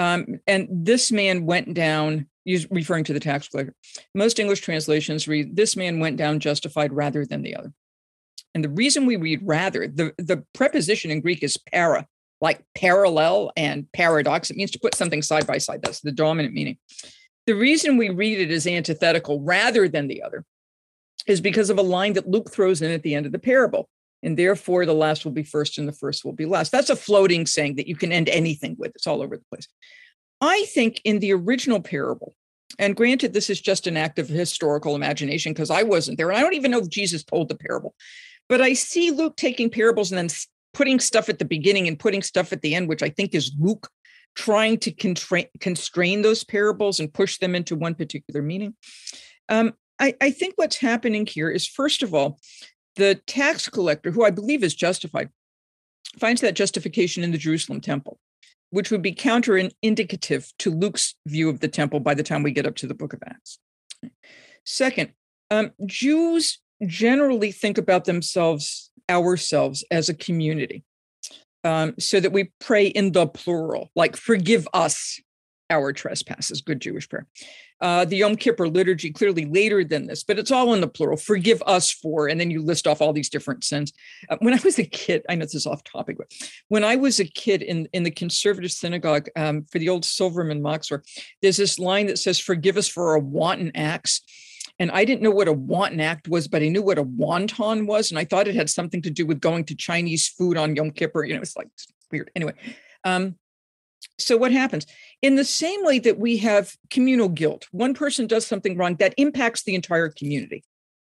Um, 0.00 0.40
and 0.46 0.66
this 0.70 1.12
man 1.12 1.44
went 1.44 1.74
down, 1.74 2.26
referring 2.70 3.04
to 3.04 3.12
the 3.12 3.20
tax 3.20 3.48
collector. 3.48 3.74
Most 4.14 4.38
English 4.38 4.62
translations 4.62 5.28
read, 5.28 5.54
This 5.54 5.76
man 5.76 6.00
went 6.00 6.16
down 6.16 6.40
justified 6.40 6.90
rather 6.90 7.26
than 7.26 7.42
the 7.42 7.54
other. 7.54 7.70
And 8.54 8.64
the 8.64 8.70
reason 8.70 9.04
we 9.04 9.16
read 9.16 9.40
rather, 9.42 9.86
the, 9.86 10.14
the 10.16 10.42
preposition 10.54 11.10
in 11.10 11.20
Greek 11.20 11.42
is 11.42 11.58
para, 11.58 12.06
like 12.40 12.64
parallel 12.74 13.52
and 13.58 13.92
paradox. 13.92 14.50
It 14.50 14.56
means 14.56 14.70
to 14.70 14.80
put 14.80 14.94
something 14.94 15.20
side 15.20 15.46
by 15.46 15.58
side. 15.58 15.82
That's 15.82 16.00
the 16.00 16.12
dominant 16.12 16.54
meaning. 16.54 16.78
The 17.46 17.54
reason 17.54 17.98
we 17.98 18.08
read 18.08 18.40
it 18.40 18.50
as 18.50 18.66
antithetical 18.66 19.42
rather 19.42 19.86
than 19.86 20.08
the 20.08 20.22
other 20.22 20.46
is 21.26 21.42
because 21.42 21.68
of 21.68 21.78
a 21.78 21.82
line 21.82 22.14
that 22.14 22.28
Luke 22.28 22.50
throws 22.50 22.80
in 22.80 22.90
at 22.90 23.02
the 23.02 23.14
end 23.14 23.26
of 23.26 23.32
the 23.32 23.38
parable 23.38 23.90
and 24.22 24.36
therefore 24.36 24.86
the 24.86 24.94
last 24.94 25.24
will 25.24 25.32
be 25.32 25.42
first 25.42 25.78
and 25.78 25.88
the 25.88 25.92
first 25.92 26.24
will 26.24 26.32
be 26.32 26.46
last. 26.46 26.72
That's 26.72 26.90
a 26.90 26.96
floating 26.96 27.46
saying 27.46 27.76
that 27.76 27.88
you 27.88 27.96
can 27.96 28.12
end 28.12 28.28
anything 28.28 28.76
with. 28.78 28.92
It's 28.94 29.06
all 29.06 29.22
over 29.22 29.36
the 29.36 29.44
place. 29.50 29.68
I 30.40 30.64
think 30.68 31.00
in 31.04 31.18
the 31.18 31.32
original 31.32 31.80
parable, 31.80 32.34
and 32.78 32.96
granted, 32.96 33.32
this 33.32 33.50
is 33.50 33.60
just 33.60 33.86
an 33.86 33.96
act 33.96 34.18
of 34.18 34.28
historical 34.28 34.94
imagination 34.94 35.52
because 35.52 35.70
I 35.70 35.82
wasn't 35.82 36.16
there, 36.16 36.30
and 36.30 36.38
I 36.38 36.40
don't 36.40 36.54
even 36.54 36.70
know 36.70 36.78
if 36.78 36.88
Jesus 36.88 37.24
told 37.24 37.48
the 37.48 37.56
parable, 37.56 37.94
but 38.48 38.60
I 38.60 38.72
see 38.72 39.10
Luke 39.10 39.36
taking 39.36 39.70
parables 39.70 40.10
and 40.10 40.18
then 40.18 40.28
putting 40.72 41.00
stuff 41.00 41.28
at 41.28 41.38
the 41.38 41.44
beginning 41.44 41.88
and 41.88 41.98
putting 41.98 42.22
stuff 42.22 42.52
at 42.52 42.62
the 42.62 42.74
end, 42.74 42.88
which 42.88 43.02
I 43.02 43.10
think 43.10 43.34
is 43.34 43.52
Luke 43.58 43.88
trying 44.34 44.78
to 44.78 44.92
constrain, 44.92 45.46
constrain 45.58 46.22
those 46.22 46.44
parables 46.44 47.00
and 47.00 47.12
push 47.12 47.38
them 47.38 47.54
into 47.54 47.74
one 47.74 47.94
particular 47.94 48.40
meaning. 48.40 48.74
Um, 49.48 49.74
I, 49.98 50.14
I 50.20 50.30
think 50.30 50.54
what's 50.56 50.76
happening 50.76 51.26
here 51.26 51.50
is, 51.50 51.66
first 51.66 52.02
of 52.02 52.14
all, 52.14 52.38
the 53.00 53.14
tax 53.26 53.66
collector, 53.66 54.10
who 54.10 54.24
I 54.26 54.30
believe 54.30 54.62
is 54.62 54.74
justified, 54.74 55.30
finds 56.18 56.42
that 56.42 56.54
justification 56.54 57.24
in 57.24 57.32
the 57.32 57.38
Jerusalem 57.38 57.80
temple, 57.80 58.18
which 58.68 58.90
would 58.90 59.00
be 59.00 59.14
counterindicative 59.14 60.52
to 60.58 60.70
Luke's 60.70 61.14
view 61.26 61.48
of 61.48 61.60
the 61.60 61.68
temple 61.68 62.00
by 62.00 62.12
the 62.12 62.22
time 62.22 62.42
we 62.42 62.52
get 62.52 62.66
up 62.66 62.76
to 62.76 62.86
the 62.86 62.94
book 62.94 63.14
of 63.14 63.22
Acts. 63.26 63.58
Second, 64.66 65.12
um, 65.50 65.70
Jews 65.86 66.58
generally 66.86 67.52
think 67.52 67.78
about 67.78 68.04
themselves, 68.04 68.90
ourselves, 69.08 69.82
as 69.90 70.10
a 70.10 70.14
community. 70.14 70.84
um, 71.64 71.94
so 71.98 72.20
that 72.20 72.32
we 72.32 72.52
pray 72.58 72.86
in 72.86 73.12
the 73.12 73.26
plural, 73.26 73.90
like 73.94 74.16
forgive 74.16 74.66
us 74.72 75.20
our 75.70 75.92
trespasses, 75.92 76.60
good 76.60 76.80
Jewish 76.80 77.08
prayer. 77.08 77.26
Uh, 77.80 78.04
the 78.04 78.16
Yom 78.16 78.36
Kippur 78.36 78.68
liturgy 78.68 79.10
clearly 79.10 79.46
later 79.46 79.82
than 79.82 80.06
this, 80.06 80.22
but 80.22 80.38
it's 80.38 80.50
all 80.50 80.74
in 80.74 80.82
the 80.82 80.88
plural. 80.88 81.16
Forgive 81.16 81.62
us 81.66 81.90
for, 81.90 82.28
and 82.28 82.38
then 82.38 82.50
you 82.50 82.60
list 82.60 82.86
off 82.86 83.00
all 83.00 83.12
these 83.12 83.30
different 83.30 83.64
sins. 83.64 83.92
Uh, 84.28 84.36
when 84.40 84.52
I 84.52 84.60
was 84.62 84.78
a 84.78 84.84
kid, 84.84 85.24
I 85.30 85.34
know 85.34 85.46
this 85.46 85.54
is 85.54 85.66
off 85.66 85.82
topic, 85.84 86.18
but 86.18 86.30
when 86.68 86.84
I 86.84 86.96
was 86.96 87.20
a 87.20 87.24
kid 87.24 87.62
in, 87.62 87.88
in 87.94 88.02
the 88.02 88.10
conservative 88.10 88.72
synagogue 88.72 89.28
um, 89.34 89.64
for 89.64 89.78
the 89.78 89.88
old 89.88 90.04
Silverman 90.04 90.60
Machzor, 90.60 91.02
there's 91.40 91.56
this 91.56 91.78
line 91.78 92.06
that 92.08 92.18
says, 92.18 92.38
Forgive 92.38 92.76
us 92.76 92.88
for 92.88 93.10
our 93.10 93.18
wanton 93.18 93.72
acts. 93.74 94.20
And 94.78 94.90
I 94.90 95.04
didn't 95.04 95.22
know 95.22 95.30
what 95.30 95.48
a 95.48 95.52
wanton 95.52 96.00
act 96.00 96.28
was, 96.28 96.48
but 96.48 96.62
I 96.62 96.68
knew 96.68 96.82
what 96.82 96.98
a 96.98 97.04
wonton 97.04 97.86
was. 97.86 98.10
And 98.10 98.18
I 98.18 98.24
thought 98.24 98.48
it 98.48 98.54
had 98.54 98.70
something 98.70 99.02
to 99.02 99.10
do 99.10 99.26
with 99.26 99.40
going 99.40 99.64
to 99.66 99.74
Chinese 99.74 100.28
food 100.28 100.56
on 100.56 100.74
Yom 100.74 100.90
Kippur. 100.90 101.24
You 101.24 101.34
know, 101.34 101.42
it's 101.42 101.56
like 101.56 101.68
weird. 102.10 102.30
Anyway, 102.34 102.54
um, 103.04 103.36
so 104.18 104.36
what 104.36 104.52
happens? 104.52 104.86
In 105.22 105.36
the 105.36 105.44
same 105.44 105.84
way 105.84 105.98
that 106.00 106.18
we 106.18 106.36
have 106.38 106.76
communal 106.90 107.28
guilt, 107.28 107.66
one 107.72 107.94
person 107.94 108.26
does 108.26 108.46
something 108.46 108.76
wrong 108.76 108.96
that 108.96 109.14
impacts 109.16 109.64
the 109.64 109.74
entire 109.74 110.08
community. 110.08 110.64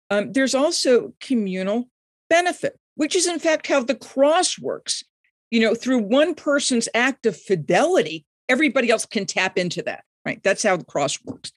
Um, 0.10 0.32
there's 0.32 0.56
also 0.56 1.14
communal 1.20 1.90
benefit, 2.30 2.80
which 2.96 3.16
is 3.16 3.28
in 3.28 3.40
fact 3.40 3.68
how 3.68 3.84
the 3.84 3.96
cross 3.96 4.60
works. 4.60 5.04
You 5.52 5.60
know, 5.60 5.76
through 5.76 6.00
one 6.00 6.34
person's 6.34 6.90
act 6.96 7.26
of 7.26 7.38
fidelity, 7.38 8.26
everybody 8.50 8.90
else 8.90 9.06
can 9.06 9.26
tap 9.26 9.58
into 9.58 9.84
that. 9.84 10.04
Right? 10.26 10.42
That's 10.44 10.64
how 10.64 10.78
the 10.78 10.86
cross 10.86 11.20
works. 11.24 11.52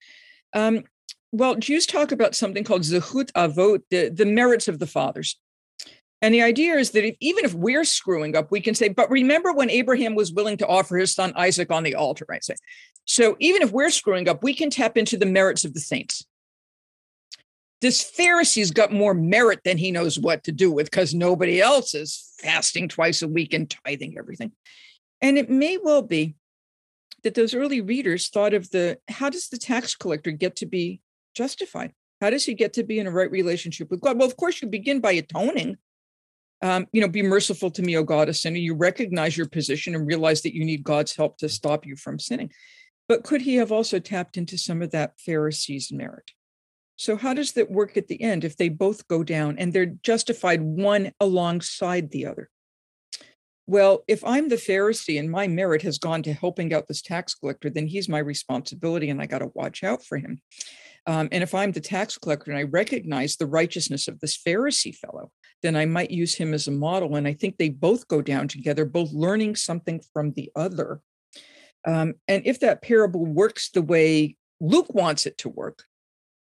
Um, 0.52 0.84
well, 1.32 1.54
Jews 1.54 1.86
talk 1.86 2.12
about 2.12 2.34
something 2.34 2.64
called 2.64 2.82
zechut 2.82 3.30
avot, 3.32 3.82
the, 3.90 4.08
the 4.08 4.26
merits 4.26 4.68
of 4.68 4.78
the 4.78 4.86
fathers. 4.86 5.38
And 6.26 6.34
the 6.34 6.42
idea 6.42 6.74
is 6.74 6.90
that 6.90 7.06
if, 7.06 7.14
even 7.20 7.44
if 7.44 7.54
we're 7.54 7.84
screwing 7.84 8.34
up, 8.34 8.50
we 8.50 8.60
can 8.60 8.74
say, 8.74 8.88
but 8.88 9.08
remember 9.08 9.52
when 9.52 9.70
Abraham 9.70 10.16
was 10.16 10.32
willing 10.32 10.56
to 10.56 10.66
offer 10.66 10.96
his 10.96 11.14
son 11.14 11.32
Isaac 11.36 11.70
on 11.70 11.84
the 11.84 11.94
altar, 11.94 12.26
right? 12.28 12.42
So, 12.42 12.54
so 13.04 13.36
even 13.38 13.62
if 13.62 13.70
we're 13.70 13.90
screwing 13.90 14.28
up, 14.28 14.42
we 14.42 14.52
can 14.52 14.68
tap 14.68 14.96
into 14.96 15.16
the 15.16 15.24
merits 15.24 15.64
of 15.64 15.72
the 15.72 15.78
saints. 15.78 16.26
This 17.80 18.02
Pharisee's 18.02 18.72
got 18.72 18.92
more 18.92 19.14
merit 19.14 19.60
than 19.64 19.78
he 19.78 19.92
knows 19.92 20.18
what 20.18 20.42
to 20.42 20.50
do 20.50 20.72
with 20.72 20.90
because 20.90 21.14
nobody 21.14 21.60
else 21.60 21.94
is 21.94 22.32
fasting 22.40 22.88
twice 22.88 23.22
a 23.22 23.28
week 23.28 23.54
and 23.54 23.70
tithing 23.70 24.18
everything. 24.18 24.50
And 25.22 25.38
it 25.38 25.48
may 25.48 25.78
well 25.80 26.02
be 26.02 26.34
that 27.22 27.34
those 27.34 27.54
early 27.54 27.82
readers 27.82 28.30
thought 28.30 28.52
of 28.52 28.68
the 28.70 28.98
how 29.06 29.30
does 29.30 29.48
the 29.48 29.58
tax 29.58 29.94
collector 29.94 30.32
get 30.32 30.56
to 30.56 30.66
be 30.66 31.00
justified? 31.36 31.92
How 32.20 32.30
does 32.30 32.44
he 32.44 32.54
get 32.54 32.72
to 32.72 32.82
be 32.82 32.98
in 32.98 33.06
a 33.06 33.12
right 33.12 33.30
relationship 33.30 33.92
with 33.92 34.00
God? 34.00 34.18
Well, 34.18 34.26
of 34.26 34.36
course, 34.36 34.60
you 34.60 34.66
begin 34.66 34.98
by 34.98 35.12
atoning. 35.12 35.76
Um, 36.62 36.86
you 36.92 37.00
know, 37.00 37.08
be 37.08 37.22
merciful 37.22 37.70
to 37.72 37.82
me, 37.82 37.96
O 37.96 38.02
God, 38.02 38.28
a 38.28 38.34
sinner. 38.34 38.56
You 38.56 38.74
recognize 38.74 39.36
your 39.36 39.48
position 39.48 39.94
and 39.94 40.06
realize 40.06 40.42
that 40.42 40.54
you 40.54 40.64
need 40.64 40.82
God's 40.82 41.14
help 41.14 41.36
to 41.38 41.48
stop 41.48 41.86
you 41.86 41.96
from 41.96 42.18
sinning. 42.18 42.50
But 43.08 43.24
could 43.24 43.42
he 43.42 43.56
have 43.56 43.70
also 43.70 43.98
tapped 43.98 44.36
into 44.36 44.58
some 44.58 44.82
of 44.82 44.90
that 44.90 45.14
Pharisee's 45.18 45.92
merit? 45.92 46.30
So, 46.96 47.16
how 47.16 47.34
does 47.34 47.52
that 47.52 47.70
work 47.70 47.96
at 47.96 48.08
the 48.08 48.20
end 48.22 48.42
if 48.42 48.56
they 48.56 48.70
both 48.70 49.06
go 49.06 49.22
down 49.22 49.58
and 49.58 49.72
they're 49.72 49.94
justified 50.02 50.62
one 50.62 51.12
alongside 51.20 52.10
the 52.10 52.26
other? 52.26 52.48
Well, 53.66 54.04
if 54.06 54.24
I'm 54.24 54.48
the 54.48 54.56
Pharisee 54.56 55.18
and 55.18 55.30
my 55.30 55.48
merit 55.48 55.82
has 55.82 55.98
gone 55.98 56.22
to 56.22 56.32
helping 56.32 56.72
out 56.72 56.86
this 56.86 57.02
tax 57.02 57.34
collector, 57.34 57.68
then 57.68 57.86
he's 57.86 58.08
my 58.08 58.18
responsibility 58.18 59.10
and 59.10 59.20
I 59.20 59.26
got 59.26 59.40
to 59.40 59.50
watch 59.54 59.82
out 59.82 60.04
for 60.04 60.18
him. 60.18 60.40
Um, 61.06 61.28
and 61.32 61.42
if 61.42 61.54
I'm 61.54 61.72
the 61.72 61.80
tax 61.80 62.16
collector 62.16 62.50
and 62.50 62.58
I 62.58 62.64
recognize 62.64 63.36
the 63.36 63.46
righteousness 63.46 64.08
of 64.08 64.20
this 64.20 64.38
Pharisee 64.38 64.94
fellow, 64.94 65.30
then 65.62 65.76
I 65.76 65.86
might 65.86 66.10
use 66.10 66.34
him 66.34 66.54
as 66.54 66.68
a 66.68 66.72
model. 66.72 67.16
And 67.16 67.26
I 67.26 67.32
think 67.32 67.56
they 67.56 67.68
both 67.68 68.08
go 68.08 68.22
down 68.22 68.48
together, 68.48 68.84
both 68.84 69.12
learning 69.12 69.56
something 69.56 70.00
from 70.12 70.32
the 70.32 70.50
other. 70.54 71.00
Um, 71.86 72.14
and 72.28 72.42
if 72.46 72.60
that 72.60 72.82
parable 72.82 73.24
works 73.24 73.70
the 73.70 73.82
way 73.82 74.36
Luke 74.60 74.92
wants 74.94 75.26
it 75.26 75.38
to 75.38 75.48
work 75.48 75.84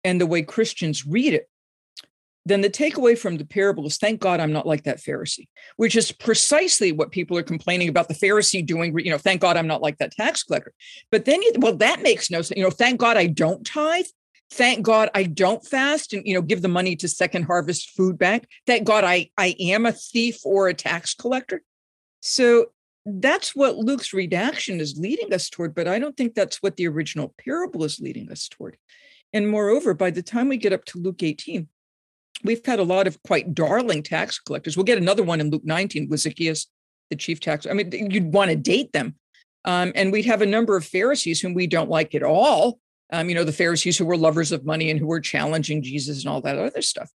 and 0.04 0.20
the 0.20 0.28
way 0.28 0.44
Christians 0.44 1.06
read 1.06 1.34
it, 1.34 1.48
then 2.46 2.62
the 2.62 2.70
takeaway 2.70 3.18
from 3.18 3.38
the 3.38 3.46
parable 3.46 3.86
is 3.86 3.98
thank 3.98 4.20
God 4.20 4.40
I'm 4.40 4.52
not 4.52 4.66
like 4.66 4.84
that 4.84 4.98
Pharisee, 4.98 5.48
which 5.78 5.96
is 5.96 6.12
precisely 6.12 6.92
what 6.92 7.12
people 7.12 7.38
are 7.38 7.44
complaining 7.44 7.88
about 7.88 8.08
the 8.08 8.16
Pharisee 8.16 8.66
doing. 8.66 8.98
You 8.98 9.12
know, 9.12 9.18
thank 9.18 9.42
God 9.42 9.58
I'm 9.58 9.68
not 9.68 9.82
like 9.82 10.00
that 10.00 10.12
tax 10.12 10.44
collector. 10.44 10.74
But 11.12 11.26
then, 11.26 11.42
you, 11.42 11.54
well, 11.60 11.76
that 11.78 12.02
makes 12.02 12.32
no 12.32 12.42
sense. 12.42 12.58
You 12.58 12.64
know, 12.64 12.72
thank 12.72 13.00
God 13.00 13.16
I 13.16 13.28
don't 13.28 13.64
tithe 13.66 14.06
thank 14.52 14.84
god 14.84 15.10
i 15.16 15.24
don't 15.24 15.66
fast 15.66 16.14
and 16.14 16.26
you 16.26 16.34
know 16.34 16.42
give 16.42 16.62
the 16.62 16.68
money 16.68 16.96
to 16.96 17.08
second 17.08 17.44
harvest 17.44 17.92
food 17.92 18.18
bank. 18.18 18.48
Thank 18.68 18.86
god 18.86 19.04
i 19.04 19.30
i 19.38 19.56
am 19.60 19.86
a 19.86 19.92
thief 19.92 20.40
or 20.46 20.68
a 20.68 20.74
tax 20.74 21.14
collector. 21.14 21.64
So 22.22 22.68
that's 23.06 23.56
what 23.56 23.78
luke's 23.78 24.14
redaction 24.14 24.80
is 24.80 24.98
leading 24.98 25.34
us 25.34 25.50
toward 25.50 25.74
but 25.74 25.88
i 25.88 25.98
don't 25.98 26.16
think 26.16 26.36
that's 26.36 26.62
what 26.62 26.78
the 26.78 26.88
original 26.88 27.34
parable 27.44 27.84
is 27.84 28.00
leading 28.00 28.32
us 28.32 28.48
toward. 28.48 28.78
And 29.34 29.50
moreover 29.50 29.94
by 29.94 30.12
the 30.12 30.22
time 30.22 30.50
we 30.50 30.58
get 30.58 30.74
up 30.74 30.86
to 30.86 31.00
luke 31.00 31.24
18 31.24 31.68
we've 32.44 32.66
had 32.66 32.80
a 32.80 32.84
lot 32.84 33.08
of 33.08 33.22
quite 33.24 33.54
darling 33.54 34.04
tax 34.04 34.40
collectors. 34.40 34.76
We'll 34.76 34.84
get 34.84 34.98
another 34.98 35.24
one 35.24 35.40
in 35.40 35.50
luke 35.50 35.66
19 35.66 36.10
with 36.10 36.20
zacchaeus 36.20 36.68
the 37.10 37.16
chief 37.16 37.40
tax 37.40 37.66
i 37.66 37.74
mean 37.74 38.12
you'd 38.12 38.34
want 38.34 38.52
to 38.52 38.58
date 38.58 38.92
them. 38.94 39.16
Um, 39.64 39.92
and 39.94 40.12
we'd 40.12 40.26
have 40.26 40.42
a 40.42 40.48
number 40.48 40.76
of 40.76 40.84
pharisees 40.84 41.40
whom 41.40 41.54
we 41.54 41.68
don't 41.68 41.90
like 41.90 42.16
at 42.16 42.24
all 42.24 42.80
um, 43.12 43.30
you 43.30 43.36
know, 43.36 43.44
the 43.44 43.52
Pharisees 43.52 43.98
who 43.98 44.06
were 44.06 44.18
lovers 44.18 44.52
of 44.52 44.66
money 44.66 44.90
and 44.90 45.00
who 45.00 45.08
were 45.08 45.20
challenging 45.20 45.84
Jesus 45.84 46.24
and 46.24 46.30
all 46.30 46.42
that 46.42 46.58
other 46.58 46.82
stuff. 46.82 47.12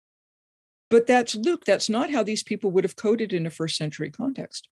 But 0.89 1.07
that's 1.07 1.35
Luke. 1.35 1.65
That's 1.65 1.89
not 1.89 2.11
how 2.11 2.23
these 2.23 2.43
people 2.43 2.71
would 2.71 2.83
have 2.83 2.95
coded 2.95 3.33
in 3.33 3.45
a 3.45 3.51
first 3.51 3.77
century 3.77 4.11
context. 4.11 4.69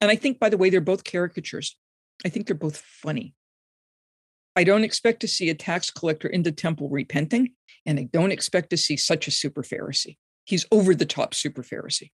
And 0.00 0.10
I 0.10 0.16
think, 0.16 0.38
by 0.38 0.48
the 0.48 0.56
way, 0.56 0.70
they're 0.70 0.80
both 0.80 1.04
caricatures. 1.04 1.76
I 2.24 2.28
think 2.28 2.46
they're 2.46 2.56
both 2.56 2.78
funny. 2.78 3.34
I 4.54 4.64
don't 4.64 4.84
expect 4.84 5.20
to 5.20 5.28
see 5.28 5.50
a 5.50 5.54
tax 5.54 5.90
collector 5.90 6.28
in 6.28 6.42
the 6.42 6.52
temple 6.52 6.88
repenting, 6.88 7.52
and 7.84 7.98
I 7.98 8.08
don't 8.10 8.32
expect 8.32 8.70
to 8.70 8.76
see 8.76 8.96
such 8.96 9.28
a 9.28 9.30
super 9.30 9.62
Pharisee. 9.62 10.16
He's 10.44 10.66
over 10.72 10.94
the 10.94 11.04
top 11.04 11.34
super 11.34 11.62
Pharisee. 11.62 12.10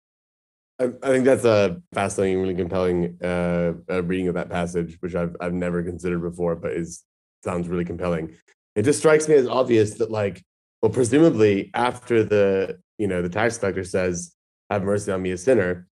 I, 0.81 0.87
think 1.03 1.25
that's 1.25 1.45
a 1.45 1.83
fascinating, 1.93 2.41
really 2.41 2.55
compelling 2.55 3.19
uh, 3.23 3.73
reading 4.03 4.29
of 4.29 4.35
that 4.35 4.49
passage, 4.49 4.97
which 5.01 5.17
I've 5.17 5.35
I've 5.41 5.53
never 5.53 5.83
considered 5.83 6.21
before, 6.21 6.55
but 6.55 6.73
is 6.73 7.03
sounds 7.45 7.69
really 7.69 7.85
compelling. 7.85 8.35
It 8.75 8.83
just 8.83 8.99
strikes 8.99 9.29
me 9.29 9.35
as 9.35 9.47
obvious 9.47 9.95
that, 9.95 10.11
like, 10.11 10.45
well, 10.83 10.93
presumably 10.93 11.71
after 11.75 12.23
the 12.23 12.79
you 12.99 13.07
know 13.07 13.23
the 13.23 13.29
tax 13.29 13.59
collector 13.59 13.85
says, 13.85 14.35
"Have 14.71 14.85
mercy 14.85 15.11
on 15.11 15.23
me, 15.23 15.33
a 15.33 15.39
sinner," 15.39 15.89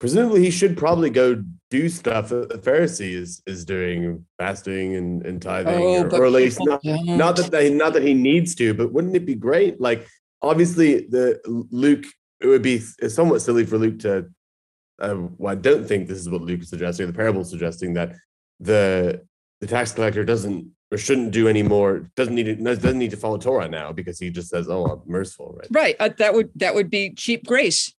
presumably 0.00 0.42
he 0.42 0.50
should 0.50 0.76
probably 0.76 1.10
go 1.10 1.42
do 1.70 1.88
stuff 1.88 2.28
that 2.30 2.48
the 2.48 2.58
Pharisee 2.58 3.14
is 3.14 3.42
is 3.46 3.64
doing, 3.64 4.24
fasting 4.38 4.96
and, 4.96 5.24
and 5.24 5.40
tithing, 5.40 5.74
oh, 5.74 6.04
or, 6.04 6.22
or, 6.22 6.26
at 6.26 6.32
least 6.32 6.58
not, 6.64 6.80
not 6.84 7.36
that 7.36 7.50
they, 7.50 7.72
not 7.72 7.92
that 7.92 8.02
he 8.02 8.14
needs 8.14 8.54
to, 8.56 8.74
but 8.74 8.92
wouldn't 8.92 9.16
it 9.16 9.26
be 9.26 9.34
great? 9.34 9.80
Like, 9.80 10.06
obviously, 10.42 11.06
the 11.08 11.40
Luke 11.70 12.04
it 12.40 12.48
would 12.48 12.62
be 12.62 12.78
somewhat 12.78 13.42
silly 13.42 13.64
for 13.64 13.78
Luke 13.78 14.00
to. 14.00 14.26
Uh, 15.00 15.16
well, 15.38 15.52
I 15.52 15.56
don't 15.56 15.86
think 15.86 16.06
this 16.06 16.18
is 16.18 16.30
what 16.30 16.42
Luke 16.42 16.60
is 16.60 16.68
suggesting. 16.68 17.06
The 17.06 17.12
parable 17.12 17.40
is 17.40 17.50
suggesting 17.50 17.94
that 17.94 18.14
the 18.60 19.22
the 19.60 19.66
tax 19.66 19.92
collector 19.92 20.24
doesn't 20.24 20.70
or 20.94 20.98
shouldn't 20.98 21.32
do 21.32 21.48
any 21.48 21.62
more 21.62 22.08
doesn't 22.14 22.36
need 22.36 22.44
to 22.44 22.54
doesn't 22.54 22.98
need 22.98 23.10
to 23.10 23.16
follow 23.16 23.36
torah 23.36 23.68
now 23.68 23.90
because 23.92 24.18
he 24.18 24.30
just 24.30 24.48
says 24.48 24.68
oh 24.68 24.84
i'm 24.86 25.00
merciful 25.06 25.52
right? 25.58 25.68
Right 25.70 25.96
uh, 25.98 26.10
that 26.18 26.32
would 26.32 26.50
that 26.54 26.74
would 26.74 26.88
be 26.88 27.10
cheap 27.10 27.44
grace. 27.44 27.92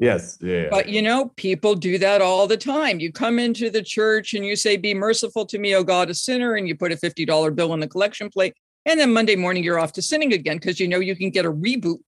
Yes 0.00 0.38
yeah, 0.40 0.62
yeah, 0.62 0.68
but 0.70 0.88
you 0.88 1.00
know 1.00 1.28
people 1.36 1.74
do 1.76 1.96
that 1.98 2.20
all 2.20 2.46
the 2.48 2.56
time. 2.56 2.98
You 2.98 3.12
come 3.12 3.38
into 3.38 3.70
the 3.70 3.82
church 3.82 4.34
and 4.34 4.44
you 4.44 4.56
say 4.56 4.76
be 4.76 4.94
merciful 4.94 5.46
to 5.46 5.58
me 5.58 5.76
oh 5.76 5.84
god 5.84 6.10
a 6.10 6.14
sinner 6.14 6.54
and 6.54 6.66
you 6.66 6.76
put 6.76 6.90
a 6.90 6.96
$50 6.96 7.54
bill 7.54 7.70
on 7.70 7.78
the 7.78 7.86
collection 7.86 8.28
plate 8.30 8.54
and 8.84 8.98
then 8.98 9.12
monday 9.12 9.36
morning 9.36 9.62
you're 9.62 9.78
off 9.78 9.92
to 9.92 10.02
sinning 10.02 10.32
again 10.32 10.56
because 10.56 10.80
you 10.80 10.88
know 10.88 10.98
you 10.98 11.14
can 11.14 11.30
get 11.30 11.44
a 11.44 11.52
reboot 11.52 11.98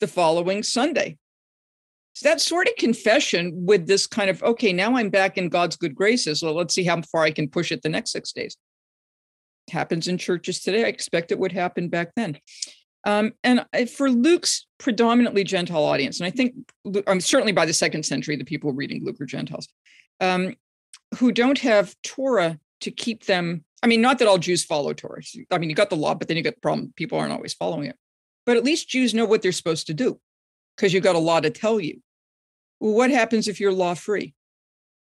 the 0.00 0.06
following 0.06 0.62
sunday. 0.62 1.18
So 2.14 2.28
that 2.28 2.42
sort 2.42 2.68
of 2.68 2.76
confession 2.76 3.52
with 3.66 3.86
this 3.86 4.06
kind 4.06 4.28
of 4.30 4.42
okay 4.42 4.72
now 4.72 4.96
i'm 4.96 5.08
back 5.08 5.38
in 5.38 5.48
god's 5.48 5.76
good 5.76 5.94
graces 5.94 6.42
well 6.42 6.54
let's 6.54 6.74
see 6.74 6.84
how 6.84 7.00
far 7.10 7.22
i 7.22 7.30
can 7.30 7.48
push 7.48 7.72
it 7.72 7.82
the 7.82 7.88
next 7.88 8.12
six 8.12 8.32
days 8.32 8.54
happens 9.70 10.08
in 10.08 10.18
churches 10.18 10.60
today. 10.60 10.84
I 10.84 10.88
expect 10.88 11.32
it 11.32 11.38
would 11.38 11.52
happen 11.52 11.88
back 11.88 12.12
then. 12.16 12.38
Um, 13.04 13.32
and 13.42 13.64
for 13.90 14.10
Luke's 14.10 14.66
predominantly 14.78 15.44
Gentile 15.44 15.82
audience, 15.82 16.20
and 16.20 16.26
I 16.26 16.30
think 16.30 16.54
I'm 17.06 17.20
certainly 17.20 17.52
by 17.52 17.66
the 17.66 17.72
second 17.72 18.04
century, 18.04 18.36
the 18.36 18.44
people 18.44 18.72
reading 18.72 19.04
Luke 19.04 19.20
are 19.20 19.26
Gentiles 19.26 19.68
um, 20.20 20.54
who 21.18 21.32
don't 21.32 21.58
have 21.58 21.94
Torah 22.02 22.58
to 22.80 22.90
keep 22.90 23.26
them. 23.26 23.64
I 23.82 23.88
mean, 23.88 24.00
not 24.00 24.20
that 24.20 24.28
all 24.28 24.38
Jews 24.38 24.64
follow 24.64 24.92
Torah. 24.92 25.22
I 25.50 25.58
mean, 25.58 25.68
you 25.68 25.74
got 25.74 25.90
the 25.90 25.96
law, 25.96 26.14
but 26.14 26.28
then 26.28 26.36
you 26.36 26.44
got 26.44 26.54
the 26.54 26.60
problem: 26.60 26.92
people 26.96 27.18
aren't 27.18 27.32
always 27.32 27.54
following 27.54 27.88
it. 27.88 27.96
But 28.46 28.56
at 28.56 28.64
least 28.64 28.88
Jews 28.88 29.14
know 29.14 29.24
what 29.24 29.42
they're 29.42 29.52
supposed 29.52 29.88
to 29.88 29.94
do 29.94 30.20
because 30.76 30.92
you've 30.92 31.04
got 31.04 31.16
a 31.16 31.20
law 31.20 31.40
to 31.40 31.50
tell 31.50 31.80
you. 31.80 32.00
Well, 32.78 32.94
what 32.94 33.10
happens 33.10 33.48
if 33.48 33.60
you're 33.60 33.72
law 33.72 33.94
free? 33.94 34.34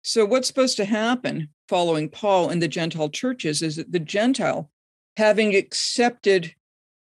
So, 0.02 0.26
what's 0.26 0.48
supposed 0.48 0.76
to 0.76 0.84
happen 0.84 1.48
following 1.68 2.08
Paul 2.08 2.50
in 2.50 2.60
the 2.60 2.68
Gentile 2.68 3.08
churches 3.08 3.62
is 3.62 3.76
that 3.76 3.92
the 3.92 4.00
Gentile, 4.00 4.70
having 5.16 5.54
accepted 5.54 6.54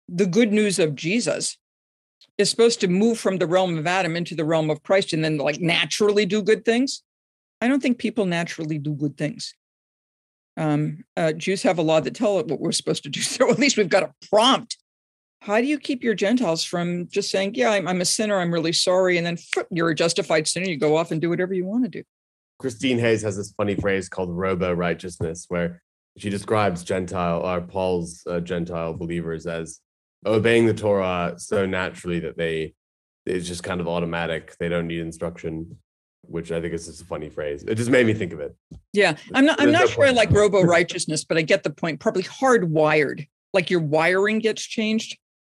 the 0.07 0.25
good 0.25 0.51
news 0.51 0.79
of 0.79 0.95
Jesus, 0.95 1.57
is 2.37 2.49
supposed 2.49 2.79
to 2.81 2.87
move 2.87 3.19
from 3.19 3.37
the 3.37 3.47
realm 3.47 3.77
of 3.77 3.85
Adam 3.85 4.15
into 4.15 4.35
the 4.35 4.45
realm 4.45 4.69
of 4.69 4.83
Christ 4.83 5.13
and 5.13 5.23
then 5.23 5.37
like 5.37 5.59
naturally 5.59 6.25
do 6.25 6.41
good 6.41 6.65
things. 6.65 7.03
I 7.61 7.67
don't 7.67 7.81
think 7.81 7.97
people 7.97 8.25
naturally 8.25 8.77
do 8.77 8.93
good 8.93 9.17
things. 9.17 9.53
Um, 10.55 11.03
uh, 11.15 11.33
Jews 11.33 11.63
have 11.63 11.77
a 11.77 11.81
law 11.81 11.99
that 11.99 12.15
tell 12.15 12.39
it 12.39 12.47
what 12.47 12.59
we're 12.59 12.71
supposed 12.71 13.03
to 13.03 13.09
do. 13.09 13.21
So 13.29 13.49
at 13.49 13.59
least 13.59 13.77
we've 13.77 13.89
got 13.89 14.03
a 14.03 14.13
prompt. 14.29 14.77
How 15.41 15.61
do 15.61 15.67
you 15.67 15.79
keep 15.79 16.03
your 16.03 16.15
Gentiles 16.15 16.65
from 16.65 17.07
just 17.07 17.31
saying, 17.31 17.55
"Yeah, 17.55 17.71
I'm, 17.71 17.87
I'm 17.87 18.01
a 18.01 18.05
sinner. 18.05 18.39
I'm 18.39 18.53
really 18.53 18.73
sorry," 18.73 19.17
and 19.17 19.25
then 19.25 19.37
you're 19.71 19.89
a 19.89 19.95
justified 19.95 20.47
sinner. 20.49 20.65
You 20.65 20.77
go 20.77 20.97
off 20.97 21.11
and 21.11 21.21
do 21.21 21.29
whatever 21.29 21.53
you 21.53 21.65
want 21.65 21.85
to 21.85 21.89
do. 21.89 22.03
Christine 22.59 22.99
Hayes 22.99 23.21
has 23.23 23.37
this 23.37 23.53
funny 23.53 23.75
phrase 23.75 24.09
called 24.09 24.29
robo 24.29 24.73
righteousness, 24.73 25.45
where 25.47 25.81
she 26.17 26.29
describes 26.29 26.83
Gentile 26.83 27.41
or 27.41 27.61
Paul's 27.61 28.21
uh, 28.27 28.41
Gentile 28.41 28.93
believers 28.93 29.47
as 29.47 29.79
obeying 30.25 30.65
the 30.65 30.73
Torah 30.73 31.35
so 31.37 31.65
naturally 31.65 32.19
that 32.19 32.37
they 32.37 32.73
it's 33.25 33.47
just 33.47 33.63
kind 33.63 33.79
of 33.79 33.87
automatic. 33.87 34.55
They 34.59 34.69
don't 34.69 34.87
need 34.87 34.99
instruction, 34.99 35.77
which 36.21 36.51
I 36.51 36.59
think 36.59 36.73
is 36.73 36.87
just 36.87 37.01
a 37.01 37.05
funny 37.05 37.29
phrase. 37.29 37.63
It 37.63 37.75
just 37.75 37.89
made 37.89 38.05
me 38.05 38.13
think 38.13 38.33
of 38.33 38.39
it. 38.39 38.55
Yeah, 38.93 39.15
I'm 39.33 39.45
not. 39.45 39.61
I'm 39.61 39.71
not 39.71 39.89
sure 39.89 40.05
I 40.05 40.11
like 40.11 40.31
robo 40.31 40.61
righteousness, 40.61 41.23
but 41.23 41.37
I 41.37 41.41
get 41.41 41.63
the 41.63 41.69
point. 41.69 41.99
Probably 41.99 42.23
hardwired, 42.23 43.27
like 43.53 43.69
your 43.69 43.81
wiring 43.81 44.39
gets 44.39 44.63
changed. 44.63 45.17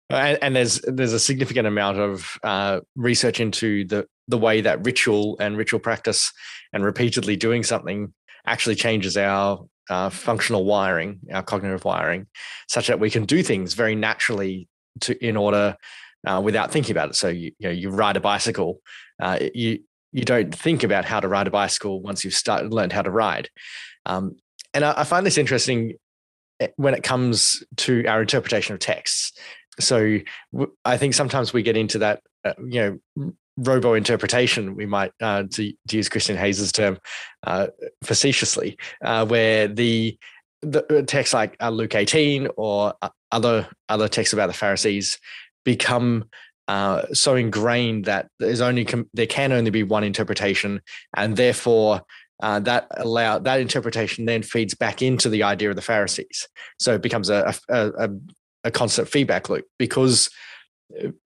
And, 0.09 0.37
and 0.41 0.55
there's 0.55 0.81
there's 0.81 1.13
a 1.13 1.19
significant 1.19 1.67
amount 1.67 1.97
of 1.99 2.37
uh, 2.43 2.81
research 2.95 3.39
into 3.39 3.85
the 3.85 4.07
the 4.27 4.37
way 4.37 4.61
that 4.61 4.85
ritual 4.85 5.37
and 5.39 5.57
ritual 5.57 5.79
practice 5.79 6.31
and 6.73 6.83
repeatedly 6.83 7.35
doing 7.35 7.63
something 7.63 8.13
actually 8.45 8.75
changes 8.75 9.17
our 9.17 9.65
uh, 9.89 10.09
functional 10.09 10.65
wiring, 10.65 11.19
our 11.33 11.43
cognitive 11.43 11.83
wiring, 11.83 12.27
such 12.67 12.87
that 12.87 12.99
we 12.99 13.09
can 13.09 13.25
do 13.25 13.43
things 13.43 13.73
very 13.73 13.95
naturally 13.95 14.67
to 15.01 15.25
in 15.25 15.35
order 15.37 15.75
uh, 16.25 16.41
without 16.43 16.71
thinking 16.71 16.91
about 16.91 17.09
it. 17.09 17.15
So 17.15 17.27
you, 17.27 17.51
you 17.59 17.67
know 17.67 17.71
you 17.71 17.89
ride 17.89 18.17
a 18.17 18.21
bicycle, 18.21 18.79
uh, 19.21 19.39
you 19.53 19.79
you 20.11 20.23
don't 20.23 20.53
think 20.53 20.83
about 20.83 21.05
how 21.05 21.19
to 21.19 21.27
ride 21.27 21.47
a 21.47 21.51
bicycle 21.51 22.01
once 22.01 22.23
you've 22.23 22.33
started 22.33 22.73
learned 22.73 22.93
how 22.93 23.01
to 23.01 23.11
ride. 23.11 23.49
Um, 24.05 24.35
and 24.73 24.83
I, 24.83 24.93
I 24.97 25.03
find 25.03 25.25
this 25.25 25.37
interesting 25.37 25.93
eh, 26.59 26.67
when 26.75 26.93
it 26.93 27.03
comes 27.03 27.63
to 27.77 28.05
our 28.05 28.21
interpretation 28.21 28.73
of 28.73 28.79
texts. 28.79 29.33
So 29.79 30.19
I 30.83 30.97
think 30.97 31.13
sometimes 31.13 31.53
we 31.53 31.63
get 31.63 31.77
into 31.77 31.99
that, 31.99 32.21
uh, 32.43 32.53
you 32.59 33.01
know, 33.15 33.33
robo 33.61 33.93
interpretation, 33.93 34.75
we 34.75 34.85
might, 34.85 35.11
uh, 35.21 35.43
to, 35.43 35.73
to, 35.87 35.97
use 35.97 36.09
Christine 36.09 36.37
Hayes's 36.37 36.71
term, 36.71 36.97
uh, 37.43 37.67
facetiously, 38.03 38.77
uh, 39.03 39.25
where 39.25 39.67
the 39.67 40.17
the 40.61 40.99
uh, 40.99 41.01
texts 41.01 41.33
like 41.33 41.55
uh, 41.59 41.69
Luke 41.69 41.95
18 41.95 42.47
or 42.55 42.93
other 43.31 43.67
other 43.89 44.07
texts 44.07 44.33
about 44.33 44.47
the 44.47 44.53
Pharisees 44.53 45.17
become 45.63 46.25
uh, 46.67 47.03
so 47.13 47.35
ingrained 47.35 48.05
that 48.05 48.29
there's 48.39 48.61
only 48.61 48.87
there 49.13 49.27
can 49.27 49.51
only 49.51 49.71
be 49.71 49.83
one 49.83 50.03
interpretation, 50.03 50.81
and 51.15 51.35
therefore 51.35 52.01
uh, 52.41 52.59
that 52.59 52.87
allow 52.97 53.39
that 53.39 53.59
interpretation 53.59 54.25
then 54.25 54.43
feeds 54.43 54.73
back 54.73 55.01
into 55.01 55.29
the 55.29 55.43
idea 55.43 55.69
of 55.69 55.75
the 55.75 55.81
Pharisees. 55.81 56.47
So 56.79 56.93
it 56.95 57.01
becomes 57.01 57.29
a 57.29 57.53
a, 57.69 57.91
a, 57.97 58.09
a 58.65 58.71
constant 58.71 59.07
feedback 59.07 59.49
loop 59.49 59.65
because 59.77 60.29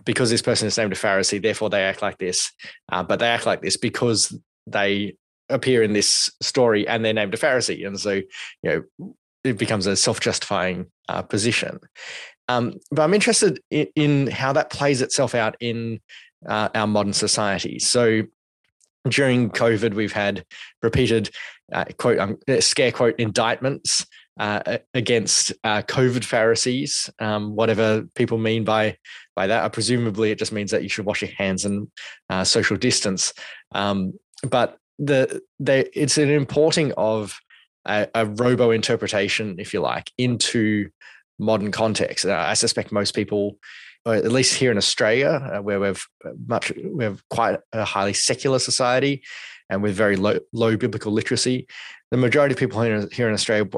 because 0.03 0.30
this 0.30 0.41
person 0.41 0.68
is 0.68 0.78
named 0.78 0.93
a 0.93 0.95
Pharisee, 0.95 1.41
therefore 1.41 1.70
they 1.70 1.84
act 1.84 2.01
like 2.01 2.18
this. 2.18 2.51
Uh, 2.91 3.03
but 3.03 3.20
they 3.20 3.28
act 3.28 3.45
like 3.45 3.61
this 3.61 3.78
because 3.78 4.38
they 4.68 5.16
appear 5.49 5.84
in 5.84 5.93
this 5.93 6.32
story 6.41 6.88
and 6.88 7.03
they're 7.03 7.13
named 7.13 7.34
a 7.34 7.38
Pharisee, 7.38 7.86
and 7.86 7.99
so 7.99 8.13
you 8.13 8.26
know 8.63 8.84
it 9.43 9.57
becomes 9.57 9.86
a 9.86 9.95
self-justifying 9.95 10.88
uh, 11.07 11.22
position. 11.22 11.80
Um, 12.47 12.74
but 12.91 13.03
I'm 13.03 13.13
interested 13.13 13.59
in, 13.70 13.88
in, 13.95 14.28
how 14.28 14.53
that 14.53 14.70
plays 14.70 15.01
itself 15.01 15.34
out 15.36 15.55
in 15.59 15.99
uh, 16.47 16.70
our 16.76 16.88
modern 16.88 17.13
society. 17.13 17.80
So 17.80 18.24
during 19.09 19.49
COVID, 19.49 19.93
we've 19.93 20.13
had 20.13 20.45
repeated 20.82 21.30
uh, 21.74 21.86
quote 21.97 22.20
um, 22.20 22.38
scare 22.59 22.91
quote 22.91 23.20
indictments 23.20 24.05
uh, 24.38 24.78
against 24.94 25.54
uh, 25.64 25.82
COVID 25.84 26.24
Pharisees, 26.24 27.10
um, 27.20 27.56
whatever 27.56 28.04
people 28.16 28.38
mean 28.38 28.64
by 28.64 28.98
by 29.36 29.48
that. 29.48 29.64
Uh, 29.64 29.70
presumably, 29.70 30.32
it 30.32 30.40
just 30.40 30.52
means 30.52 30.72
that 30.72 30.84
you 30.84 30.90
should 30.90 31.06
wash 31.06 31.22
your 31.22 31.32
hands 31.32 31.66
and 31.66 31.88
uh, 32.30 32.44
social 32.44 32.78
distance. 32.78 33.34
Um, 33.74 34.14
but 34.50 34.78
the, 35.00 35.42
the 35.60 35.90
it's 36.00 36.18
an 36.18 36.30
importing 36.30 36.92
of 36.98 37.40
a, 37.86 38.08
a 38.14 38.26
robo 38.26 38.72
interpretation, 38.72 39.56
if 39.60 39.74
you 39.74 39.82
like, 39.82 40.12
into 40.18 40.90
modern 41.40 41.72
context. 41.72 42.26
I 42.26 42.54
suspect 42.54 42.92
most 42.92 43.14
people, 43.14 43.58
at 44.06 44.32
least 44.32 44.56
here 44.56 44.72
in 44.72 44.78
Australia, 44.78 45.30
uh, 45.54 45.62
where 45.62 45.80
we've 45.80 46.06
uh, 46.26 46.32
much 46.48 46.72
we 46.84 47.04
have 47.04 47.24
quite 47.30 47.60
a 47.72 47.86
highly 47.86 48.14
secular 48.14 48.60
society, 48.60 49.24
and 49.70 49.82
with 49.82 49.96
very 49.96 50.16
low, 50.16 50.40
low 50.52 50.78
biblical 50.78 51.12
literacy, 51.12 51.68
the 52.12 52.18
majority 52.18 52.54
of 52.54 52.60
people 52.60 52.82
here 52.82 53.28
in 53.28 53.34
Australia 53.34 53.70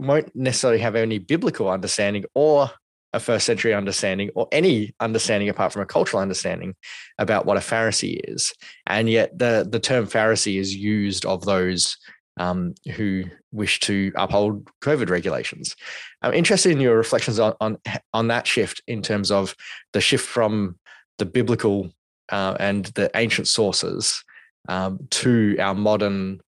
won't 0.00 0.34
necessarily 0.34 0.80
have 0.80 0.96
any 0.96 1.18
biblical 1.18 1.68
understanding 1.70 2.24
or 2.34 2.70
a 3.12 3.20
first 3.20 3.46
century 3.46 3.74
understanding 3.74 4.30
or 4.34 4.46
any 4.52 4.94
understanding 5.00 5.48
apart 5.48 5.72
from 5.72 5.82
a 5.82 5.86
cultural 5.86 6.22
understanding 6.22 6.74
about 7.18 7.44
what 7.44 7.56
a 7.56 7.60
Pharisee 7.60 8.20
is. 8.24 8.54
And 8.86 9.08
yet 9.08 9.36
the, 9.36 9.66
the 9.68 9.80
term 9.80 10.06
Pharisee 10.06 10.58
is 10.58 10.74
used 10.74 11.24
of 11.26 11.44
those 11.44 11.96
um, 12.36 12.74
who 12.94 13.24
wish 13.52 13.80
to 13.80 14.12
uphold 14.14 14.68
COVID 14.80 15.10
regulations. 15.10 15.74
I'm 16.22 16.34
interested 16.34 16.72
in 16.72 16.80
your 16.80 16.96
reflections 16.96 17.40
on, 17.40 17.54
on, 17.60 17.78
on 18.14 18.28
that 18.28 18.46
shift 18.46 18.80
in 18.86 19.02
terms 19.02 19.30
of 19.30 19.54
the 19.92 20.00
shift 20.00 20.26
from 20.26 20.78
the 21.18 21.26
biblical 21.26 21.90
uh, 22.30 22.56
and 22.60 22.86
the 22.86 23.10
ancient 23.14 23.48
sources 23.48 24.22
um, 24.68 25.00
to 25.10 25.56
our 25.58 25.74
modern 25.74 26.40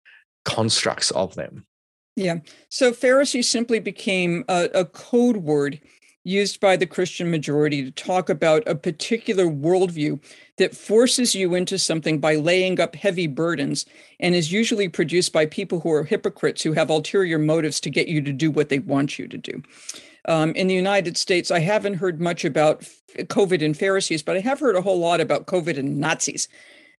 constructs 0.45 1.11
of 1.11 1.33
them. 1.35 1.65
Yeah. 2.15 2.39
So 2.69 2.91
Pharisee 2.91 3.43
simply 3.43 3.79
became 3.79 4.43
a, 4.47 4.69
a 4.73 4.85
code 4.85 5.37
word 5.37 5.79
used 6.23 6.59
by 6.59 6.75
the 6.75 6.85
Christian 6.85 7.31
majority 7.31 7.83
to 7.83 7.91
talk 7.91 8.29
about 8.29 8.63
a 8.67 8.75
particular 8.75 9.45
worldview 9.45 10.21
that 10.57 10.75
forces 10.75 11.33
you 11.33 11.55
into 11.55 11.79
something 11.79 12.19
by 12.19 12.35
laying 12.35 12.79
up 12.79 12.95
heavy 12.95 13.25
burdens 13.25 13.85
and 14.19 14.35
is 14.35 14.51
usually 14.51 14.87
produced 14.87 15.33
by 15.33 15.45
people 15.47 15.79
who 15.79 15.91
are 15.91 16.03
hypocrites 16.03 16.61
who 16.61 16.73
have 16.73 16.89
ulterior 16.91 17.39
motives 17.39 17.79
to 17.79 17.89
get 17.89 18.07
you 18.07 18.21
to 18.21 18.31
do 18.31 18.51
what 18.51 18.69
they 18.69 18.79
want 18.79 19.17
you 19.17 19.27
to 19.27 19.37
do. 19.37 19.63
Um, 20.27 20.51
in 20.51 20.67
the 20.67 20.75
United 20.75 21.17
States, 21.17 21.49
I 21.49 21.59
haven't 21.59 21.95
heard 21.95 22.21
much 22.21 22.45
about 22.45 22.87
COVID 23.17 23.65
and 23.65 23.75
Pharisees, 23.75 24.21
but 24.21 24.37
I 24.37 24.41
have 24.41 24.59
heard 24.59 24.75
a 24.75 24.81
whole 24.81 24.99
lot 24.99 25.21
about 25.21 25.47
COVID 25.47 25.79
and 25.79 25.97
Nazis. 25.97 26.47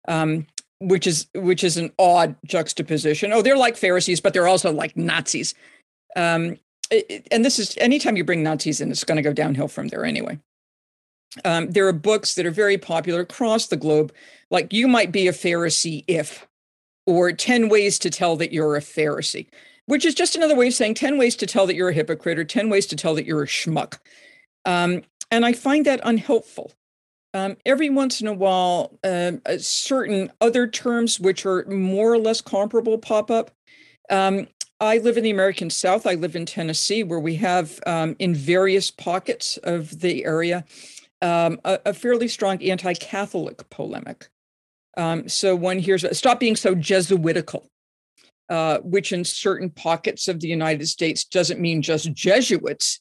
Um, 0.08 0.48
which 0.82 1.08
is 1.08 1.28
which 1.36 1.64
is 1.64 1.78
an 1.78 1.92
odd 1.98 2.36
juxtaposition. 2.46 3.32
Oh, 3.32 3.42
they're 3.42 3.58
like 3.58 3.78
Pharisees, 3.78 4.20
but 4.20 4.34
they're 4.34 4.48
also 4.48 4.72
like 4.72 4.98
Nazis. 4.98 5.54
Um, 6.16 6.58
and 7.32 7.46
this 7.46 7.60
is 7.60 7.78
anytime 7.78 8.18
you 8.18 8.24
bring 8.24 8.44
Nazis 8.44 8.82
in, 8.82 8.92
it's 8.92 9.04
going 9.04 9.16
to 9.16 9.22
go 9.22 9.32
downhill 9.32 9.68
from 9.68 9.88
there 9.88 10.04
anyway. 10.04 10.40
Um, 11.46 11.72
there 11.72 11.88
are 11.88 11.94
books 11.94 12.36
that 12.36 12.46
are 12.46 12.52
very 12.52 12.78
popular 12.78 13.22
across 13.22 13.68
the 13.68 13.78
globe, 13.78 14.12
like 14.50 14.74
You 14.74 14.88
Might 14.88 15.14
Be 15.14 15.28
a 15.28 15.32
Pharisee 15.32 16.04
If, 16.08 16.46
or 17.06 17.32
10 17.32 17.70
Ways 17.70 17.98
to 18.00 18.10
Tell 18.10 18.36
That 18.36 18.52
You're 18.52 18.76
a 18.76 18.82
Pharisee, 18.82 19.48
which 19.86 20.04
is 20.04 20.14
just 20.14 20.36
another 20.36 20.56
way 20.56 20.68
of 20.68 20.74
saying 20.74 20.96
10 20.96 21.18
ways 21.18 21.38
to 21.38 21.46
tell 21.46 21.66
that 21.68 21.76
you're 21.76 21.90
a 21.90 21.94
hypocrite 21.94 22.38
or 22.38 22.44
10 22.44 22.70
ways 22.70 22.86
to 22.88 22.98
tell 22.98 23.16
that 23.16 23.26
you're 23.26 23.44
a 23.44 23.48
schmuck. 23.48 24.00
Um, 24.66 25.04
and 25.30 25.46
I 25.46 25.54
find 25.54 25.86
that 25.86 26.02
unhelpful. 26.04 26.74
Um, 27.34 27.58
every 27.66 27.90
once 27.90 28.20
in 28.22 28.28
a 28.28 28.34
while, 28.34 29.00
uh, 29.04 29.34
certain 29.58 30.32
other 30.42 30.68
terms 30.68 31.20
which 31.20 31.46
are 31.46 31.66
more 31.66 32.12
or 32.14 32.18
less 32.18 32.42
comparable 32.42 32.98
pop 32.98 33.32
up. 33.32 33.52
Um, 34.10 34.48
I 34.82 34.98
live 34.98 35.16
in 35.16 35.24
the 35.24 35.30
American 35.30 35.70
South. 35.70 36.06
I 36.08 36.16
live 36.16 36.36
in 36.36 36.46
Tennessee, 36.46 37.04
where 37.04 37.20
we 37.20 37.36
have, 37.36 37.80
um, 37.86 38.16
in 38.20 38.34
various 38.34 38.92
pockets 38.92 39.58
of 39.58 40.02
the 40.02 40.26
area, 40.26 40.66
um, 41.22 41.62
a, 41.64 41.80
a, 41.86 41.94
fairly 41.94 42.28
strong 42.28 42.62
anti 42.64 42.94
Catholic 42.96 43.70
polemic. 43.70 44.30
Um, 44.98 45.30
so 45.30 45.56
one 45.56 45.80
hears, 45.80 46.06
stop 46.18 46.40
being 46.40 46.56
so 46.56 46.74
Jesuitical, 46.74 47.68
uh, 48.50 48.80
which 48.80 49.14
in 49.14 49.24
certain 49.24 49.70
pockets 49.70 50.28
of 50.28 50.40
the 50.40 50.48
United 50.48 50.88
States 50.88 51.24
doesn't 51.24 51.62
mean 51.62 51.84
just 51.84 52.12
Jesuits, 52.12 53.00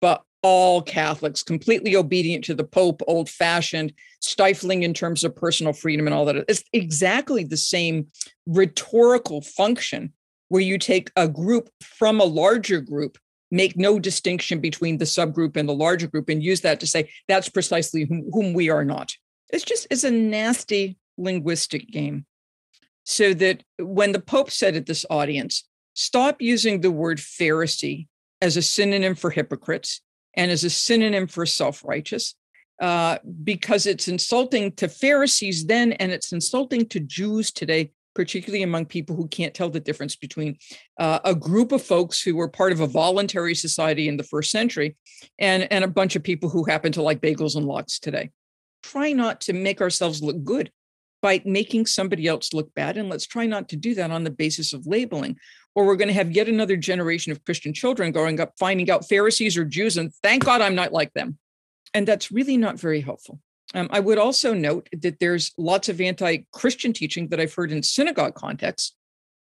but 0.00 0.22
all 0.42 0.80
Catholics, 0.80 1.42
completely 1.42 1.96
obedient 1.96 2.44
to 2.44 2.54
the 2.54 2.64
Pope, 2.64 3.02
old 3.08 3.28
fashioned, 3.28 3.92
stifling 4.20 4.84
in 4.84 4.94
terms 4.94 5.24
of 5.24 5.34
personal 5.34 5.72
freedom 5.72 6.06
and 6.06 6.14
all 6.14 6.24
that. 6.24 6.44
It's 6.48 6.62
exactly 6.72 7.42
the 7.42 7.56
same 7.56 8.06
rhetorical 8.46 9.40
function 9.40 10.12
where 10.48 10.62
you 10.62 10.78
take 10.78 11.10
a 11.16 11.26
group 11.26 11.68
from 11.80 12.20
a 12.20 12.24
larger 12.24 12.80
group, 12.80 13.18
make 13.50 13.76
no 13.76 13.98
distinction 13.98 14.60
between 14.60 14.98
the 14.98 15.04
subgroup 15.04 15.56
and 15.56 15.68
the 15.68 15.74
larger 15.74 16.06
group, 16.06 16.28
and 16.28 16.42
use 16.42 16.60
that 16.60 16.78
to 16.80 16.86
say 16.86 17.10
that's 17.26 17.48
precisely 17.48 18.04
whom, 18.04 18.52
we 18.52 18.70
are 18.70 18.84
not. 18.84 19.14
It's 19.50 19.64
just 19.64 19.88
it's 19.90 20.04
a 20.04 20.10
nasty 20.10 20.96
linguistic 21.18 21.88
game. 21.90 22.26
So 23.04 23.34
that 23.34 23.62
when 23.78 24.12
the 24.12 24.20
Pope 24.20 24.50
said 24.50 24.76
at 24.76 24.86
this 24.86 25.04
audience, 25.10 25.64
stop 25.94 26.40
using 26.40 26.80
the 26.80 26.90
word 26.90 27.18
Pharisee 27.18 28.06
as 28.40 28.56
a 28.56 28.62
synonym 28.62 29.14
for 29.14 29.30
hypocrites 29.30 30.00
and 30.34 30.50
as 30.50 30.64
a 30.64 30.70
synonym 30.70 31.26
for 31.26 31.46
self-righteous, 31.46 32.34
uh, 32.80 33.18
because 33.42 33.86
it's 33.86 34.08
insulting 34.08 34.72
to 34.72 34.88
Pharisees 34.88 35.66
then 35.66 35.92
and 35.92 36.12
it's 36.12 36.32
insulting 36.32 36.86
to 36.86 37.00
Jews 37.00 37.50
today 37.50 37.90
particularly 38.16 38.64
among 38.64 38.86
people 38.86 39.14
who 39.14 39.28
can't 39.28 39.54
tell 39.54 39.68
the 39.68 39.78
difference 39.78 40.16
between 40.16 40.56
uh, 40.98 41.20
a 41.24 41.34
group 41.34 41.70
of 41.70 41.82
folks 41.82 42.20
who 42.20 42.34
were 42.34 42.48
part 42.48 42.72
of 42.72 42.80
a 42.80 42.86
voluntary 42.86 43.54
society 43.54 44.08
in 44.08 44.16
the 44.16 44.24
first 44.24 44.50
century 44.50 44.96
and, 45.38 45.70
and 45.70 45.84
a 45.84 45.88
bunch 45.88 46.16
of 46.16 46.22
people 46.22 46.48
who 46.48 46.64
happen 46.64 46.90
to 46.90 47.02
like 47.02 47.20
bagels 47.20 47.56
and 47.56 47.66
lox 47.66 48.00
today. 48.00 48.30
Try 48.82 49.12
not 49.12 49.42
to 49.42 49.52
make 49.52 49.80
ourselves 49.80 50.22
look 50.22 50.42
good 50.42 50.72
by 51.20 51.42
making 51.44 51.86
somebody 51.86 52.26
else 52.26 52.54
look 52.54 52.72
bad. 52.74 52.96
And 52.96 53.08
let's 53.08 53.26
try 53.26 53.46
not 53.46 53.68
to 53.68 53.76
do 53.76 53.94
that 53.94 54.10
on 54.10 54.24
the 54.24 54.30
basis 54.30 54.72
of 54.72 54.86
labeling, 54.86 55.36
or 55.76 55.84
we're 55.84 55.96
going 55.96 56.08
to 56.08 56.14
have 56.14 56.32
yet 56.32 56.48
another 56.48 56.76
generation 56.76 57.30
of 57.30 57.44
Christian 57.44 57.74
children 57.74 58.10
growing 58.10 58.40
up 58.40 58.54
finding 58.58 58.90
out 58.90 59.06
Pharisees 59.06 59.58
or 59.58 59.64
Jews, 59.64 59.98
and 59.98 60.12
thank 60.22 60.44
God 60.44 60.62
I'm 60.62 60.74
not 60.74 60.92
like 60.92 61.12
them. 61.12 61.38
And 61.94 62.08
that's 62.08 62.32
really 62.32 62.56
not 62.56 62.80
very 62.80 63.02
helpful. 63.02 63.40
Um, 63.74 63.88
I 63.92 64.00
would 64.00 64.18
also 64.18 64.54
note 64.54 64.88
that 64.92 65.20
there's 65.20 65.52
lots 65.58 65.88
of 65.90 66.00
anti 66.00 66.38
Christian 66.50 66.92
teaching 66.94 67.28
that 67.28 67.40
I've 67.40 67.54
heard 67.54 67.70
in 67.70 67.82
synagogue 67.82 68.34
contexts, 68.34 68.94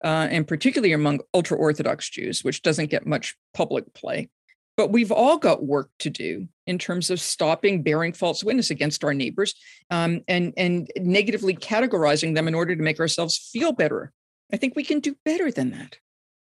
uh, 0.03 0.29
and 0.31 0.49
particularly 0.49 0.95
among 0.95 1.21
ultra 1.35 1.57
Orthodox 1.57 2.09
Jews, 2.09 2.43
which 2.43 2.63
doesn't 2.63 2.91
get 2.91 3.07
much 3.07 3.37
public 3.53 3.93
play. 3.93 4.31
But 4.79 4.91
we've 4.91 5.13
all 5.13 5.37
got 5.37 5.67
work 5.67 5.91
to 5.99 6.09
do 6.09 6.49
in 6.67 6.79
terms 6.79 7.11
of 7.11 7.21
stopping 7.21 7.83
bearing 7.83 8.15
false 8.15 8.43
witness 8.43 8.71
against 8.71 9.05
our 9.05 9.13
neighbors 9.13 9.55
um, 9.91 10.23
and, 10.29 10.55
and 10.57 10.91
negatively 10.97 11.55
categorizing 11.55 12.35
them 12.35 12.49
in 12.49 12.55
order 12.55 12.75
to 12.75 12.83
make 12.83 12.99
ourselves 12.99 13.51
feel 13.53 13.73
better. 13.73 14.13
I 14.51 14.57
think 14.57 14.75
we 14.75 14.85
can 14.85 15.01
do 15.01 15.15
better 15.27 15.51
than 15.51 15.73
that. 15.73 15.99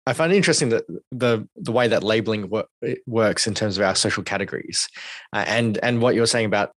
I 0.06 0.12
find 0.12 0.32
it 0.32 0.36
interesting 0.36 0.70
that 0.70 0.84
the 1.10 1.48
the 1.56 1.72
way 1.72 1.88
that 1.88 2.02
labeling 2.02 2.48
wor- 2.48 2.66
works 3.06 3.46
in 3.46 3.54
terms 3.54 3.78
of 3.78 3.84
our 3.84 3.94
social 3.94 4.22
categories, 4.22 4.88
uh, 5.32 5.44
and 5.46 5.78
and 5.82 6.02
what 6.02 6.14
you're 6.14 6.26
saying 6.26 6.46
about 6.46 6.72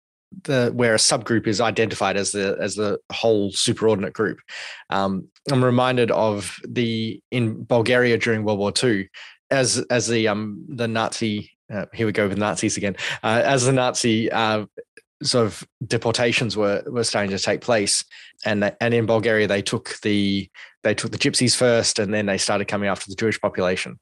the 0.44 0.72
where 0.74 0.94
a 0.94 0.98
subgroup 0.98 1.48
is 1.48 1.62
identified 1.62 2.18
as 2.18 2.32
the 2.32 2.58
as 2.60 2.76
the 2.76 3.00
whole 3.12 3.52
superordinate 3.52 4.14
group. 4.14 4.40
Um, 4.90 5.28
I'm 5.52 5.64
reminded 5.64 6.12
of 6.12 6.60
the 6.68 7.22
in 7.32 7.64
Bulgaria 7.64 8.18
during 8.18 8.44
World 8.44 8.60
War 8.60 8.74
II, 8.84 9.10
as 9.52 9.78
as 9.90 10.08
the 10.08 10.28
um 10.28 10.66
the 10.68 10.88
Nazi 10.88 11.52
uh, 11.74 11.86
here 11.94 12.06
we 12.06 12.12
go 12.12 12.28
with 12.28 12.38
Nazis 12.38 12.78
again, 12.78 12.96
uh, 13.24 13.42
as 13.44 13.66
the 13.66 13.74
Nazi 13.74 14.32
uh, 14.32 14.66
sort 15.24 15.46
of 15.46 15.64
deportations 15.86 16.56
were 16.56 16.84
were 16.86 17.04
starting 17.04 17.32
to 17.32 17.40
take 17.40 17.62
place, 17.62 18.04
and 18.46 18.76
and 18.80 18.94
in 18.94 19.06
Bulgaria 19.06 19.48
they 19.48 19.62
took 19.62 20.00
the 20.02 20.50
they 20.84 20.94
took 20.94 21.12
the 21.12 21.18
gypsies 21.18 21.56
first, 21.56 22.00
and 22.00 22.14
then 22.14 22.26
they 22.26 22.38
started 22.38 22.68
coming 22.68 22.90
after 22.90 23.06
the 23.10 23.16
Jewish 23.16 23.40
population, 23.40 24.00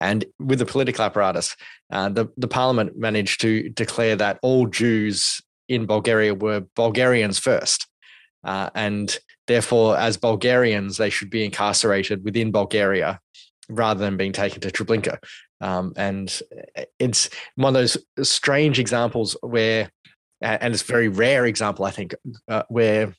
and 0.00 0.24
with 0.38 0.58
the 0.58 0.66
political 0.66 1.04
apparatus, 1.04 1.56
uh, 1.92 2.08
the 2.08 2.26
the 2.36 2.48
parliament 2.48 2.96
managed 2.96 3.40
to 3.40 3.68
declare 3.70 4.16
that 4.16 4.38
all 4.42 4.66
Jews 4.66 5.40
in 5.68 5.86
Bulgaria 5.86 6.34
were 6.34 6.60
Bulgarians 6.74 7.38
first. 7.38 7.86
Uh, 8.44 8.68
and 8.74 9.18
therefore, 9.46 9.96
as 9.96 10.18
Bulgarians, 10.18 10.98
they 10.98 11.08
should 11.08 11.30
be 11.30 11.44
incarcerated 11.44 12.22
within 12.24 12.52
Bulgaria 12.52 13.18
rather 13.70 14.00
than 14.04 14.18
being 14.18 14.32
taken 14.32 14.60
to 14.60 14.68
Treblinka. 14.68 15.16
Um, 15.60 15.94
and 15.96 16.42
it's 16.98 17.30
one 17.56 17.74
of 17.74 17.80
those 17.80 17.96
strange 18.22 18.78
examples 18.78 19.36
where, 19.40 19.90
and 20.40 20.74
it's 20.74 20.82
a 20.82 20.86
very 20.86 21.08
rare 21.08 21.46
example, 21.46 21.84
I 21.84 21.90
think, 21.90 22.14
uh, 22.48 22.64
where 22.68 23.14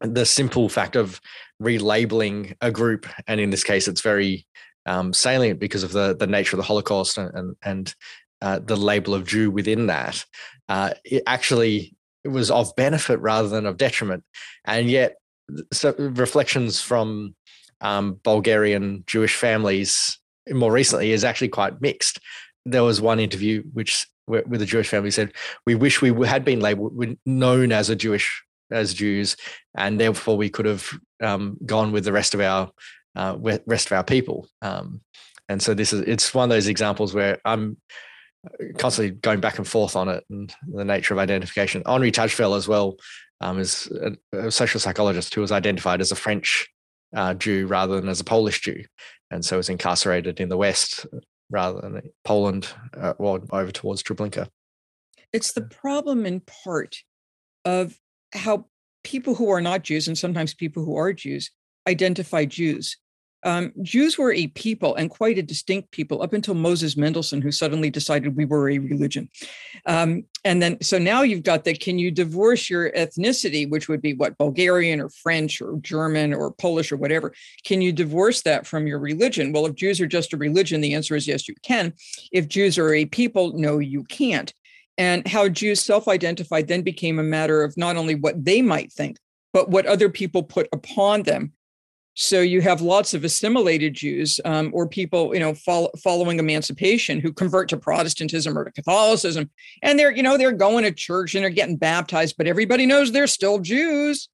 the 0.00 0.24
simple 0.24 0.68
fact 0.68 0.96
of 0.96 1.20
relabeling 1.62 2.54
a 2.60 2.70
group, 2.70 3.06
and 3.26 3.40
in 3.40 3.50
this 3.50 3.64
case, 3.64 3.88
it's 3.88 4.00
very 4.00 4.46
um, 4.86 5.12
salient 5.12 5.60
because 5.60 5.82
of 5.82 5.92
the 5.92 6.16
the 6.16 6.26
nature 6.26 6.56
of 6.56 6.58
the 6.58 6.66
Holocaust 6.66 7.18
and 7.18 7.30
and, 7.34 7.56
and 7.62 7.94
uh, 8.42 8.58
the 8.58 8.76
label 8.76 9.14
of 9.14 9.26
Jew 9.26 9.50
within 9.50 9.86
that, 9.86 10.24
uh, 10.68 10.90
it 11.04 11.22
actually 11.26 11.96
was 12.24 12.50
of 12.50 12.74
benefit 12.76 13.18
rather 13.20 13.48
than 13.48 13.66
of 13.66 13.76
detriment. 13.76 14.24
And 14.64 14.90
yet, 14.90 15.16
so 15.72 15.94
reflections 15.98 16.80
from 16.80 17.34
um, 17.80 18.20
Bulgarian 18.22 19.04
Jewish 19.06 19.34
families 19.34 20.18
more 20.50 20.72
recently 20.72 21.12
is 21.12 21.24
actually 21.24 21.48
quite 21.48 21.80
mixed. 21.80 22.20
There 22.66 22.82
was 22.82 23.00
one 23.00 23.20
interview 23.20 23.62
which 23.72 24.06
with 24.26 24.62
a 24.62 24.66
Jewish 24.66 24.88
family 24.88 25.10
said, 25.10 25.32
"We 25.66 25.74
wish 25.74 26.00
we 26.02 26.26
had 26.26 26.44
been 26.44 26.60
labeled, 26.60 26.94
known 27.26 27.72
as 27.72 27.90
a 27.90 27.96
Jewish 27.96 28.42
as 28.70 28.94
Jews, 28.94 29.36
and 29.76 30.00
therefore 30.00 30.36
we 30.36 30.50
could 30.50 30.66
have 30.66 30.90
um, 31.22 31.58
gone 31.64 31.92
with 31.92 32.04
the 32.04 32.12
rest 32.12 32.34
of 32.34 32.40
our 32.40 32.70
uh, 33.16 33.36
rest 33.66 33.86
of 33.86 33.92
our 33.92 34.04
people." 34.04 34.48
Um, 34.62 35.02
and 35.48 35.62
so 35.62 35.74
this 35.74 35.92
is 35.92 36.00
it's 36.02 36.34
one 36.34 36.44
of 36.44 36.50
those 36.50 36.68
examples 36.68 37.14
where 37.14 37.38
I'm 37.44 37.76
constantly 38.78 39.14
going 39.14 39.40
back 39.40 39.58
and 39.58 39.66
forth 39.66 39.96
on 39.96 40.08
it 40.08 40.24
and 40.30 40.54
the 40.66 40.84
nature 40.84 41.14
of 41.14 41.18
identification. 41.18 41.82
Henri 41.86 42.12
Tajfel 42.12 42.56
as 42.56 42.68
well 42.68 42.96
um, 43.40 43.58
is 43.58 43.90
a, 44.32 44.38
a, 44.38 44.50
social 44.50 44.80
psychologist 44.80 45.34
who 45.34 45.40
was 45.40 45.52
identified 45.52 46.00
as 46.00 46.12
a 46.12 46.16
French 46.16 46.68
uh, 47.16 47.34
Jew 47.34 47.66
rather 47.66 48.00
than 48.00 48.08
as 48.08 48.20
a 48.20 48.24
Polish 48.24 48.60
Jew, 48.60 48.84
and 49.30 49.44
so 49.44 49.56
was 49.56 49.68
incarcerated 49.68 50.40
in 50.40 50.48
the 50.48 50.56
West 50.56 51.06
rather 51.50 51.80
than 51.80 52.02
Poland, 52.24 52.68
uh, 52.96 53.14
well, 53.18 53.40
over 53.52 53.70
towards 53.70 54.02
Treblinka. 54.02 54.48
It's 55.32 55.52
the 55.52 55.62
problem 55.62 56.26
in 56.26 56.40
part 56.40 56.96
of 57.64 57.98
how 58.34 58.66
people 59.02 59.34
who 59.34 59.50
are 59.50 59.60
not 59.60 59.82
Jews 59.82 60.08
and 60.08 60.16
sometimes 60.16 60.54
people 60.54 60.84
who 60.84 60.96
are 60.96 61.12
Jews 61.12 61.50
identify 61.88 62.44
Jews 62.44 62.96
um, 63.44 63.72
Jews 63.82 64.16
were 64.16 64.32
a 64.32 64.46
people 64.48 64.94
and 64.94 65.10
quite 65.10 65.38
a 65.38 65.42
distinct 65.42 65.90
people 65.90 66.22
up 66.22 66.32
until 66.32 66.54
Moses 66.54 66.96
Mendelssohn, 66.96 67.42
who 67.42 67.52
suddenly 67.52 67.90
decided 67.90 68.36
we 68.36 68.46
were 68.46 68.70
a 68.70 68.78
religion. 68.78 69.28
Um, 69.86 70.24
and 70.44 70.62
then, 70.62 70.80
so 70.80 70.98
now 70.98 71.22
you've 71.22 71.42
got 71.42 71.64
that 71.64 71.80
can 71.80 71.98
you 71.98 72.10
divorce 72.10 72.70
your 72.70 72.90
ethnicity, 72.92 73.68
which 73.68 73.88
would 73.88 74.00
be 74.00 74.14
what, 74.14 74.38
Bulgarian 74.38 75.00
or 75.00 75.10
French 75.10 75.60
or 75.60 75.76
German 75.80 76.32
or 76.32 76.52
Polish 76.52 76.90
or 76.90 76.96
whatever? 76.96 77.34
Can 77.64 77.82
you 77.82 77.92
divorce 77.92 78.42
that 78.42 78.66
from 78.66 78.86
your 78.86 78.98
religion? 78.98 79.52
Well, 79.52 79.66
if 79.66 79.74
Jews 79.74 80.00
are 80.00 80.06
just 80.06 80.32
a 80.32 80.38
religion, 80.38 80.80
the 80.80 80.94
answer 80.94 81.14
is 81.14 81.28
yes, 81.28 81.46
you 81.46 81.54
can. 81.62 81.92
If 82.32 82.48
Jews 82.48 82.78
are 82.78 82.94
a 82.94 83.04
people, 83.04 83.52
no, 83.54 83.78
you 83.78 84.04
can't. 84.04 84.52
And 84.96 85.26
how 85.26 85.48
Jews 85.48 85.82
self 85.82 86.08
identified 86.08 86.68
then 86.68 86.82
became 86.82 87.18
a 87.18 87.24
matter 87.24 87.62
of 87.62 87.76
not 87.76 87.96
only 87.96 88.14
what 88.14 88.42
they 88.42 88.62
might 88.62 88.92
think, 88.92 89.18
but 89.52 89.68
what 89.68 89.86
other 89.86 90.08
people 90.08 90.42
put 90.42 90.68
upon 90.72 91.24
them 91.24 91.52
so 92.14 92.40
you 92.40 92.60
have 92.60 92.80
lots 92.80 93.12
of 93.12 93.24
assimilated 93.24 93.94
Jews 93.94 94.40
um, 94.44 94.70
or 94.72 94.88
people, 94.88 95.34
you 95.34 95.40
know, 95.40 95.52
follow, 95.54 95.90
following 96.02 96.38
emancipation 96.38 97.18
who 97.18 97.32
convert 97.32 97.68
to 97.70 97.76
Protestantism 97.76 98.56
or 98.56 98.64
to 98.64 98.70
Catholicism, 98.70 99.50
and 99.82 99.98
they're, 99.98 100.14
you 100.14 100.22
know, 100.22 100.38
they're 100.38 100.52
going 100.52 100.84
to 100.84 100.92
church 100.92 101.34
and 101.34 101.42
they're 101.42 101.50
getting 101.50 101.76
baptized, 101.76 102.36
but 102.38 102.46
everybody 102.46 102.86
knows 102.86 103.10
they're 103.10 103.26
still 103.26 103.58
Jews. 103.58 104.28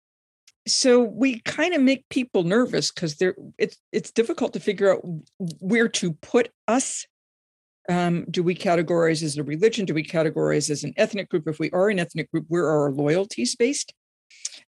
So 0.69 1.03
we 1.03 1.41
kind 1.41 1.73
of 1.73 1.81
make 1.81 2.07
people 2.11 2.45
nervous 2.45 2.93
because 2.93 3.17
they're 3.17 3.35
it's 3.57 3.79
it's 3.93 4.11
difficult 4.11 4.53
to 4.53 4.61
figure 4.61 4.93
out 4.93 5.01
where 5.39 5.89
to 5.89 6.13
put 6.13 6.51
us. 6.69 7.07
Um, 7.89 8.27
do 8.31 8.43
we 8.43 8.55
categorize 8.55 9.23
as 9.23 9.39
a 9.39 9.43
religion? 9.43 9.87
Do 9.87 9.95
we 9.95 10.05
categorize 10.05 10.69
as 10.69 10.85
an 10.85 10.93
ethnic 10.99 11.31
group? 11.31 11.49
If 11.49 11.59
we 11.59 11.71
are 11.71 11.89
an 11.89 11.99
ethnic 11.99 12.31
group, 12.31 12.45
where 12.49 12.65
are 12.65 12.83
our 12.83 12.93
loyalties 12.93 13.57
based? 13.57 13.95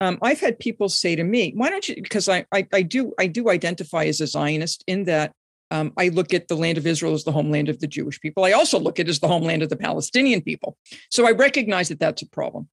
Um, 0.00 0.18
I've 0.22 0.40
had 0.40 0.58
people 0.58 0.88
say 0.88 1.16
to 1.16 1.24
me, 1.24 1.52
"Why 1.56 1.70
don't 1.70 1.88
you?" 1.88 1.96
Because 1.96 2.28
I, 2.28 2.46
I, 2.52 2.66
I 2.72 2.82
do 2.82 3.12
I 3.18 3.26
do 3.26 3.50
identify 3.50 4.04
as 4.04 4.20
a 4.20 4.26
Zionist 4.26 4.84
in 4.86 5.04
that 5.04 5.32
um, 5.70 5.92
I 5.96 6.08
look 6.08 6.32
at 6.32 6.48
the 6.48 6.56
land 6.56 6.78
of 6.78 6.86
Israel 6.86 7.14
as 7.14 7.24
the 7.24 7.32
homeland 7.32 7.68
of 7.68 7.80
the 7.80 7.86
Jewish 7.86 8.20
people. 8.20 8.44
I 8.44 8.52
also 8.52 8.78
look 8.78 8.98
at 8.98 9.06
it 9.06 9.10
as 9.10 9.20
the 9.20 9.28
homeland 9.28 9.62
of 9.62 9.68
the 9.68 9.76
Palestinian 9.76 10.40
people. 10.40 10.76
So 11.10 11.26
I 11.26 11.32
recognize 11.32 11.88
that 11.88 12.00
that's 12.00 12.22
a 12.22 12.28
problem. 12.28 12.68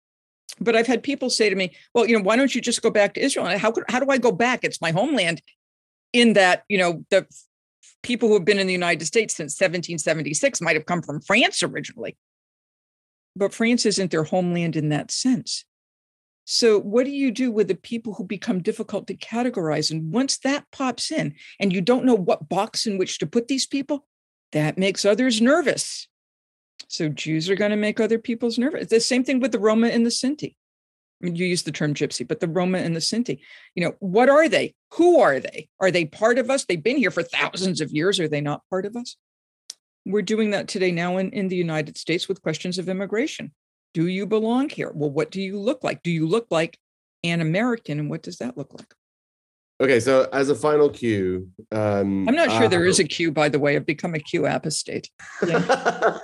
But 0.60 0.76
I've 0.76 0.88
had 0.88 1.04
people 1.04 1.30
say 1.30 1.50
to 1.50 1.56
me, 1.56 1.74
"Well, 1.94 2.08
you 2.08 2.18
know, 2.18 2.24
why 2.24 2.36
don't 2.36 2.54
you 2.54 2.62
just 2.62 2.82
go 2.82 2.90
back 2.90 3.14
to 3.14 3.22
Israel?" 3.22 3.46
How 3.58 3.72
could, 3.72 3.86
how 3.88 4.00
do 4.00 4.10
I 4.10 4.18
go 4.18 4.32
back? 4.32 4.64
It's 4.64 4.82
my 4.82 4.92
homeland. 4.92 5.42
In 6.14 6.34
that, 6.34 6.64
you 6.68 6.78
know, 6.78 7.06
the 7.10 7.26
people 8.04 8.28
who 8.28 8.34
have 8.34 8.46
been 8.46 8.60
in 8.60 8.68
the 8.68 8.74
United 8.74 9.06
States 9.06 9.36
since 9.36 9.54
1776 9.54 10.60
might 10.62 10.76
have 10.76 10.86
come 10.86 11.02
from 11.02 11.22
France 11.22 11.64
originally. 11.64 12.18
But 13.36 13.54
France 13.54 13.86
isn't 13.86 14.12
their 14.12 14.24
homeland 14.26 14.76
in 14.76 14.90
that 14.90 15.12
sense. 15.12 15.64
So, 16.54 16.82
what 16.82 17.06
do 17.06 17.12
you 17.12 17.32
do 17.32 17.50
with 17.50 17.70
the 17.70 17.76
people 17.76 18.14
who 18.14 18.26
become 18.26 18.62
difficult 18.62 19.08
to 19.08 19.16
categorize? 19.16 19.90
And 19.90 20.12
once 20.12 20.38
that 20.40 20.66
pops 20.74 21.10
in 21.10 21.36
and 21.62 21.72
you 21.72 21.80
don't 21.80 22.04
know 22.04 22.14
what 22.14 22.50
box 22.50 22.86
in 22.86 22.98
which 22.98 23.20
to 23.20 23.26
put 23.26 23.48
these 23.48 23.66
people, 23.66 24.06
that 24.52 24.78
makes 24.78 25.06
others 25.06 25.42
nervous. 25.42 26.10
So, 26.90 27.08
Jews 27.08 27.50
are 27.50 27.56
going 27.56 27.72
to 27.72 27.78
make 27.78 28.02
other 28.02 28.20
people's 28.20 28.58
nervous. 28.58 28.90
The 28.90 29.00
same 29.00 29.24
thing 29.24 29.40
with 29.40 29.54
the 29.54 29.60
Roma 29.60 29.88
and 29.88 30.06
the 30.06 30.10
Sinti. 30.10 30.58
I 31.22 31.26
mean, 31.26 31.38
you 31.38 31.46
use 31.46 31.64
the 31.64 31.72
term 31.72 31.94
gypsy, 31.94 32.28
but 32.28 32.42
the 32.42 32.50
Roma 32.50 32.80
and 32.80 32.94
the 32.94 33.00
Sinti, 33.00 33.40
you 33.74 33.86
know, 33.86 33.96
what 34.00 34.28
are 34.28 34.50
they? 34.50 34.76
Who 34.96 35.22
are 35.22 35.40
they? 35.40 35.70
Are 35.80 35.90
they 35.90 36.04
part 36.04 36.38
of 36.38 36.50
us? 36.50 36.66
They've 36.66 36.84
been 36.84 36.98
here 36.98 37.12
for 37.12 37.24
thousands 37.24 37.80
of 37.80 37.92
years. 37.92 38.20
Are 38.20 38.28
they 38.28 38.42
not 38.42 38.68
part 38.70 38.86
of 38.86 38.98
us? 38.98 39.16
We're 40.06 40.22
doing 40.22 40.50
that 40.50 40.68
today 40.68 40.92
now 40.92 41.16
in, 41.16 41.30
in 41.30 41.48
the 41.48 41.56
United 41.56 41.96
States 41.96 42.28
with 42.28 42.42
questions 42.42 42.78
of 42.78 42.90
immigration. 42.90 43.54
Do 43.94 44.08
you 44.08 44.26
belong 44.26 44.70
here? 44.70 44.92
Well, 44.94 45.10
what 45.10 45.32
do 45.32 45.42
you 45.42 45.60
look 45.60 45.84
like? 45.84 46.02
Do 46.04 46.12
you 46.12 46.28
look 46.28 46.48
like 46.50 46.78
an 47.24 47.42
American? 47.42 48.00
And 48.00 48.10
what 48.10 48.24
does 48.24 48.38
that 48.38 48.58
look 48.58 48.74
like? 48.74 48.94
Okay, 49.82 50.00
so 50.00 50.30
as 50.32 50.50
a 50.50 50.56
final 50.56 50.90
cue, 50.90 51.50
um, 51.72 52.28
I'm 52.30 52.36
not 52.36 52.52
sure 52.52 52.66
uh, 52.66 52.68
there 52.68 52.86
is 52.86 53.00
a 53.00 53.04
cue. 53.04 53.32
By 53.32 53.50
the 53.50 53.58
way, 53.58 53.76
I've 53.76 53.86
become 53.86 54.14
a 54.14 54.20
Q 54.20 54.46
apostate. 54.46 55.10
Yeah. 55.46 55.60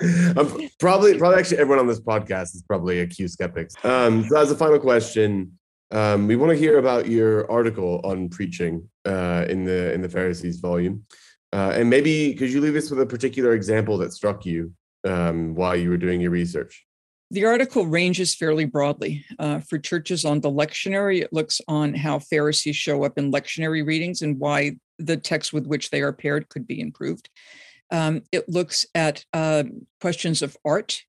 probably, 0.79 1.17
probably, 1.17 1.39
actually, 1.39 1.57
everyone 1.57 1.79
on 1.79 1.87
this 1.87 1.99
podcast 1.99 2.53
is 2.53 2.63
probably 2.67 2.99
a 2.99 3.07
Q 3.07 3.27
skeptics. 3.27 3.73
Um, 3.83 4.27
so, 4.29 4.37
as 4.37 4.51
a 4.51 4.55
final 4.55 4.79
question, 4.79 5.57
Um, 5.89 6.27
we 6.27 6.35
want 6.35 6.51
to 6.51 6.57
hear 6.57 6.77
about 6.79 7.07
your 7.07 7.49
article 7.49 8.01
on 8.03 8.29
preaching 8.29 8.89
uh, 9.05 9.45
in 9.49 9.63
the 9.63 9.93
in 9.93 10.01
the 10.01 10.09
Pharisees 10.09 10.59
volume, 10.59 11.05
uh, 11.53 11.71
and 11.75 11.89
maybe 11.89 12.35
could 12.35 12.51
you 12.51 12.61
leave 12.61 12.75
us 12.75 12.91
with 12.91 12.99
a 12.99 13.05
particular 13.05 13.53
example 13.53 13.97
that 13.99 14.11
struck 14.11 14.45
you 14.45 14.73
um, 15.05 15.55
while 15.55 15.75
you 15.75 15.89
were 15.89 15.97
doing 15.97 16.21
your 16.21 16.31
research? 16.31 16.86
The 17.29 17.45
article 17.45 17.85
ranges 17.85 18.35
fairly 18.35 18.65
broadly. 18.65 19.25
Uh, 19.37 19.59
for 19.59 19.77
churches 19.77 20.23
on 20.23 20.39
the 20.39 20.51
lectionary, 20.51 21.21
it 21.21 21.33
looks 21.33 21.59
on 21.67 21.93
how 21.93 22.19
Pharisees 22.19 22.77
show 22.77 23.03
up 23.03 23.17
in 23.17 23.33
lectionary 23.33 23.85
readings 23.85 24.21
and 24.21 24.39
why 24.39 24.77
the 24.97 25.17
text 25.17 25.51
with 25.51 25.67
which 25.67 25.89
they 25.89 26.01
are 26.01 26.13
paired 26.13 26.47
could 26.47 26.65
be 26.65 26.79
improved. 26.79 27.29
Um, 27.91 28.21
it 28.31 28.47
looks 28.47 28.85
at 28.95 29.25
uh, 29.33 29.63
questions 29.99 30.41
of 30.41 30.55
art, 30.63 31.01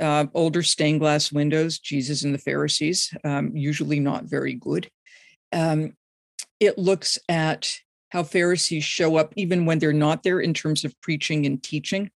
uh, 0.00 0.26
older 0.34 0.62
stained 0.62 1.00
glass 1.00 1.32
windows, 1.32 1.78
Jesus 1.78 2.22
and 2.22 2.32
the 2.32 2.38
Pharisees, 2.38 3.12
um, 3.24 3.56
usually 3.56 3.98
not 3.98 4.24
very 4.24 4.54
good. 4.54 4.88
Um, 5.52 5.94
it 6.60 6.78
looks 6.78 7.18
at 7.28 7.72
how 8.10 8.22
Pharisees 8.22 8.84
show 8.84 9.16
up 9.16 9.32
even 9.36 9.66
when 9.66 9.78
they're 9.78 9.92
not 9.92 10.22
there 10.22 10.40
in 10.40 10.54
terms 10.54 10.84
of 10.84 10.98
preaching 11.00 11.44
and 11.44 11.62
teaching. 11.62 12.10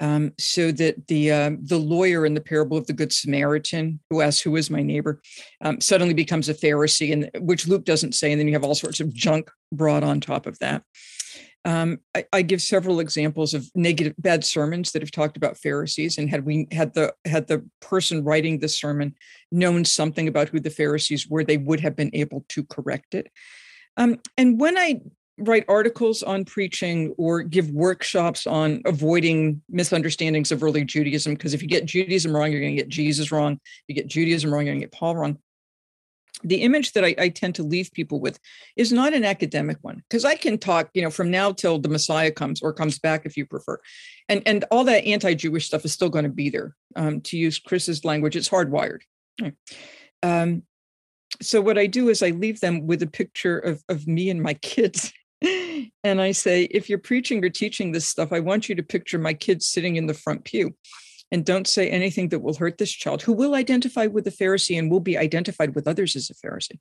Um, 0.00 0.32
so 0.38 0.72
that 0.72 1.06
the 1.06 1.30
uh, 1.30 1.50
the 1.62 1.78
lawyer 1.78 2.26
in 2.26 2.34
the 2.34 2.40
parable 2.40 2.76
of 2.76 2.86
the 2.86 2.92
good 2.92 3.12
Samaritan, 3.12 4.00
who 4.10 4.22
asks 4.22 4.40
who 4.40 4.56
is 4.56 4.68
my 4.68 4.82
neighbor, 4.82 5.22
um, 5.60 5.80
suddenly 5.80 6.14
becomes 6.14 6.48
a 6.48 6.54
Pharisee, 6.54 7.12
and 7.12 7.30
which 7.46 7.68
Luke 7.68 7.84
doesn't 7.84 8.14
say, 8.14 8.32
and 8.32 8.40
then 8.40 8.48
you 8.48 8.54
have 8.54 8.64
all 8.64 8.74
sorts 8.74 9.00
of 9.00 9.14
junk 9.14 9.50
brought 9.72 10.02
on 10.02 10.20
top 10.20 10.46
of 10.46 10.58
that. 10.58 10.82
Um, 11.64 12.00
I, 12.14 12.26
I, 12.30 12.42
give 12.42 12.60
several 12.60 13.00
examples 13.00 13.54
of 13.54 13.70
negative, 13.74 14.12
bad 14.18 14.44
sermons 14.44 14.92
that 14.92 15.00
have 15.00 15.10
talked 15.10 15.38
about 15.38 15.56
Pharisees, 15.56 16.18
and 16.18 16.28
had 16.28 16.44
we 16.44 16.66
had 16.72 16.92
the 16.92 17.14
had 17.24 17.46
the 17.46 17.64
person 17.80 18.22
writing 18.22 18.58
the 18.58 18.68
sermon 18.68 19.14
known 19.50 19.86
something 19.86 20.28
about 20.28 20.50
who 20.50 20.60
the 20.60 20.68
Pharisees 20.68 21.26
were, 21.26 21.42
they 21.42 21.56
would 21.56 21.80
have 21.80 21.96
been 21.96 22.10
able 22.12 22.44
to 22.50 22.64
correct 22.64 23.14
it. 23.14 23.30
Um, 23.96 24.20
and 24.36 24.60
when 24.60 24.76
I 24.76 25.00
write 25.38 25.64
articles 25.68 26.22
on 26.22 26.44
preaching 26.44 27.14
or 27.18 27.42
give 27.42 27.70
workshops 27.70 28.46
on 28.46 28.82
avoiding 28.84 29.60
misunderstandings 29.68 30.52
of 30.52 30.62
early 30.62 30.84
Judaism. 30.84 31.34
Because 31.34 31.54
if 31.54 31.62
you 31.62 31.68
get 31.68 31.86
Judaism 31.86 32.34
wrong, 32.34 32.52
you're 32.52 32.60
going 32.60 32.76
to 32.76 32.82
get 32.82 32.88
Jesus 32.88 33.32
wrong. 33.32 33.58
You 33.88 33.94
get 33.94 34.06
Judaism 34.06 34.52
wrong, 34.52 34.64
you're 34.64 34.74
going 34.74 34.80
to 34.80 34.86
get 34.86 34.92
Paul 34.92 35.16
wrong. 35.16 35.38
The 36.42 36.62
image 36.62 36.92
that 36.92 37.04
I, 37.04 37.14
I 37.18 37.28
tend 37.30 37.54
to 37.54 37.62
leave 37.62 37.90
people 37.92 38.20
with 38.20 38.38
is 38.76 38.92
not 38.92 39.14
an 39.14 39.24
academic 39.24 39.78
one, 39.80 40.02
because 40.08 40.24
I 40.24 40.34
can 40.34 40.58
talk, 40.58 40.90
you 40.92 41.00
know, 41.00 41.08
from 41.08 41.30
now 41.30 41.52
till 41.52 41.78
the 41.78 41.88
Messiah 41.88 42.30
comes 42.30 42.60
or 42.60 42.72
comes 42.72 42.98
back, 42.98 43.24
if 43.24 43.36
you 43.36 43.46
prefer, 43.46 43.78
and 44.28 44.42
and 44.44 44.64
all 44.70 44.84
that 44.84 45.04
anti-Jewish 45.04 45.66
stuff 45.66 45.84
is 45.86 45.92
still 45.92 46.10
going 46.10 46.24
to 46.24 46.30
be 46.30 46.50
there. 46.50 46.76
Um, 46.96 47.22
to 47.22 47.38
use 47.38 47.58
Chris's 47.58 48.04
language, 48.04 48.36
it's 48.36 48.48
hardwired. 48.48 49.00
Um, 50.22 50.64
so 51.40 51.62
what 51.62 51.78
I 51.78 51.86
do 51.86 52.08
is 52.10 52.22
I 52.22 52.30
leave 52.30 52.60
them 52.60 52.86
with 52.86 53.02
a 53.02 53.06
picture 53.06 53.58
of, 53.58 53.82
of 53.88 54.06
me 54.06 54.28
and 54.28 54.42
my 54.42 54.54
kids 54.54 55.12
and 56.02 56.20
I 56.20 56.32
say, 56.32 56.64
if 56.64 56.88
you're 56.88 56.98
preaching 56.98 57.44
or 57.44 57.48
teaching 57.48 57.92
this 57.92 58.08
stuff, 58.08 58.32
I 58.32 58.40
want 58.40 58.68
you 58.68 58.74
to 58.74 58.82
picture 58.82 59.18
my 59.18 59.34
kids 59.34 59.66
sitting 59.66 59.96
in 59.96 60.06
the 60.06 60.14
front 60.14 60.44
pew. 60.44 60.74
And 61.32 61.44
don't 61.44 61.66
say 61.66 61.88
anything 61.88 62.28
that 62.28 62.40
will 62.40 62.54
hurt 62.54 62.78
this 62.78 62.92
child, 62.92 63.22
who 63.22 63.32
will 63.32 63.54
identify 63.54 64.06
with 64.06 64.24
the 64.24 64.30
Pharisee 64.30 64.78
and 64.78 64.90
will 64.90 65.00
be 65.00 65.18
identified 65.18 65.74
with 65.74 65.88
others 65.88 66.14
as 66.14 66.30
a 66.30 66.34
Pharisee. 66.34 66.78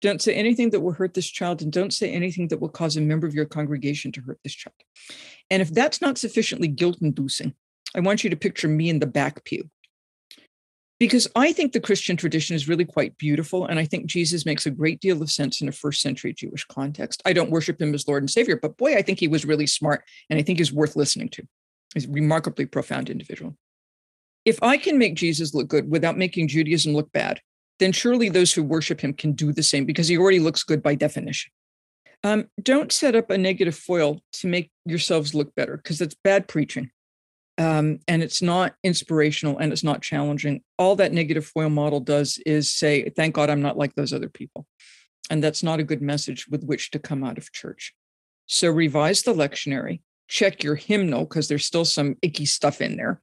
Don't 0.00 0.22
say 0.22 0.34
anything 0.34 0.70
that 0.70 0.80
will 0.80 0.92
hurt 0.92 1.14
this 1.14 1.28
child, 1.28 1.62
and 1.62 1.72
don't 1.72 1.92
say 1.92 2.12
anything 2.12 2.48
that 2.48 2.60
will 2.60 2.68
cause 2.68 2.96
a 2.96 3.00
member 3.00 3.26
of 3.26 3.34
your 3.34 3.44
congregation 3.44 4.12
to 4.12 4.20
hurt 4.20 4.38
this 4.44 4.54
child. 4.54 4.74
And 5.50 5.62
if 5.62 5.72
that's 5.72 6.00
not 6.00 6.18
sufficiently 6.18 6.68
guilt 6.68 6.98
inducing, 7.00 7.54
I 7.94 8.00
want 8.00 8.24
you 8.24 8.30
to 8.30 8.36
picture 8.36 8.68
me 8.68 8.88
in 8.88 8.98
the 8.98 9.06
back 9.06 9.44
pew 9.44 9.70
because 11.02 11.26
I 11.34 11.52
think 11.52 11.72
the 11.72 11.80
Christian 11.80 12.16
tradition 12.16 12.54
is 12.54 12.68
really 12.68 12.84
quite 12.84 13.18
beautiful. 13.18 13.66
And 13.66 13.80
I 13.80 13.84
think 13.84 14.06
Jesus 14.06 14.46
makes 14.46 14.66
a 14.66 14.70
great 14.70 15.00
deal 15.00 15.20
of 15.20 15.32
sense 15.32 15.60
in 15.60 15.66
a 15.66 15.72
first 15.72 16.00
century 16.00 16.32
Jewish 16.32 16.64
context. 16.66 17.20
I 17.24 17.32
don't 17.32 17.50
worship 17.50 17.82
him 17.82 17.92
as 17.92 18.06
Lord 18.06 18.22
and 18.22 18.30
Savior, 18.30 18.56
but 18.56 18.76
boy, 18.76 18.94
I 18.94 19.02
think 19.02 19.18
he 19.18 19.26
was 19.26 19.44
really 19.44 19.66
smart 19.66 20.04
and 20.30 20.38
I 20.38 20.42
think 20.42 20.60
he's 20.60 20.72
worth 20.72 20.94
listening 20.94 21.28
to. 21.30 21.42
He's 21.92 22.06
a 22.06 22.08
remarkably 22.08 22.66
profound 22.66 23.10
individual. 23.10 23.56
If 24.44 24.62
I 24.62 24.76
can 24.76 24.96
make 24.96 25.16
Jesus 25.16 25.54
look 25.54 25.66
good 25.66 25.90
without 25.90 26.16
making 26.16 26.46
Judaism 26.46 26.92
look 26.92 27.10
bad, 27.10 27.40
then 27.80 27.90
surely 27.90 28.28
those 28.28 28.52
who 28.52 28.62
worship 28.62 29.00
him 29.00 29.12
can 29.12 29.32
do 29.32 29.52
the 29.52 29.64
same 29.64 29.84
because 29.84 30.06
he 30.06 30.16
already 30.16 30.38
looks 30.38 30.62
good 30.62 30.84
by 30.84 30.94
definition. 30.94 31.50
Um, 32.22 32.46
don't 32.62 32.92
set 32.92 33.16
up 33.16 33.28
a 33.28 33.36
negative 33.36 33.74
foil 33.74 34.20
to 34.34 34.46
make 34.46 34.70
yourselves 34.84 35.34
look 35.34 35.52
better 35.56 35.78
because 35.78 35.98
that's 35.98 36.14
bad 36.22 36.46
preaching 36.46 36.92
um, 37.58 37.98
and 38.08 38.22
it's 38.22 38.40
not 38.40 38.74
inspirational 38.82 39.58
and 39.58 39.72
it's 39.72 39.84
not 39.84 40.02
challenging. 40.02 40.62
All 40.78 40.96
that 40.96 41.12
negative 41.12 41.46
foil 41.46 41.68
model 41.68 42.00
does 42.00 42.38
is 42.46 42.72
say, 42.72 43.08
thank 43.10 43.34
God 43.34 43.50
I'm 43.50 43.62
not 43.62 43.76
like 43.76 43.94
those 43.94 44.12
other 44.12 44.28
people. 44.28 44.66
And 45.30 45.42
that's 45.42 45.62
not 45.62 45.80
a 45.80 45.84
good 45.84 46.02
message 46.02 46.46
with 46.48 46.64
which 46.64 46.90
to 46.92 46.98
come 46.98 47.22
out 47.24 47.38
of 47.38 47.52
church. 47.52 47.94
So 48.46 48.70
revise 48.70 49.22
the 49.22 49.34
lectionary, 49.34 50.00
check 50.28 50.62
your 50.62 50.74
hymnal, 50.74 51.24
because 51.24 51.48
there's 51.48 51.64
still 51.64 51.84
some 51.84 52.16
icky 52.22 52.46
stuff 52.46 52.80
in 52.80 52.96
there. 52.96 53.20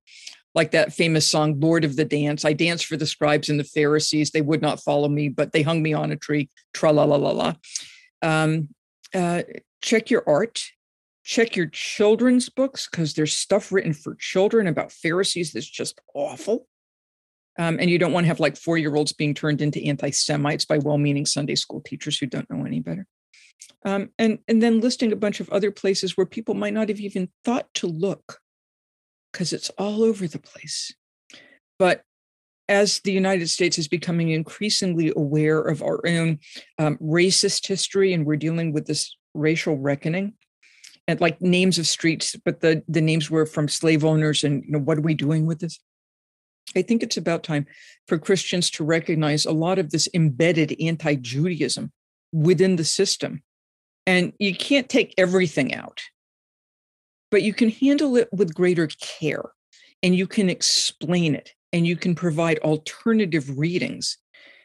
Like 0.55 0.71
that 0.71 0.93
famous 0.93 1.27
song, 1.27 1.59
Lord 1.59 1.85
of 1.85 1.95
the 1.95 2.05
Dance. 2.05 2.43
I 2.43 2.53
danced 2.53 2.85
for 2.85 2.97
the 2.97 3.05
scribes 3.05 3.49
and 3.49 3.59
the 3.59 3.63
Pharisees. 3.63 4.31
They 4.31 4.41
would 4.41 4.61
not 4.61 4.81
follow 4.81 5.07
me, 5.07 5.29
but 5.29 5.51
they 5.51 5.61
hung 5.61 5.83
me 5.83 5.93
on 5.93 6.11
a 6.11 6.15
tree. 6.15 6.49
Tra 6.73 6.91
la 6.91 7.03
la 7.03 7.17
la 7.17 7.31
la. 7.31 7.53
Um, 8.21 8.69
uh, 9.13 9.43
check 9.81 10.09
your 10.09 10.23
art 10.27 10.63
check 11.29 11.55
your 11.55 11.67
children's 11.67 12.49
books 12.49 12.89
because 12.89 13.13
there's 13.13 13.35
stuff 13.35 13.71
written 13.71 13.93
for 13.93 14.15
children 14.15 14.65
about 14.65 14.91
Pharisees 14.91 15.53
that's 15.53 15.69
just 15.69 16.01
awful. 16.15 16.67
Um, 17.59 17.77
and 17.79 17.87
you 17.87 17.99
don't 17.99 18.13
want 18.13 18.23
to 18.23 18.29
have 18.29 18.39
like 18.39 18.57
four 18.57 18.79
year 18.79 18.95
olds 18.95 19.13
being 19.13 19.35
turned 19.35 19.61
into 19.61 19.85
anti 19.85 20.09
Semites 20.09 20.65
by 20.65 20.79
well 20.79 20.97
meaning 20.97 21.27
Sunday 21.27 21.53
school 21.53 21.81
teachers 21.81 22.17
who 22.17 22.25
don't 22.25 22.49
know 22.49 22.65
any 22.65 22.79
better. 22.79 23.05
Um, 23.85 24.09
and, 24.17 24.39
and 24.47 24.63
then 24.63 24.79
listing 24.79 25.11
a 25.11 25.17
bunch 25.17 25.39
of 25.39 25.49
other 25.51 25.69
places 25.69 26.17
where 26.17 26.25
people 26.25 26.55
might 26.55 26.73
not 26.73 26.89
have 26.89 26.99
even 26.99 27.29
thought 27.45 27.71
to 27.75 27.85
look 27.85 28.39
because 29.31 29.53
it's 29.53 29.69
all 29.77 30.01
over 30.01 30.27
the 30.27 30.39
place. 30.39 30.95
But 31.77 32.01
as 32.67 33.01
the 33.01 33.11
United 33.11 33.49
States 33.49 33.77
is 33.77 33.87
becoming 33.87 34.31
increasingly 34.31 35.13
aware 35.15 35.59
of 35.61 35.83
our 35.83 36.01
own 36.07 36.39
um, 36.79 36.97
racist 36.97 37.67
history 37.67 38.13
and 38.13 38.25
we're 38.25 38.35
dealing 38.35 38.73
with 38.73 38.87
this 38.87 39.15
racial 39.35 39.77
reckoning, 39.77 40.33
and 41.09 41.19
like 41.19 41.41
names 41.41 41.79
of 41.79 41.87
streets, 41.87 42.35
but 42.45 42.61
the 42.61 42.83
the 42.87 43.01
names 43.01 43.31
were 43.31 43.47
from 43.47 43.67
slave 43.67 44.05
owners. 44.05 44.43
And 44.43 44.63
you 44.63 44.71
know, 44.73 44.79
what 44.79 44.99
are 44.99 45.01
we 45.01 45.15
doing 45.15 45.47
with 45.47 45.59
this? 45.59 45.79
I 46.75 46.83
think 46.83 47.01
it's 47.01 47.17
about 47.17 47.43
time 47.43 47.65
for 48.07 48.19
Christians 48.19 48.69
to 48.71 48.83
recognize 48.83 49.43
a 49.43 49.51
lot 49.51 49.79
of 49.79 49.89
this 49.89 50.07
embedded 50.13 50.75
anti-Judaism 50.79 51.91
within 52.31 52.75
the 52.75 52.83
system. 52.83 53.41
And 54.05 54.33
you 54.37 54.55
can't 54.55 54.87
take 54.87 55.15
everything 55.17 55.73
out, 55.73 55.99
but 57.31 57.41
you 57.41 57.55
can 57.55 57.71
handle 57.71 58.15
it 58.15 58.29
with 58.31 58.53
greater 58.53 58.87
care 59.01 59.45
and 60.03 60.15
you 60.15 60.27
can 60.27 60.47
explain 60.47 61.33
it 61.33 61.53
and 61.73 61.87
you 61.87 61.95
can 61.95 62.13
provide 62.13 62.59
alternative 62.59 63.57
readings 63.57 64.17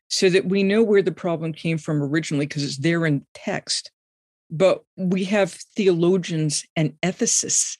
so 0.08 0.28
that 0.28 0.44
we 0.44 0.62
know 0.62 0.82
where 0.82 1.02
the 1.02 1.10
problem 1.10 1.54
came 1.54 1.78
from 1.78 2.02
originally 2.02 2.46
because 2.46 2.64
it's 2.64 2.76
there 2.76 3.06
in 3.06 3.24
text 3.32 3.90
but 4.56 4.84
we 4.96 5.24
have 5.24 5.52
theologians 5.76 6.64
and 6.76 6.94
ethicists 7.02 7.76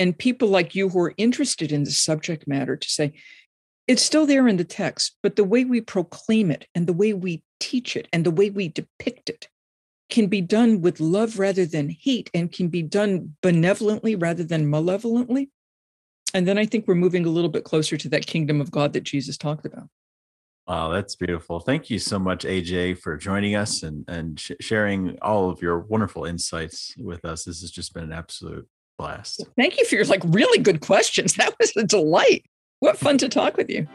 and 0.00 0.18
people 0.18 0.48
like 0.48 0.74
you 0.74 0.88
who 0.88 1.00
are 1.00 1.14
interested 1.16 1.70
in 1.70 1.84
the 1.84 1.92
subject 1.92 2.48
matter 2.48 2.76
to 2.76 2.88
say 2.88 3.12
it's 3.86 4.02
still 4.02 4.26
there 4.26 4.48
in 4.48 4.56
the 4.56 4.64
text, 4.64 5.16
but 5.22 5.36
the 5.36 5.44
way 5.44 5.64
we 5.64 5.80
proclaim 5.80 6.50
it 6.50 6.66
and 6.74 6.86
the 6.86 6.92
way 6.92 7.14
we 7.14 7.42
teach 7.60 7.96
it 7.96 8.08
and 8.12 8.26
the 8.26 8.32
way 8.32 8.50
we 8.50 8.68
depict 8.68 9.30
it 9.30 9.48
can 10.10 10.26
be 10.26 10.40
done 10.40 10.80
with 10.80 11.00
love 11.00 11.38
rather 11.38 11.64
than 11.64 11.88
hate 11.88 12.30
and 12.34 12.50
can 12.50 12.68
be 12.68 12.82
done 12.82 13.36
benevolently 13.40 14.16
rather 14.16 14.42
than 14.42 14.68
malevolently. 14.68 15.50
And 16.34 16.48
then 16.48 16.58
I 16.58 16.66
think 16.66 16.86
we're 16.86 16.96
moving 16.96 17.24
a 17.26 17.30
little 17.30 17.50
bit 17.50 17.64
closer 17.64 17.96
to 17.96 18.08
that 18.10 18.26
kingdom 18.26 18.60
of 18.60 18.70
God 18.70 18.92
that 18.94 19.04
Jesus 19.04 19.38
talked 19.38 19.64
about. 19.64 19.88
Wow, 20.68 20.90
that's 20.90 21.16
beautiful. 21.16 21.60
Thank 21.60 21.88
you 21.88 21.98
so 21.98 22.18
much, 22.18 22.44
AJ, 22.44 22.98
for 22.98 23.16
joining 23.16 23.56
us 23.56 23.82
and, 23.82 24.04
and 24.06 24.38
sh- 24.38 24.52
sharing 24.60 25.16
all 25.22 25.48
of 25.48 25.62
your 25.62 25.78
wonderful 25.78 26.26
insights 26.26 26.94
with 26.98 27.24
us. 27.24 27.44
This 27.44 27.62
has 27.62 27.70
just 27.70 27.94
been 27.94 28.04
an 28.04 28.12
absolute 28.12 28.68
blast. 28.98 29.46
Thank 29.56 29.78
you 29.78 29.86
for 29.86 29.94
your 29.94 30.04
like 30.04 30.20
really 30.26 30.58
good 30.58 30.80
questions. 30.80 31.34
That 31.38 31.54
was 31.58 31.74
a 31.76 31.84
delight. 31.84 32.44
What 32.80 32.98
fun 32.98 33.16
to 33.18 33.28
talk 33.30 33.56
with 33.56 33.70
you. 33.70 33.88